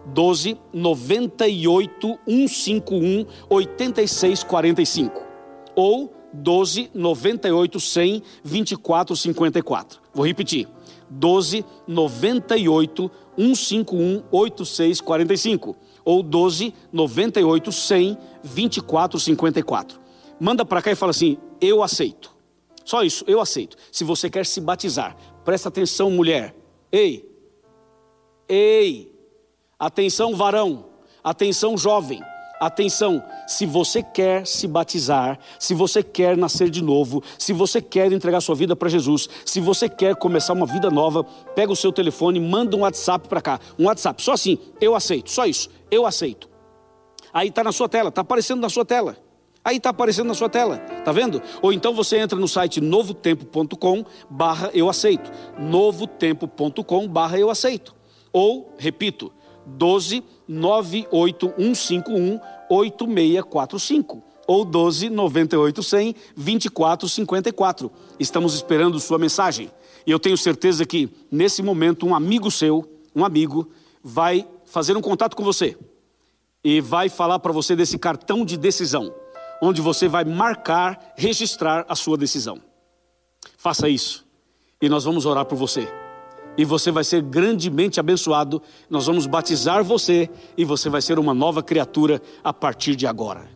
12 0.07 0.57
98 0.73 2.19
151 2.27 3.25
86 3.49 4.43
45 4.43 5.21
ou 5.75 6.13
12 6.33 6.89
98 6.93 7.79
100 7.79 8.23
24 8.43 9.15
54. 9.15 9.99
Vou 10.13 10.25
repetir. 10.25 10.67
12 11.09 11.65
98 11.87 13.03
151 13.03 13.26
8645 13.37 15.77
ou 16.03 16.23
12 16.23 16.73
98 16.91 17.71
100 17.71 18.17
24 18.43 19.19
54. 19.19 19.99
Manda 20.39 20.65
para 20.65 20.81
cá 20.81 20.91
e 20.91 20.95
fala 20.95 21.11
assim: 21.11 21.37
"Eu 21.61 21.83
aceito". 21.83 22.35
Só 22.83 23.03
isso, 23.03 23.23
eu 23.27 23.39
aceito. 23.41 23.77
Se 23.91 24.03
você 24.05 24.29
quer 24.29 24.45
se 24.45 24.61
batizar, 24.61 25.17
presta 25.43 25.67
atenção, 25.67 26.09
mulher. 26.09 26.55
Ei. 26.89 27.29
Ei. 28.47 29.13
Atenção, 29.77 30.33
varão. 30.35 30.85
Atenção, 31.21 31.77
jovem. 31.77 32.21
Atenção, 32.59 33.23
se 33.45 33.65
você 33.65 34.01
quer 34.01 34.45
se 34.47 34.67
batizar, 34.67 35.37
se 35.59 35.73
você 35.73 36.01
quer 36.01 36.35
nascer 36.35 36.69
de 36.69 36.83
novo, 36.83 37.23
se 37.37 37.53
você 37.53 37.81
quer 37.81 38.11
entregar 38.11 38.41
sua 38.41 38.55
vida 38.55 38.75
para 38.75 38.89
Jesus, 38.89 39.29
se 39.45 39.59
você 39.59 39.87
quer 39.87 40.15
começar 40.15 40.53
uma 40.53 40.65
vida 40.65 40.89
nova, 40.89 41.23
pega 41.55 41.71
o 41.71 41.75
seu 41.75 41.91
telefone, 41.91 42.39
manda 42.39 42.75
um 42.75 42.81
WhatsApp 42.81 43.27
para 43.27 43.41
cá. 43.41 43.59
Um 43.77 43.85
WhatsApp, 43.85 44.21
só 44.21 44.33
assim, 44.33 44.57
eu 44.81 44.95
aceito, 44.95 45.29
só 45.29 45.45
isso, 45.45 45.69
eu 45.91 46.05
aceito. 46.05 46.49
Aí 47.31 47.49
está 47.49 47.63
na 47.63 47.71
sua 47.71 47.87
tela, 47.87 48.09
está 48.09 48.21
aparecendo 48.21 48.61
na 48.61 48.69
sua 48.69 48.83
tela. 48.83 49.17
Aí 49.63 49.77
está 49.77 49.89
aparecendo 49.89 50.27
na 50.27 50.33
sua 50.33 50.47
tela, 50.47 50.77
tá 51.03 51.11
vendo? 51.11 51.41
Ou 51.61 51.73
então 51.73 51.93
você 51.93 52.17
entra 52.17 52.39
no 52.39 52.47
site 52.47 52.79
novotempo.com 52.79 54.05
barra 54.29 54.71
eu 54.73 54.89
aceito. 54.89 55.29
novotempo.com 55.59 57.07
barra 57.07 57.37
eu 57.37 57.49
aceito. 57.49 57.93
Ou, 58.31 58.73
repito, 58.77 59.31
12 59.65 60.23
98151 60.47 62.39
8645 62.69 64.23
ou 64.47 64.63
12 64.63 65.09
98 65.09 65.83
100 65.83 66.15
24 66.35 67.09
54. 67.09 67.91
Estamos 68.19 68.53
esperando 68.53 68.99
sua 68.99 69.19
mensagem. 69.19 69.69
E 70.05 70.11
eu 70.11 70.19
tenho 70.19 70.37
certeza 70.37 70.85
que 70.85 71.09
nesse 71.29 71.61
momento 71.61 72.07
um 72.07 72.15
amigo 72.15 72.49
seu, 72.49 72.89
um 73.13 73.25
amigo, 73.25 73.69
vai 74.01 74.47
fazer 74.65 74.95
um 74.95 75.01
contato 75.01 75.35
com 75.35 75.43
você 75.43 75.77
e 76.63 76.79
vai 76.79 77.09
falar 77.09 77.39
para 77.39 77.51
você 77.51 77.75
desse 77.75 77.97
cartão 77.97 78.45
de 78.45 78.57
decisão, 78.57 79.13
onde 79.61 79.81
você 79.81 80.07
vai 80.07 80.23
marcar, 80.23 81.13
registrar 81.17 81.85
a 81.89 81.95
sua 81.95 82.17
decisão. 82.17 82.61
Faça 83.57 83.89
isso 83.89 84.25
e 84.81 84.87
nós 84.87 85.03
vamos 85.03 85.25
orar 85.25 85.45
por 85.45 85.57
você. 85.57 86.06
E 86.57 86.65
você 86.65 86.91
vai 86.91 87.03
ser 87.03 87.21
grandemente 87.21 87.99
abençoado. 87.99 88.61
Nós 88.89 89.05
vamos 89.05 89.25
batizar 89.27 89.83
você 89.83 90.29
e 90.57 90.65
você 90.65 90.89
vai 90.89 91.01
ser 91.01 91.19
uma 91.19 91.33
nova 91.33 91.61
criatura 91.61 92.21
a 92.43 92.51
partir 92.51 92.95
de 92.95 93.05
agora. 93.05 93.47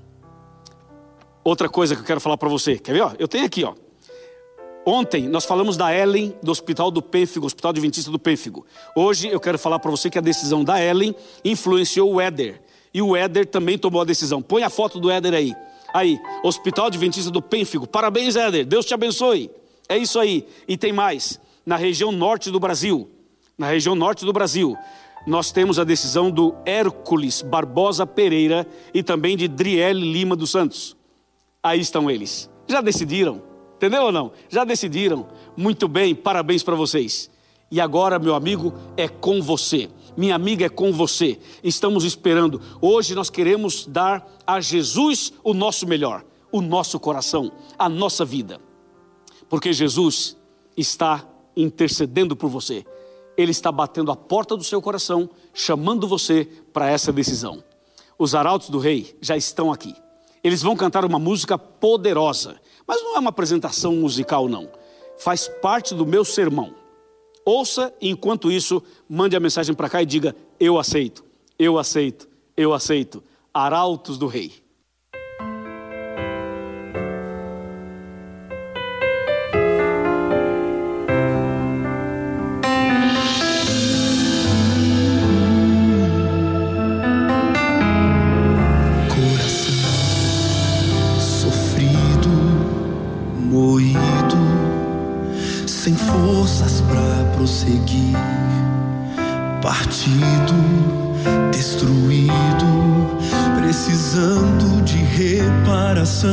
Outra 1.44 1.68
coisa 1.68 1.96
que 1.96 2.02
eu 2.02 2.06
quero 2.06 2.22
falar 2.22 2.38
para 2.38 2.48
você, 2.48 2.78
quer 2.78 2.94
ver? 2.94 3.16
Eu 3.18 3.28
tenho 3.28 3.46
aqui, 3.46 3.64
ó. 3.64 3.74
Ontem 4.86 5.28
nós 5.28 5.46
falamos 5.46 5.78
da 5.78 5.96
Ellen 5.96 6.36
do 6.42 6.52
Hospital 6.52 6.90
do 6.90 7.02
Pênfigo, 7.02 7.46
Hospital 7.46 7.70
Adventista 7.70 8.10
do 8.10 8.18
Pênfigo. 8.18 8.66
Hoje 8.96 9.28
eu 9.28 9.40
quero 9.40 9.58
falar 9.58 9.80
para 9.80 9.92
você 9.92 10.10
que 10.10 10.18
a 10.18 10.22
decisão 10.22 10.64
da 10.64 10.84
Ellen 10.84 11.16
influenciou 11.46 12.14
o 12.14 12.22
Éder. 12.22 12.62
E 12.94 13.02
o 13.02 13.16
Éder 13.16 13.46
também 13.46 13.78
tomou 13.78 14.02
a 14.02 14.06
decisão. 14.06 14.42
Põe 14.42 14.64
a 14.64 14.70
foto 14.70 15.00
do 15.00 15.10
Éder 15.10 15.34
aí. 15.34 15.56
Aí, 15.94 16.20
Hospital 16.44 16.88
Adventista 16.88 17.30
do 17.30 17.42
Pênfigo. 17.42 17.88
Parabéns, 17.88 18.36
Éder. 18.36 18.66
Deus 18.66 18.86
te 18.86 18.94
abençoe. 18.94 19.52
É 19.88 19.98
isso 19.98 20.20
aí. 20.20 20.48
E 20.68 20.76
tem 20.78 20.92
mais. 20.92 21.40
Na 21.66 21.76
região 21.76 22.12
norte 22.12 22.50
do 22.50 22.60
Brasil, 22.60 23.10
na 23.58 23.68
região 23.68 23.94
norte 23.94 24.26
do 24.26 24.34
Brasil, 24.34 24.76
nós 25.28 25.52
temos 25.52 25.78
a 25.78 25.84
decisão 25.84 26.32
do 26.32 26.56
Hércules 26.66 27.42
Barbosa 27.42 28.08
Pereira 28.08 28.68
e 28.94 29.04
também 29.04 29.38
de 29.38 29.48
Driele 29.48 30.12
Lima 30.12 30.36
dos 30.36 30.50
Santos. 30.50 30.98
Aí 31.62 31.80
estão 31.80 32.10
eles. 32.10 32.50
Já 32.68 32.82
decidiram? 32.82 33.44
Entendeu 33.76 34.04
ou 34.04 34.12
não? 34.12 34.32
Já 34.50 34.64
decidiram? 34.64 35.28
Muito 35.56 35.88
bem, 35.88 36.16
parabéns 36.16 36.64
para 36.64 36.76
vocês. 36.76 37.30
E 37.70 37.80
agora, 37.80 38.18
meu 38.18 38.36
amigo, 38.36 38.74
é 38.98 39.08
com 39.08 39.42
você. 39.42 39.90
Minha 40.18 40.36
amiga 40.36 40.66
é 40.66 40.70
com 40.70 40.92
você. 40.92 41.40
Estamos 41.64 42.04
esperando. 42.04 42.62
Hoje 42.82 43.16
nós 43.16 43.30
queremos 43.30 43.86
dar 43.86 44.28
a 44.46 44.60
Jesus 44.60 45.32
o 45.44 45.54
nosso 45.54 45.88
melhor, 45.88 46.26
o 46.52 46.62
nosso 46.62 47.00
coração, 47.00 47.52
a 47.78 47.88
nossa 47.88 48.26
vida. 48.26 48.60
Porque 49.48 49.72
Jesus 49.72 50.36
está 50.76 51.26
intercedendo 51.56 52.36
por 52.36 52.50
você. 52.50 52.86
Ele 53.38 53.52
está 53.52 53.72
batendo 53.72 54.12
a 54.12 54.16
porta 54.16 54.56
do 54.56 54.64
seu 54.64 54.82
coração, 54.82 55.30
chamando 55.54 56.08
você 56.08 56.48
para 56.74 56.90
essa 56.90 57.12
decisão. 57.12 57.64
Os 58.18 58.36
arautos 58.36 58.70
do 58.70 58.78
rei 58.78 59.18
já 59.22 59.36
estão 59.36 59.72
aqui. 59.72 59.96
Eles 60.44 60.62
vão 60.62 60.76
cantar 60.76 61.06
uma 61.06 61.20
música 61.20 61.58
poderosa. 61.58 62.60
Mas 62.88 63.02
não 63.02 63.16
é 63.16 63.20
uma 63.20 63.30
apresentação 63.30 63.96
musical, 63.96 64.48
não. 64.48 64.70
Faz 65.18 65.48
parte 65.48 65.94
do 65.94 66.06
meu 66.06 66.26
sermão. 66.26 66.74
Ouça 67.46 67.94
e, 68.02 68.10
enquanto 68.10 68.52
isso, 68.52 68.84
mande 69.10 69.36
a 69.36 69.40
mensagem 69.40 69.74
para 69.74 69.90
cá 69.90 70.02
e 70.02 70.06
diga: 70.06 70.36
Eu 70.60 70.78
aceito, 70.78 71.24
eu 71.58 71.78
aceito, 71.78 72.28
eu 72.56 72.74
aceito. 72.74 73.24
Arautos 73.54 74.18
do 74.18 74.28
Rei. 74.28 74.61
Prosseguir. 97.42 98.16
Partido, 99.64 100.54
destruído, 101.52 103.18
precisando 103.60 104.84
de 104.84 104.98
reparação. 104.98 106.30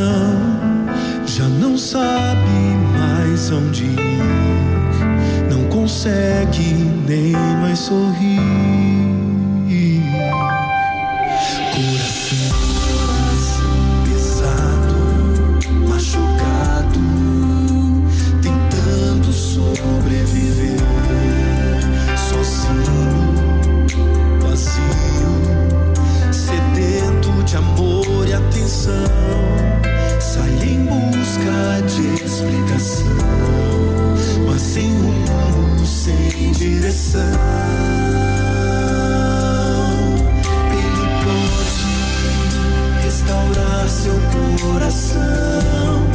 Já 1.26 1.48
não 1.48 1.78
sabe 1.78 2.50
mais 2.98 3.50
onde 3.50 3.84
ir, 3.84 5.50
não 5.50 5.64
consegue 5.68 6.74
nem 7.06 7.32
mais 7.32 7.78
sorrir. 7.78 8.57
coração 28.89 30.20
sai 30.20 30.51
em 30.64 30.84
busca 30.86 31.82
de 31.86 32.24
explicação, 32.24 33.07
mas 34.47 34.62
sem 34.62 34.93
rumo, 34.95 35.86
sem 35.86 36.53
direção. 36.53 37.20
Ele 40.72 41.07
pode 41.24 41.91
restaurar 43.05 43.89
seu 43.89 44.18
coração, 44.61 46.07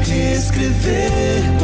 reescrever 0.00 1.57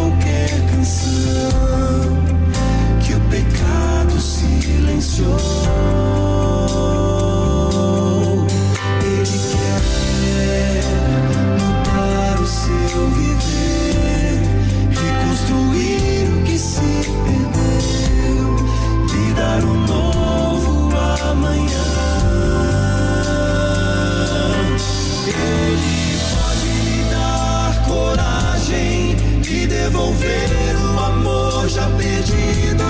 ver 30.14 30.76
o 30.76 31.00
amor 31.00 31.68
já 31.68 31.88
perdido. 31.90 32.83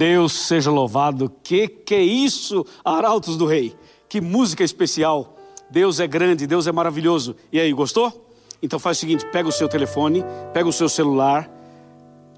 Deus 0.00 0.32
seja 0.32 0.70
louvado. 0.70 1.30
Que 1.42 1.68
que 1.68 1.94
é 1.94 2.02
isso, 2.02 2.64
Arautos 2.82 3.36
do 3.36 3.44
Rei? 3.44 3.76
Que 4.08 4.18
música 4.18 4.64
especial. 4.64 5.36
Deus 5.70 6.00
é 6.00 6.06
grande, 6.06 6.46
Deus 6.46 6.66
é 6.66 6.72
maravilhoso. 6.72 7.36
E 7.52 7.60
aí, 7.60 7.70
gostou? 7.70 8.26
Então 8.62 8.78
faz 8.78 8.96
o 8.96 9.00
seguinte, 9.00 9.26
pega 9.26 9.46
o 9.46 9.52
seu 9.52 9.68
telefone, 9.68 10.24
pega 10.54 10.66
o 10.66 10.72
seu 10.72 10.88
celular, 10.88 11.50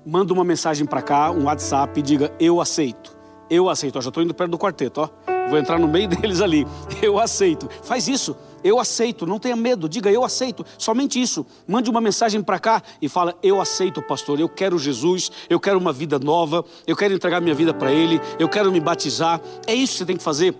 manda 0.04 0.32
uma 0.32 0.42
mensagem 0.42 0.84
para 0.84 1.00
cá, 1.02 1.30
um 1.30 1.44
WhatsApp 1.44 2.00
e 2.00 2.02
diga 2.02 2.34
eu 2.40 2.60
aceito. 2.60 3.16
Eu 3.48 3.68
aceito. 3.68 4.00
Já 4.00 4.08
estou 4.08 4.24
indo 4.24 4.34
perto 4.34 4.50
do 4.50 4.58
quarteto, 4.58 5.00
ó. 5.00 5.08
Vou 5.48 5.56
entrar 5.56 5.78
no 5.78 5.86
meio 5.86 6.08
deles 6.10 6.40
ali. 6.40 6.66
Eu 7.00 7.16
aceito. 7.16 7.68
Faz 7.84 8.08
isso. 8.08 8.36
Eu 8.64 8.78
aceito. 8.78 9.26
Não 9.26 9.38
tenha 9.38 9.56
medo. 9.56 9.88
Diga 9.88 10.10
eu 10.10 10.24
aceito. 10.24 10.64
Somente 10.78 11.20
isso. 11.20 11.46
Mande 11.66 11.90
uma 11.90 12.00
mensagem 12.00 12.42
para 12.42 12.58
cá 12.58 12.82
e 13.00 13.08
fala: 13.08 13.34
Eu 13.42 13.60
aceito, 13.60 14.02
pastor. 14.02 14.40
Eu 14.40 14.48
quero 14.48 14.78
Jesus. 14.78 15.30
Eu 15.48 15.60
quero 15.60 15.78
uma 15.78 15.92
vida 15.92 16.18
nova. 16.18 16.64
Eu 16.86 16.96
quero 16.96 17.14
entregar 17.14 17.40
minha 17.40 17.54
vida 17.54 17.72
para 17.74 17.92
Ele. 17.92 18.20
Eu 18.38 18.48
quero 18.48 18.70
me 18.72 18.80
batizar. 18.80 19.40
É 19.66 19.74
isso 19.74 19.92
que 19.92 19.98
você 19.98 20.06
tem 20.06 20.16
que 20.16 20.22
fazer. 20.22 20.54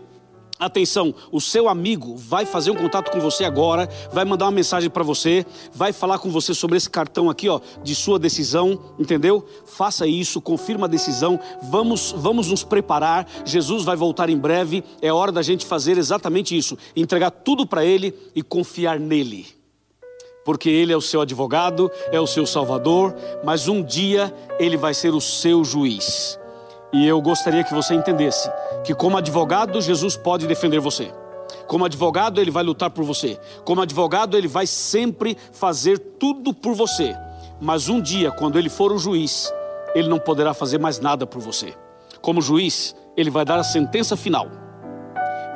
Atenção, 0.62 1.12
o 1.32 1.40
seu 1.40 1.68
amigo 1.68 2.14
vai 2.16 2.46
fazer 2.46 2.70
um 2.70 2.76
contato 2.76 3.10
com 3.10 3.18
você 3.18 3.44
agora, 3.44 3.88
vai 4.12 4.24
mandar 4.24 4.44
uma 4.44 4.52
mensagem 4.52 4.88
para 4.88 5.02
você, 5.02 5.44
vai 5.74 5.92
falar 5.92 6.20
com 6.20 6.30
você 6.30 6.54
sobre 6.54 6.76
esse 6.76 6.88
cartão 6.88 7.28
aqui, 7.28 7.48
ó, 7.48 7.60
de 7.82 7.96
sua 7.96 8.16
decisão, 8.16 8.78
entendeu? 8.96 9.44
Faça 9.66 10.06
isso, 10.06 10.40
confirma 10.40 10.86
a 10.86 10.88
decisão. 10.88 11.40
Vamos, 11.64 12.14
vamos 12.16 12.46
nos 12.46 12.62
preparar. 12.62 13.28
Jesus 13.44 13.82
vai 13.82 13.96
voltar 13.96 14.30
em 14.30 14.38
breve. 14.38 14.84
É 15.00 15.12
hora 15.12 15.32
da 15.32 15.42
gente 15.42 15.66
fazer 15.66 15.98
exatamente 15.98 16.56
isso, 16.56 16.78
entregar 16.94 17.32
tudo 17.32 17.66
para 17.66 17.84
ele 17.84 18.14
e 18.32 18.40
confiar 18.40 19.00
nele. 19.00 19.48
Porque 20.44 20.70
ele 20.70 20.92
é 20.92 20.96
o 20.96 21.00
seu 21.00 21.22
advogado, 21.22 21.90
é 22.12 22.20
o 22.20 22.26
seu 22.26 22.46
salvador, 22.46 23.16
mas 23.42 23.66
um 23.66 23.82
dia 23.82 24.32
ele 24.60 24.76
vai 24.76 24.94
ser 24.94 25.12
o 25.12 25.20
seu 25.20 25.64
juiz. 25.64 26.38
E 26.92 27.06
eu 27.06 27.20
gostaria 27.22 27.64
que 27.64 27.72
você 27.72 27.94
entendesse 27.94 28.50
que, 28.84 28.94
como 28.94 29.16
advogado, 29.16 29.80
Jesus 29.80 30.16
pode 30.16 30.46
defender 30.46 30.78
você. 30.78 31.10
Como 31.66 31.86
advogado, 31.86 32.40
ele 32.40 32.50
vai 32.50 32.62
lutar 32.62 32.90
por 32.90 33.02
você. 33.02 33.40
Como 33.64 33.80
advogado, 33.80 34.36
ele 34.36 34.46
vai 34.46 34.66
sempre 34.66 35.36
fazer 35.52 35.98
tudo 35.98 36.52
por 36.52 36.74
você. 36.74 37.16
Mas 37.60 37.88
um 37.88 38.00
dia, 38.00 38.30
quando 38.30 38.58
ele 38.58 38.68
for 38.68 38.92
o 38.92 38.98
juiz, 38.98 39.50
ele 39.94 40.08
não 40.08 40.18
poderá 40.18 40.52
fazer 40.52 40.78
mais 40.78 41.00
nada 41.00 41.26
por 41.26 41.40
você. 41.40 41.74
Como 42.20 42.42
juiz, 42.42 42.94
ele 43.16 43.30
vai 43.30 43.44
dar 43.44 43.58
a 43.58 43.64
sentença 43.64 44.16
final. 44.16 44.48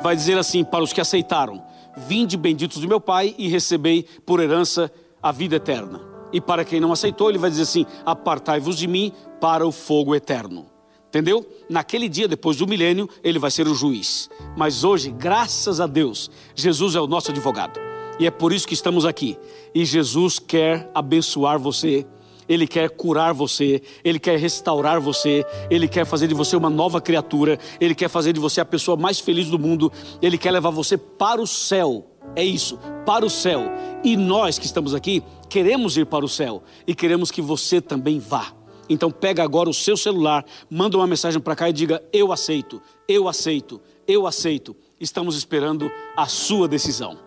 Vai 0.01 0.15
dizer 0.15 0.37
assim 0.37 0.63
para 0.63 0.83
os 0.83 0.91
que 0.91 1.01
aceitaram: 1.01 1.63
Vinde 1.95 2.35
benditos 2.35 2.81
do 2.81 2.87
meu 2.87 2.99
Pai 2.99 3.35
e 3.37 3.47
recebei 3.47 4.03
por 4.25 4.39
herança 4.39 4.91
a 5.21 5.31
vida 5.31 5.57
eterna. 5.57 6.01
E 6.33 6.41
para 6.41 6.65
quem 6.65 6.79
não 6.79 6.91
aceitou, 6.91 7.29
ele 7.29 7.37
vai 7.37 7.49
dizer 7.49 7.63
assim: 7.63 7.85
Apartai-vos 8.05 8.77
de 8.77 8.87
mim 8.87 9.11
para 9.39 9.67
o 9.67 9.71
fogo 9.71 10.15
eterno. 10.15 10.76
Entendeu? 11.17 11.43
Naquele 11.67 12.07
dia, 12.07 12.27
depois 12.27 12.57
do 12.57 12.67
milênio, 12.67 13.09
ele 13.23 13.39
vai 13.39 13.49
ser 13.49 13.67
o 13.67 13.73
juiz. 13.73 14.29
Mas 14.55 14.83
hoje, 14.83 15.09
graças 15.09 15.81
a 15.81 15.87
Deus, 15.87 16.29
Jesus 16.53 16.93
é 16.93 17.01
o 17.01 17.07
nosso 17.07 17.31
advogado. 17.31 17.79
E 18.19 18.27
é 18.27 18.29
por 18.29 18.53
isso 18.53 18.67
que 18.67 18.75
estamos 18.75 19.03
aqui. 19.03 19.35
E 19.73 19.83
Jesus 19.83 20.37
quer 20.37 20.91
abençoar 20.93 21.57
você. 21.57 22.05
Ele 22.47 22.67
quer 22.67 22.91
curar 22.91 23.33
você, 23.33 23.81
Ele 24.03 24.19
quer 24.19 24.37
restaurar 24.37 25.01
você, 25.01 25.43
Ele 25.71 25.87
quer 25.87 26.05
fazer 26.05 26.27
de 26.27 26.35
você 26.35 26.55
uma 26.55 26.69
nova 26.69 27.01
criatura, 27.01 27.57
Ele 27.81 27.95
quer 27.95 28.09
fazer 28.09 28.31
de 28.31 28.39
você 28.39 28.61
a 28.61 28.65
pessoa 28.65 28.95
mais 28.95 29.19
feliz 29.19 29.49
do 29.49 29.57
mundo, 29.57 29.91
Ele 30.21 30.37
quer 30.37 30.51
levar 30.51 30.69
você 30.69 30.97
para 30.97 31.41
o 31.41 31.47
céu. 31.47 32.05
É 32.35 32.43
isso, 32.43 32.77
para 33.07 33.25
o 33.25 33.29
céu. 33.29 33.63
E 34.03 34.15
nós 34.15 34.59
que 34.59 34.67
estamos 34.67 34.93
aqui 34.93 35.23
queremos 35.49 35.97
ir 35.97 36.05
para 36.05 36.23
o 36.23 36.29
céu 36.29 36.61
e 36.85 36.93
queremos 36.93 37.31
que 37.31 37.41
você 37.41 37.81
também 37.81 38.19
vá. 38.19 38.56
Então 38.89 39.11
pega 39.11 39.43
agora 39.43 39.69
o 39.69 39.73
seu 39.73 39.97
celular, 39.97 40.45
manda 40.69 40.97
uma 40.97 41.07
mensagem 41.07 41.41
para 41.41 41.55
cá 41.55 41.69
e 41.69 41.73
diga: 41.73 42.01
Eu 42.11 42.31
aceito, 42.31 42.81
eu 43.07 43.27
aceito, 43.27 43.81
eu 44.07 44.25
aceito. 44.25 44.75
Estamos 44.99 45.37
esperando 45.37 45.91
a 46.15 46.25
sua 46.27 46.67
decisão. 46.67 47.17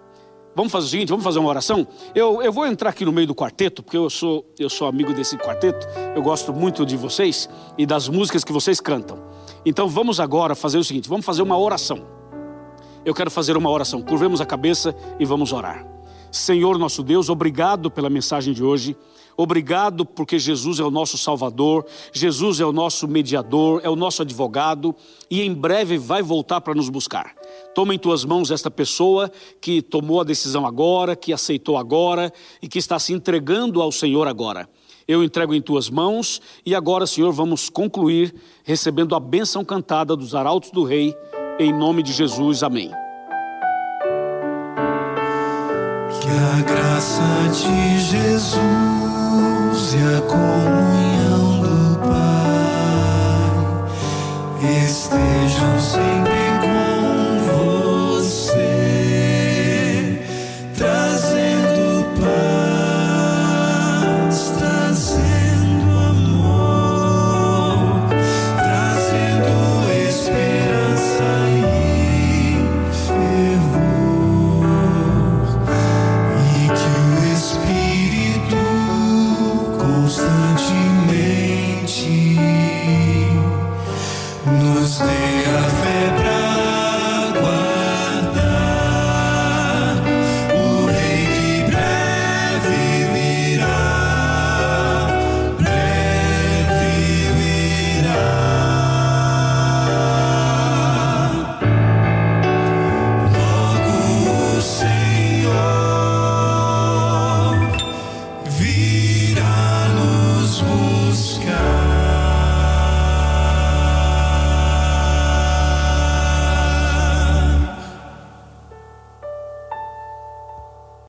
Vamos 0.54 0.72
fazer 0.72 0.86
o 0.86 0.90
seguinte, 0.90 1.08
vamos 1.10 1.24
fazer 1.24 1.38
uma 1.38 1.48
oração? 1.48 1.86
Eu, 2.12 2.42
eu 2.42 2.52
vou 2.52 2.66
entrar 2.66 2.90
aqui 2.90 3.04
no 3.04 3.12
meio 3.12 3.26
do 3.26 3.34
quarteto, 3.34 3.84
porque 3.84 3.96
eu 3.96 4.10
sou, 4.10 4.44
eu 4.58 4.68
sou 4.68 4.88
amigo 4.88 5.12
desse 5.14 5.36
quarteto, 5.38 5.86
eu 6.14 6.20
gosto 6.20 6.52
muito 6.52 6.84
de 6.84 6.96
vocês 6.96 7.48
e 7.78 7.86
das 7.86 8.08
músicas 8.08 8.42
que 8.42 8.52
vocês 8.52 8.80
cantam. 8.80 9.22
Então 9.64 9.88
vamos 9.88 10.18
agora 10.18 10.56
fazer 10.56 10.78
o 10.78 10.84
seguinte, 10.84 11.08
vamos 11.08 11.24
fazer 11.24 11.42
uma 11.42 11.56
oração. 11.56 12.04
Eu 13.04 13.14
quero 13.14 13.30
fazer 13.30 13.56
uma 13.56 13.70
oração. 13.70 14.02
Curvemos 14.02 14.40
a 14.40 14.46
cabeça 14.46 14.94
e 15.18 15.24
vamos 15.24 15.52
orar. 15.52 15.86
Senhor 16.30 16.78
nosso 16.78 17.02
Deus, 17.02 17.28
obrigado 17.28 17.90
pela 17.90 18.10
mensagem 18.10 18.52
de 18.52 18.62
hoje. 18.62 18.96
Obrigado 19.42 20.04
porque 20.04 20.38
Jesus 20.38 20.80
é 20.80 20.84
o 20.84 20.90
nosso 20.90 21.16
Salvador, 21.16 21.86
Jesus 22.12 22.60
é 22.60 22.66
o 22.66 22.74
nosso 22.74 23.08
mediador, 23.08 23.80
é 23.82 23.88
o 23.88 23.96
nosso 23.96 24.20
advogado 24.20 24.94
e 25.30 25.40
em 25.40 25.54
breve 25.54 25.96
vai 25.96 26.20
voltar 26.20 26.60
para 26.60 26.74
nos 26.74 26.90
buscar. 26.90 27.34
Toma 27.74 27.94
em 27.94 27.98
tuas 27.98 28.22
mãos 28.22 28.50
esta 28.50 28.70
pessoa 28.70 29.32
que 29.58 29.80
tomou 29.80 30.20
a 30.20 30.24
decisão 30.24 30.66
agora, 30.66 31.16
que 31.16 31.32
aceitou 31.32 31.78
agora 31.78 32.30
e 32.60 32.68
que 32.68 32.78
está 32.78 32.98
se 32.98 33.14
entregando 33.14 33.80
ao 33.80 33.90
Senhor 33.90 34.28
agora. 34.28 34.68
Eu 35.08 35.24
entrego 35.24 35.54
em 35.54 35.62
tuas 35.62 35.88
mãos 35.88 36.42
e 36.66 36.74
agora, 36.74 37.06
Senhor, 37.06 37.32
vamos 37.32 37.70
concluir 37.70 38.34
recebendo 38.62 39.14
a 39.14 39.20
bênção 39.20 39.64
cantada 39.64 40.14
dos 40.14 40.34
arautos 40.34 40.70
do 40.70 40.84
Rei, 40.84 41.16
em 41.58 41.72
nome 41.72 42.02
de 42.02 42.12
Jesus. 42.12 42.62
Amém. 42.62 42.90
Que 46.20 46.28
a 46.28 46.62
graça 46.62 47.22
de 47.54 48.00
Jesus 48.00 48.89
якому 49.94 51.14
я. 51.14 51.19